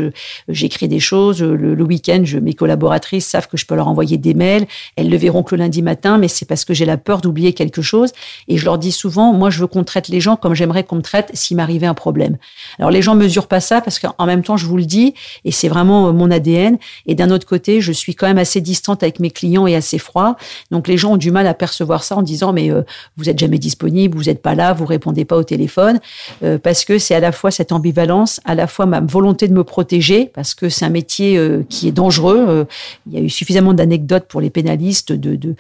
j'écris 0.49 0.89
des 0.89 1.01
choses. 1.01 1.43
Le, 1.43 1.83
week-end, 1.83 2.25
mes 2.43 2.55
collaboratrices 2.55 3.27
savent 3.27 3.49
que 3.49 3.59
je 3.59 3.67
peux 3.67 3.75
leur 3.75 3.89
envoyer 3.89 4.06
envoyer 4.07 4.19
des 4.19 4.35
mails. 4.35 4.67
Elles 4.97 5.11
le 5.11 5.17
verront 5.17 5.43
que 5.43 5.55
le 5.55 5.63
lundi 5.63 5.83
matin, 5.83 6.19
mais 6.19 6.29
c'est 6.29 6.47
parce 6.47 6.65
que 6.65 6.75
j'ai 6.75 6.85
la 6.85 6.97
peur 6.97 7.21
d'oublier 7.21 7.53
quelque 7.53 7.83
chose. 7.83 8.13
Et 8.49 8.57
je 8.57 8.65
leur 8.65 8.79
dis 8.79 8.93
souvent, 8.93 9.33
moi, 9.33 9.51
je 9.51 9.61
veux 9.61 9.67
qu'on 9.67 9.85
traite 9.85 10.09
les 10.09 10.21
gens 10.21 10.37
comme 10.37 10.55
j'aimerais 10.55 10.85
qu'on 10.85 10.97
me 10.97 11.03
traite 11.03 11.31
s'il 11.35 11.57
m'arrivait 11.57 11.87
un 11.87 11.95
problème. 11.95 12.37
Alors, 12.79 12.91
les 12.91 13.03
gens 13.03 13.15
mesurent 13.15 13.49
pas 13.49 13.61
ça 13.61 13.81
parce 13.81 13.99
qu'en 13.99 14.27
même 14.27 14.43
temps, 14.43 14.57
je 14.57 14.67
vous 14.67 14.77
le 14.77 14.85
dis, 14.85 15.15
et 15.45 15.51
c'est 15.51 15.69
vraiment 15.69 16.09
euh, 16.09 16.13
mon 16.13 16.31
ADN. 16.31 16.79
Et 17.07 17.15
d'un 17.15 17.31
autre 17.31 17.47
côté, 17.47 17.81
je 17.81 17.93
suis 17.93 18.15
quand 18.15 18.27
même 18.27 18.39
assez 18.39 18.61
distante 18.61 19.03
avec 19.03 19.21
mes 19.21 19.31
clients 19.31 19.67
et 19.67 19.75
assez 19.75 19.99
froid. 19.99 20.37
Donc, 20.71 20.89
les 20.89 20.97
gens 20.97 21.13
ont 21.13 21.17
du 21.17 21.31
mal 21.31 21.47
à 21.47 21.55
percevoir 21.55 22.05
ça 22.05 22.17
en 22.17 22.23
disant, 22.23 22.53
mais 22.53 22.71
euh, 22.71 22.83
vous 23.17 23.29
êtes 23.29 23.39
jamais 23.39 23.59
disponible, 23.59 24.17
vous 24.17 24.25
n'êtes 24.25 24.43
pas 24.43 24.55
là, 24.55 24.73
vous 24.73 24.87
répondez 24.87 25.25
pas 25.25 25.37
au 25.37 25.45
téléphone, 25.45 26.01
euh, 26.43 26.59
parce 26.59 26.85
que 26.85 26.99
c'est 26.99 27.15
à 27.15 27.21
la 27.21 27.33
fois 27.33 27.51
cette 27.51 27.73
ambivalence, 27.73 28.41
à 28.45 28.55
la 28.55 28.67
fois 28.67 28.87
ma 28.87 29.01
volonté 29.01 29.49
de 29.49 29.53
me 29.53 29.65
protéger, 29.65 30.31
parce 30.35 30.55
que 30.55 30.69
c'est 30.69 30.85
un 30.85 30.91
métier 30.91 31.41
qui 31.69 31.89
est 31.89 31.93
dangereux. 31.93 32.67
il 33.07 33.15
y 33.15 33.17
a 33.17 33.21
eu 33.21 33.31
suffisamment 33.31 33.75
anecdotes 33.97 34.27
pour 34.29 34.41
les 34.41 34.51
pénalistes 34.51 35.13
de 35.13 35.55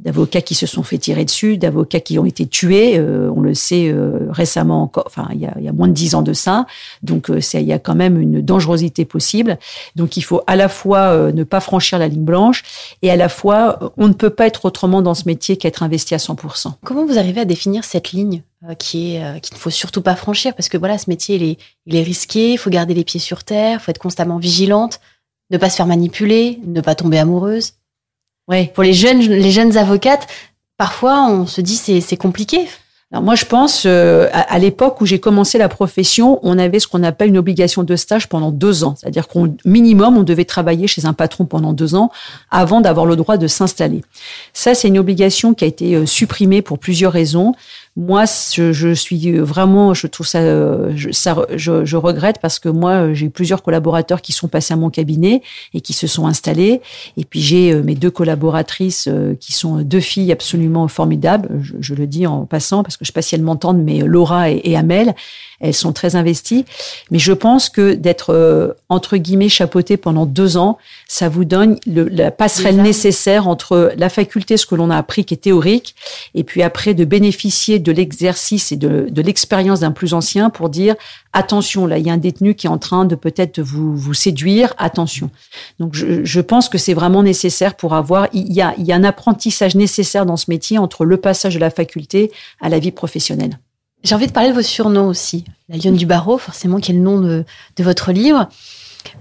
d'avocats 0.00 0.40
qui 0.40 0.54
se 0.54 0.66
sont 0.66 0.82
fait 0.82 0.98
tirer 0.98 1.24
dessus, 1.24 1.58
d'avocats 1.58 2.00
qui 2.00 2.18
ont 2.18 2.24
été 2.24 2.46
tués. 2.46 2.98
Euh, 2.98 3.30
on 3.36 3.40
le 3.40 3.54
sait 3.54 3.88
euh, 3.88 4.26
récemment 4.30 4.82
encore, 4.82 5.04
enfin 5.06 5.28
il 5.32 5.40
y 5.40 5.46
a, 5.46 5.72
moins 5.72 5.88
de 5.88 5.92
dix 5.92 6.14
ans 6.14 6.22
de 6.22 6.32
ça. 6.32 6.66
Donc 7.02 7.30
euh, 7.30 7.40
il 7.54 7.62
y 7.62 7.72
a 7.72 7.78
quand 7.78 7.94
même 7.94 8.20
une 8.20 8.40
dangerosité 8.40 9.04
possible. 9.04 9.58
Donc 9.94 10.16
il 10.16 10.22
faut 10.22 10.40
à 10.46 10.56
la 10.56 10.68
fois 10.68 11.32
ne 11.32 11.44
pas 11.44 11.60
franchir 11.60 11.98
la 11.98 12.08
ligne 12.08 12.24
blanche 12.24 12.62
et 13.02 13.10
à 13.10 13.16
la 13.16 13.28
fois 13.28 13.92
on 13.96 14.08
ne 14.08 14.12
peut 14.12 14.30
pas 14.30 14.46
être 14.46 14.64
autrement 14.64 15.02
dans 15.02 15.14
ce 15.14 15.24
métier 15.26 15.56
qu'être 15.56 15.82
investi 15.82 16.14
à 16.14 16.18
100%. 16.18 16.72
Comment 16.84 17.04
vous 17.06 17.18
arrivez 17.18 17.42
à 17.42 17.44
définir 17.44 17.84
cette 17.84 18.12
ligne 18.12 18.42
qui 18.78 19.16
est 19.16 19.40
qu'il 19.40 19.54
ne 19.54 19.60
faut 19.60 19.70
surtout 19.70 20.02
pas 20.02 20.16
franchir? 20.16 20.54
Parce 20.54 20.68
que 20.68 20.78
voilà 20.78 20.98
ce 20.98 21.08
métier 21.08 21.36
il 21.36 21.42
est 21.42 21.58
il 21.86 21.96
est 21.96 22.02
risqué, 22.02 22.52
il 22.52 22.58
faut 22.58 22.70
garder 22.70 22.94
les 22.94 23.04
pieds 23.04 23.20
sur 23.20 23.44
terre, 23.44 23.78
il 23.80 23.82
faut 23.82 23.90
être 23.90 23.98
constamment 23.98 24.38
vigilante, 24.38 25.00
ne 25.50 25.58
pas 25.58 25.70
se 25.70 25.76
faire 25.76 25.86
manipuler, 25.86 26.58
ne 26.64 26.80
pas 26.80 26.94
tomber 26.94 27.18
amoureuse. 27.18 27.74
Pour 28.74 28.84
les 28.84 28.92
jeunes, 28.92 29.20
les 29.20 29.50
jeunes 29.50 29.76
avocates, 29.76 30.26
parfois 30.76 31.26
on 31.28 31.46
se 31.46 31.60
dit 31.60 31.76
c'est 31.76 32.00
c'est 32.00 32.16
compliqué. 32.16 32.68
Alors 33.12 33.22
moi, 33.22 33.34
je 33.34 33.44
pense 33.44 33.84
euh, 33.84 34.28
à, 34.32 34.58
l'époque 34.58 35.02
où 35.02 35.06
j'ai 35.06 35.20
commencé 35.20 35.58
la 35.58 35.68
profession, 35.68 36.40
on 36.42 36.58
avait 36.58 36.80
ce 36.80 36.88
qu'on 36.88 37.02
appelle 37.02 37.28
une 37.28 37.36
obligation 37.36 37.82
de 37.82 37.94
stage 37.94 38.26
pendant 38.26 38.50
deux 38.50 38.84
ans, 38.84 38.94
c'est-à-dire 38.96 39.28
qu'au 39.28 39.48
minimum, 39.66 40.16
on 40.16 40.22
devait 40.22 40.46
travailler 40.46 40.86
chez 40.86 41.04
un 41.04 41.12
patron 41.12 41.44
pendant 41.44 41.74
deux 41.74 41.94
ans 41.94 42.10
avant 42.50 42.80
d'avoir 42.80 43.04
le 43.04 43.14
droit 43.14 43.36
de 43.36 43.46
s'installer. 43.46 44.00
Ça, 44.54 44.74
c'est 44.74 44.88
une 44.88 44.98
obligation 44.98 45.52
qui 45.52 45.64
a 45.64 45.66
été 45.66 45.94
euh, 45.94 46.06
supprimée 46.06 46.62
pour 46.62 46.78
plusieurs 46.78 47.12
raisons. 47.12 47.54
Moi, 47.94 48.24
je, 48.54 48.72
je, 48.72 48.94
suis 48.94 49.32
vraiment, 49.38 49.92
je 49.92 50.06
trouve 50.06 50.26
ça, 50.26 50.40
je, 50.96 51.10
ça, 51.10 51.36
je, 51.54 51.84
je 51.84 51.96
regrette 51.98 52.38
parce 52.40 52.58
que 52.58 52.70
moi, 52.70 53.12
j'ai 53.12 53.28
plusieurs 53.28 53.62
collaborateurs 53.62 54.22
qui 54.22 54.32
sont 54.32 54.48
passés 54.48 54.72
à 54.72 54.78
mon 54.78 54.88
cabinet 54.88 55.42
et 55.74 55.82
qui 55.82 55.92
se 55.92 56.06
sont 56.06 56.26
installés. 56.26 56.80
Et 57.18 57.24
puis 57.26 57.40
j'ai 57.40 57.72
euh, 57.72 57.82
mes 57.82 57.94
deux 57.94 58.10
collaboratrices 58.10 59.08
euh, 59.08 59.34
qui 59.34 59.52
sont 59.52 59.82
deux 59.82 60.00
filles 60.00 60.32
absolument 60.32 60.88
formidables. 60.88 61.48
Je, 61.80 61.94
le 61.94 62.06
dis 62.06 62.26
en 62.26 62.46
passant 62.46 62.82
parce 62.82 62.96
que 62.96 63.04
je 63.04 63.08
sais 63.08 63.12
pas 63.12 63.20
si 63.20 63.34
elles 63.34 63.42
m'entendent, 63.42 63.82
mais 63.82 63.98
Laura 63.98 64.50
et, 64.50 64.62
et 64.64 64.76
Amel, 64.76 65.14
elles 65.62 65.74
sont 65.74 65.92
très 65.92 66.16
investies. 66.16 66.66
Mais 67.10 67.18
je 67.18 67.32
pense 67.32 67.70
que 67.70 67.94
d'être 67.94 68.34
euh, 68.34 68.72
entre 68.88 69.16
guillemets 69.16 69.48
chapeauté 69.48 69.96
pendant 69.96 70.26
deux 70.26 70.56
ans, 70.56 70.76
ça 71.08 71.28
vous 71.28 71.44
donne 71.44 71.78
le, 71.86 72.08
la 72.08 72.30
passerelle 72.30 72.82
nécessaire 72.82 73.48
entre 73.48 73.92
la 73.96 74.08
faculté, 74.08 74.56
ce 74.56 74.66
que 74.66 74.74
l'on 74.74 74.90
a 74.90 74.96
appris 74.96 75.24
qui 75.24 75.34
est 75.34 75.38
théorique, 75.38 75.94
et 76.34 76.44
puis 76.44 76.62
après 76.62 76.92
de 76.92 77.04
bénéficier 77.04 77.78
de 77.78 77.92
l'exercice 77.92 78.72
et 78.72 78.76
de, 78.76 79.06
de 79.08 79.22
l'expérience 79.22 79.80
d'un 79.80 79.92
plus 79.92 80.12
ancien 80.12 80.50
pour 80.50 80.68
dire 80.68 80.96
attention, 81.32 81.86
là, 81.86 81.98
il 81.98 82.06
y 82.06 82.10
a 82.10 82.12
un 82.12 82.18
détenu 82.18 82.54
qui 82.54 82.66
est 82.66 82.70
en 82.70 82.78
train 82.78 83.04
de 83.04 83.14
peut-être 83.14 83.60
vous, 83.60 83.96
vous 83.96 84.14
séduire, 84.14 84.74
attention. 84.78 85.30
Donc, 85.78 85.94
je, 85.94 86.24
je 86.24 86.40
pense 86.40 86.68
que 86.68 86.76
c'est 86.76 86.94
vraiment 86.94 87.22
nécessaire 87.22 87.74
pour 87.74 87.94
avoir, 87.94 88.28
il 88.32 88.52
y, 88.52 88.60
a, 88.60 88.74
il 88.76 88.84
y 88.84 88.92
a 88.92 88.96
un 88.96 89.04
apprentissage 89.04 89.74
nécessaire 89.74 90.26
dans 90.26 90.36
ce 90.36 90.46
métier 90.48 90.78
entre 90.78 91.04
le 91.04 91.16
passage 91.16 91.54
de 91.54 91.60
la 91.60 91.70
faculté 91.70 92.30
à 92.60 92.68
la 92.68 92.78
vie 92.78 92.92
professionnelle. 92.92 93.58
J'ai 94.02 94.14
envie 94.14 94.26
de 94.26 94.32
parler 94.32 94.50
de 94.50 94.54
vos 94.54 94.62
surnoms 94.62 95.08
aussi. 95.08 95.44
La 95.68 95.76
lionne 95.76 95.96
du 95.96 96.06
barreau, 96.06 96.38
forcément, 96.38 96.78
qui 96.78 96.90
est 96.90 96.94
le 96.94 97.00
nom 97.00 97.20
de, 97.20 97.44
votre 97.78 98.12
livre. 98.12 98.48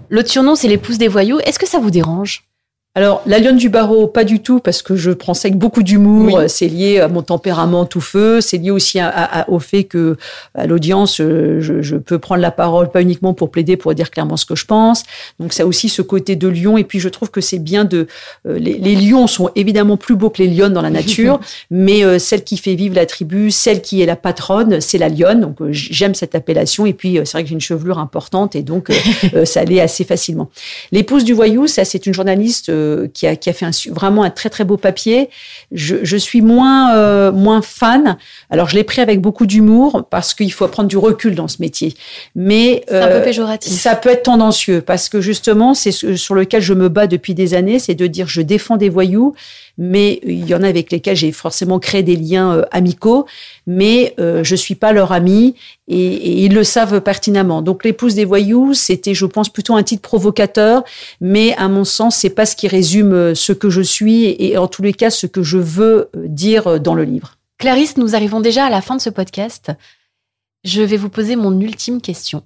L'autre 0.09 0.29
surnom, 0.29 0.55
c'est 0.55 0.67
l'épouse 0.67 0.97
des 0.97 1.07
voyous. 1.07 1.39
Est-ce 1.39 1.59
que 1.59 1.67
ça 1.67 1.79
vous 1.79 1.91
dérange? 1.91 2.50
Alors, 2.93 3.21
la 3.25 3.39
lionne 3.39 3.55
du 3.55 3.69
barreau, 3.69 4.05
pas 4.07 4.25
du 4.25 4.41
tout, 4.41 4.59
parce 4.59 4.81
que 4.81 4.97
je 4.97 5.11
prends 5.11 5.33
ça 5.33 5.47
avec 5.47 5.57
beaucoup 5.57 5.81
d'humour. 5.81 6.41
C'est 6.47 6.67
lié 6.67 6.99
à 6.99 7.07
mon 7.07 7.21
tempérament 7.21 7.85
tout 7.85 8.01
feu. 8.01 8.41
C'est 8.41 8.57
lié 8.57 8.69
aussi 8.69 8.99
au 9.47 9.59
fait 9.59 9.85
que, 9.85 10.17
à 10.55 10.67
l'audience, 10.67 11.21
euh, 11.21 11.61
je, 11.61 11.95
peux 11.95 12.19
prendre 12.19 12.41
la 12.41 12.51
parole, 12.51 12.91
pas 12.91 13.01
uniquement 13.01 13.33
pour 13.33 13.49
plaider, 13.49 13.77
pour 13.77 13.93
dire 13.95 14.11
clairement 14.11 14.35
ce 14.35 14.45
que 14.45 14.57
je 14.57 14.65
pense. 14.65 15.03
Donc, 15.39 15.53
ça 15.53 15.63
a 15.63 15.65
aussi 15.65 15.87
ce 15.87 16.01
côté 16.01 16.35
de 16.35 16.49
lion. 16.49 16.77
Et 16.77 16.83
puis, 16.83 16.99
je 16.99 17.07
trouve 17.07 17.31
que 17.31 17.39
c'est 17.39 17.59
bien 17.59 17.85
de. 17.85 18.07
Euh, 18.45 18.59
les, 18.59 18.95
lions 18.95 19.25
sont 19.27 19.51
évidemment 19.55 19.95
plus 19.95 20.17
beaux 20.17 20.29
que 20.29 20.43
les 20.43 20.49
lionnes 20.49 20.73
dans 20.73 20.81
la 20.81 20.89
nature, 20.89 21.39
mais 21.71 22.03
euh, 22.03 22.19
celle 22.19 22.43
qui 22.43 22.57
fait 22.57 22.75
vivre 22.75 22.95
la 22.95 23.05
tribu, 23.05 23.51
celle 23.51 23.81
qui 23.81 24.01
est 24.01 24.05
la 24.05 24.17
patronne, 24.17 24.81
c'est 24.81 24.97
la 24.97 25.07
lionne. 25.07 25.39
Donc, 25.39 25.55
j'aime 25.69 26.13
cette 26.13 26.35
appellation. 26.35 26.85
Et 26.85 26.93
puis, 26.93 27.19
c'est 27.23 27.31
vrai 27.31 27.43
que 27.43 27.47
j'ai 27.47 27.55
une 27.55 27.61
chevelure 27.61 27.99
importante 27.99 28.53
et 28.57 28.63
donc, 28.63 28.91
ça 29.45 29.61
allait 29.61 29.79
assez 29.79 30.03
facilement. 30.03 30.49
L'épouse 30.91 31.23
du 31.23 31.31
voyou, 31.31 31.67
ça, 31.67 31.85
c'est 31.85 32.05
une 32.05 32.13
journaliste 32.13 32.69
qui, 33.13 33.27
a, 33.27 33.35
fait 33.35 33.65
vraiment 33.89 34.23
un 34.23 34.29
très 34.29 34.49
très 34.49 34.63
beau 34.63 34.77
papier. 34.77 35.29
Je, 35.71 36.17
suis 36.17 36.41
moins 36.41 36.95
euh, 36.95 37.31
moins 37.31 37.61
fan. 37.61 38.17
Alors 38.49 38.69
je 38.69 38.75
l'ai 38.75 38.83
pris 38.83 39.01
avec 39.01 39.21
beaucoup 39.21 39.45
d'humour 39.45 40.05
parce 40.09 40.33
qu'il 40.33 40.51
faut 40.51 40.67
prendre 40.67 40.89
du 40.89 40.97
recul 40.97 41.35
dans 41.35 41.47
ce 41.47 41.61
métier. 41.61 41.95
Mais 42.35 42.83
un 42.89 43.07
peu 43.07 43.13
euh, 43.13 43.23
péjoratif. 43.23 43.71
Ça 43.71 43.95
peut 43.95 44.09
être 44.09 44.23
tendancieux 44.23 44.81
parce 44.81 45.09
que 45.09 45.21
justement 45.21 45.73
c'est 45.73 45.91
sur 45.91 46.35
lequel 46.35 46.61
je 46.61 46.73
me 46.73 46.89
bats 46.89 47.07
depuis 47.07 47.33
des 47.33 47.53
années, 47.53 47.79
c'est 47.79 47.95
de 47.95 48.07
dire 48.07 48.27
je 48.27 48.41
défends 48.41 48.77
des 48.77 48.89
voyous, 48.89 49.33
mais 49.77 50.19
il 50.23 50.47
y 50.47 50.53
en 50.53 50.63
a 50.63 50.67
avec 50.67 50.91
lesquels 50.91 51.15
j'ai 51.15 51.31
forcément 51.31 51.79
créé 51.79 52.03
des 52.03 52.15
liens 52.15 52.57
euh, 52.57 52.63
amicaux, 52.71 53.25
mais 53.67 54.15
euh, 54.19 54.43
je 54.43 54.55
suis 54.55 54.75
pas 54.75 54.91
leur 54.91 55.11
ami 55.11 55.55
et, 55.87 56.43
ils 56.45 56.53
le 56.53 56.63
savent 56.63 57.01
pertinemment. 57.01 57.61
Donc 57.61 57.83
l'épouse 57.83 58.15
des 58.15 58.25
voyous, 58.25 58.73
c'était, 58.73 59.13
je 59.13 59.25
pense, 59.25 59.49
plutôt 59.49 59.75
un 59.75 59.83
titre 59.83 60.01
provocateur, 60.01 60.83
mais 61.19 61.53
à 61.55 61.67
mon 61.67 61.83
sens, 61.83 62.15
c'est 62.15 62.29
pas 62.29 62.45
ce 62.45 62.55
qui 62.55 62.67
résume 62.67 63.13
euh, 63.13 63.35
ce 63.35 63.53
que 63.53 63.69
je 63.69 63.81
suis 63.81 64.35
et 64.39 64.57
en 64.57 64.67
tous 64.67 64.81
les 64.81 64.93
cas 64.93 65.09
ce 65.09 65.27
que 65.27 65.43
je 65.43 65.57
veux 65.57 66.09
dire 66.15 66.79
dans 66.79 66.95
le 66.95 67.03
livre. 67.03 67.37
Clarisse, 67.57 67.97
nous 67.97 68.15
arrivons 68.15 68.41
déjà 68.41 68.65
à 68.65 68.69
la 68.69 68.81
fin 68.81 68.95
de 68.95 69.01
ce 69.01 69.09
podcast. 69.09 69.71
Je 70.63 70.81
vais 70.81 70.97
vous 70.97 71.09
poser 71.09 71.35
mon 71.35 71.59
ultime 71.59 72.01
question. 72.01 72.43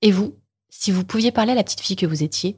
Et 0.00 0.10
vous, 0.10 0.34
si 0.68 0.90
vous 0.90 1.04
pouviez 1.04 1.30
parler 1.30 1.52
à 1.52 1.54
la 1.54 1.62
petite 1.62 1.80
fille 1.80 1.96
que 1.96 2.06
vous 2.06 2.22
étiez, 2.22 2.56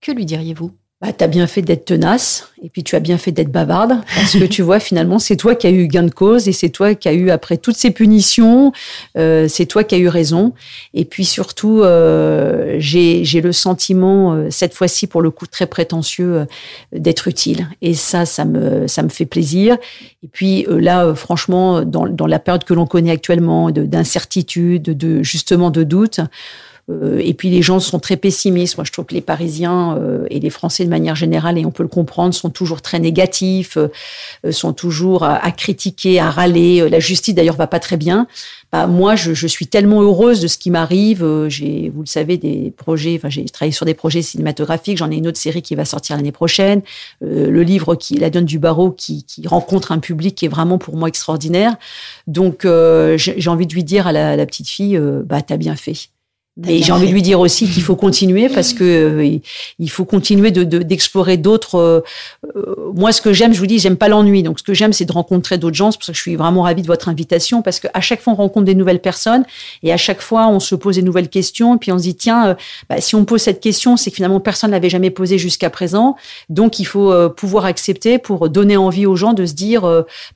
que 0.00 0.12
lui 0.12 0.24
diriez-vous? 0.24 0.72
Bah, 1.02 1.12
tu 1.12 1.22
as 1.22 1.26
bien 1.26 1.46
fait 1.46 1.60
d'être 1.60 1.84
tenace 1.84 2.50
et 2.62 2.70
puis 2.70 2.82
tu 2.82 2.96
as 2.96 3.00
bien 3.00 3.18
fait 3.18 3.30
d'être 3.30 3.52
bavarde 3.52 4.00
parce 4.14 4.32
que 4.32 4.44
tu 4.44 4.62
vois 4.62 4.80
finalement 4.80 5.18
c'est 5.18 5.36
toi 5.36 5.54
qui 5.54 5.66
as 5.66 5.70
eu 5.70 5.88
gain 5.88 6.04
de 6.04 6.10
cause 6.10 6.48
et 6.48 6.52
c'est 6.52 6.70
toi 6.70 6.94
qui 6.94 7.06
as 7.06 7.12
eu 7.12 7.28
après 7.28 7.58
toutes 7.58 7.76
ces 7.76 7.90
punitions 7.90 8.72
euh, 9.18 9.46
c'est 9.46 9.66
toi 9.66 9.84
qui 9.84 9.94
as 9.94 9.98
eu 9.98 10.08
raison. 10.08 10.54
Et 10.94 11.04
puis 11.04 11.26
surtout 11.26 11.82
euh, 11.82 12.76
j'ai 12.78 13.24
le 13.42 13.52
sentiment 13.52 14.32
euh, 14.32 14.48
cette 14.50 14.72
fois-ci 14.72 15.06
pour 15.06 15.20
le 15.20 15.30
coup 15.30 15.46
très 15.46 15.66
prétentieux 15.66 16.34
euh, 16.34 16.44
d'être 16.92 17.28
utile. 17.28 17.68
Et 17.82 17.92
ça 17.92 18.24
ça 18.24 18.46
me 18.46 18.86
ça 18.86 19.02
me 19.02 19.10
fait 19.10 19.26
plaisir. 19.26 19.76
Et 20.22 20.28
puis 20.28 20.64
euh, 20.66 20.80
là 20.80 21.14
franchement 21.14 21.82
dans, 21.82 22.06
dans 22.06 22.26
la 22.26 22.38
période 22.38 22.64
que 22.64 22.72
l'on 22.72 22.86
connaît 22.86 23.10
actuellement 23.10 23.70
d'incertitude 23.70 24.82
de, 24.82 25.22
justement 25.22 25.70
de 25.70 25.82
doute 25.82 26.20
et 26.88 27.34
puis 27.34 27.50
les 27.50 27.62
gens 27.62 27.80
sont 27.80 27.98
très 27.98 28.16
pessimistes. 28.16 28.76
Moi, 28.76 28.84
je 28.84 28.92
trouve 28.92 29.06
que 29.06 29.14
les 29.14 29.20
Parisiens 29.20 29.96
euh, 29.96 30.24
et 30.30 30.38
les 30.38 30.50
Français 30.50 30.84
de 30.84 30.90
manière 30.90 31.16
générale, 31.16 31.58
et 31.58 31.66
on 31.66 31.72
peut 31.72 31.82
le 31.82 31.88
comprendre, 31.88 32.32
sont 32.32 32.50
toujours 32.50 32.80
très 32.80 33.00
négatifs, 33.00 33.76
euh, 33.76 34.52
sont 34.52 34.72
toujours 34.72 35.24
à, 35.24 35.50
critiquer, 35.50 36.20
à 36.20 36.30
râler. 36.30 36.88
La 36.88 37.00
justice, 37.00 37.34
d'ailleurs, 37.34 37.56
va 37.56 37.66
pas 37.66 37.80
très 37.80 37.96
bien. 37.96 38.28
Bah, 38.70 38.86
moi, 38.86 39.16
je, 39.16 39.34
je, 39.34 39.46
suis 39.48 39.66
tellement 39.66 40.02
heureuse 40.02 40.40
de 40.40 40.46
ce 40.46 40.58
qui 40.58 40.70
m'arrive. 40.70 41.26
J'ai, 41.48 41.90
vous 41.92 42.02
le 42.02 42.06
savez, 42.06 42.36
des 42.36 42.72
projets. 42.76 43.16
Enfin, 43.16 43.30
j'ai 43.30 43.44
travaillé 43.46 43.72
sur 43.72 43.86
des 43.86 43.94
projets 43.94 44.22
cinématographiques. 44.22 44.98
J'en 44.98 45.10
ai 45.10 45.16
une 45.16 45.26
autre 45.26 45.38
série 45.38 45.62
qui 45.62 45.74
va 45.74 45.84
sortir 45.84 46.16
l'année 46.16 46.32
prochaine. 46.32 46.82
le 47.20 47.62
livre 47.62 47.96
qui, 47.96 48.16
La 48.16 48.30
Donne 48.30 48.44
du 48.44 48.60
Barreau, 48.60 48.92
qui, 48.92 49.24
qui, 49.24 49.46
rencontre 49.48 49.90
un 49.90 49.98
public 49.98 50.36
qui 50.36 50.44
est 50.44 50.48
vraiment 50.48 50.78
pour 50.78 50.96
moi 50.96 51.08
extraordinaire. 51.08 51.74
Donc, 52.28 52.64
j'ai 52.64 53.50
envie 53.50 53.66
de 53.66 53.74
lui 53.74 53.84
dire 53.84 54.06
à 54.06 54.12
la, 54.12 54.46
petite 54.46 54.68
fille, 54.68 55.00
bah, 55.24 55.42
t'as 55.42 55.56
bien 55.56 55.74
fait. 55.74 56.10
Mais 56.58 56.82
j'ai 56.82 56.90
envie 56.92 57.08
de 57.08 57.12
lui 57.12 57.20
dire 57.20 57.38
aussi 57.38 57.68
qu'il 57.68 57.82
faut 57.82 57.96
continuer 57.96 58.48
parce 58.48 58.72
que 58.72 58.82
euh, 58.82 59.38
il 59.78 59.90
faut 59.90 60.06
continuer 60.06 60.50
de 60.50 60.64
d'explorer 60.64 61.36
d'autres. 61.36 61.74
Euh, 61.74 62.00
euh, 62.56 62.92
moi, 62.94 63.12
ce 63.12 63.20
que 63.20 63.34
j'aime, 63.34 63.52
je 63.52 63.58
vous 63.58 63.66
dis, 63.66 63.78
j'aime 63.78 63.98
pas 63.98 64.08
l'ennui. 64.08 64.42
Donc, 64.42 64.58
ce 64.60 64.64
que 64.64 64.72
j'aime, 64.72 64.94
c'est 64.94 65.04
de 65.04 65.12
rencontrer 65.12 65.58
d'autres 65.58 65.76
gens. 65.76 65.90
C'est 65.90 65.98
pour 65.98 66.06
ça 66.06 66.12
que 66.12 66.16
je 66.16 66.22
suis 66.22 66.36
vraiment 66.36 66.62
ravie 66.62 66.80
de 66.80 66.86
votre 66.86 67.10
invitation 67.10 67.60
parce 67.60 67.78
qu'à 67.78 68.00
chaque 68.00 68.22
fois, 68.22 68.32
on 68.32 68.36
rencontre 68.36 68.64
des 68.64 68.74
nouvelles 68.74 69.02
personnes 69.02 69.44
et 69.82 69.92
à 69.92 69.98
chaque 69.98 70.22
fois, 70.22 70.48
on 70.48 70.58
se 70.58 70.74
pose 70.74 70.94
des 70.94 71.02
nouvelles 71.02 71.28
questions. 71.28 71.76
Et 71.76 71.78
puis, 71.78 71.92
on 71.92 71.98
se 71.98 72.04
dit, 72.04 72.14
tiens, 72.14 72.56
bah, 72.88 73.02
si 73.02 73.14
on 73.16 73.26
pose 73.26 73.42
cette 73.42 73.60
question, 73.60 73.98
c'est 73.98 74.10
que 74.10 74.16
finalement, 74.16 74.40
personne 74.40 74.70
l'avait 74.70 74.88
jamais 74.88 75.10
posée 75.10 75.36
jusqu'à 75.36 75.68
présent. 75.68 76.16
Donc, 76.48 76.78
il 76.78 76.86
faut 76.86 77.12
pouvoir 77.36 77.66
accepter 77.66 78.16
pour 78.16 78.48
donner 78.48 78.78
envie 78.78 79.04
aux 79.04 79.16
gens 79.16 79.34
de 79.34 79.44
se 79.44 79.52
dire, 79.52 79.82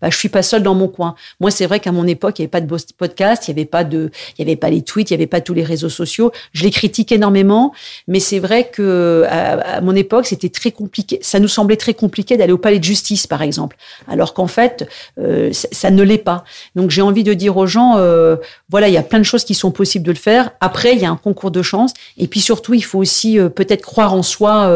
bah, 0.03 0.11
je 0.11 0.17
suis 0.19 0.29
pas 0.29 0.43
seule 0.43 0.63
dans 0.63 0.75
mon 0.75 0.89
coin. 0.89 1.15
Moi, 1.41 1.51
c'est 1.51 1.65
vrai 1.65 1.81
qu'à 1.81 1.93
mon 1.93 2.07
époque, 2.07 2.39
il 2.39 2.43
y 2.43 2.45
avait 2.45 2.51
pas 2.51 2.61
de 2.61 2.69
podcast, 2.99 3.49
il 3.49 3.53
y 3.53 3.55
avait 3.55 3.65
pas 3.65 3.85
de, 3.85 4.11
il 4.37 4.43
y 4.43 4.45
avait 4.47 4.57
pas 4.57 4.69
les 4.69 4.83
tweets, 4.83 5.11
il 5.11 5.15
y 5.15 5.17
avait 5.17 5.27
pas 5.27 5.41
tous 5.41 5.55
les 5.55 5.65
réseaux 5.65 5.89
sociaux 5.89 6.10
je 6.53 6.65
les 6.65 6.71
critique 6.71 7.13
énormément, 7.13 7.73
mais 8.09 8.21
c'est 8.21 8.39
vrai 8.39 8.71
que 8.71 9.25
à, 9.29 9.81
mon 9.81 9.95
époque, 9.95 10.27
c'était 10.27 10.49
très 10.49 10.71
compliqué. 10.71 11.19
Ça 11.23 11.39
nous 11.39 11.49
semblait 11.49 11.77
très 11.77 11.95
compliqué 11.95 12.37
d'aller 12.37 12.53
au 12.53 12.59
palais 12.59 12.79
de 12.79 12.85
justice, 12.85 13.27
par 13.27 13.43
exemple, 13.43 13.77
alors 14.09 14.35
qu'en 14.35 14.47
fait, 14.47 14.89
euh, 15.19 15.51
ça, 15.53 15.91
ne 15.91 16.03
l'est 16.03 16.19
pas. 16.19 16.45
Donc 16.77 16.91
j'ai 16.91 17.03
envie 17.03 17.25
de 17.25 17.35
dire 17.35 17.57
aux 17.57 17.67
gens, 17.67 17.95
euh, 17.97 18.37
voilà, 18.69 18.89
il 18.89 18.95
y 18.95 18.99
a 18.99 19.03
plein 19.03 19.19
de 19.19 19.25
choses 19.25 19.45
qui 19.45 19.55
sont 19.55 19.71
possibles 19.71 20.05
de 20.05 20.13
le 20.13 20.19
faire. 20.19 20.51
Après, 20.61 20.95
il 20.95 21.01
y 21.01 21.05
a 21.05 21.11
un 21.11 21.17
concours 21.17 21.51
de 21.51 21.63
chance, 21.63 21.93
et 22.17 22.27
puis 22.27 22.41
surtout, 22.41 22.75
il 22.75 22.85
faut 22.85 22.99
aussi 22.99 23.39
euh, 23.39 23.49
peut-être 23.49 23.83
croire 23.83 24.15
en 24.15 24.23
soi 24.23 24.71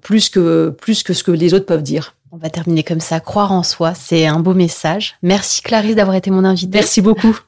plus 0.00 0.28
que 0.28 0.70
plus 0.70 1.02
que 1.02 1.12
ce 1.12 1.22
que 1.22 1.30
les 1.30 1.54
autres 1.54 1.66
peuvent 1.66 1.82
dire. 1.82 2.14
On 2.30 2.38
va 2.38 2.48
terminer 2.48 2.82
comme 2.82 3.00
ça. 3.00 3.20
Croire 3.20 3.52
en 3.52 3.62
soi, 3.62 3.92
c'est 3.94 4.26
un 4.26 4.40
beau 4.40 4.54
message. 4.54 5.16
Merci 5.22 5.60
Clarisse 5.60 5.96
d'avoir 5.96 6.16
été 6.16 6.30
mon 6.30 6.44
invitée. 6.44 6.78
Merci 6.78 7.02
beaucoup. 7.02 7.38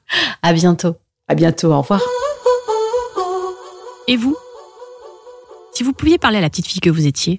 À 0.42 0.52
bientôt. 0.52 0.96
À 1.26 1.34
bientôt. 1.34 1.72
Au 1.72 1.80
revoir. 1.80 2.02
Et 4.06 4.16
vous? 4.16 4.36
Si 5.72 5.82
vous 5.82 5.92
pouviez 5.92 6.18
parler 6.18 6.38
à 6.38 6.40
la 6.40 6.50
petite 6.50 6.66
fille 6.66 6.80
que 6.80 6.90
vous 6.90 7.06
étiez, 7.06 7.38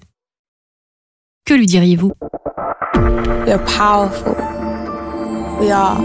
que 1.45 1.54
lui 1.54 1.67
diriez-vous? 1.67 2.12
We 3.45 3.51
are 3.51 3.63
powerful. 3.65 4.36
We 5.60 5.71
are. 5.71 5.97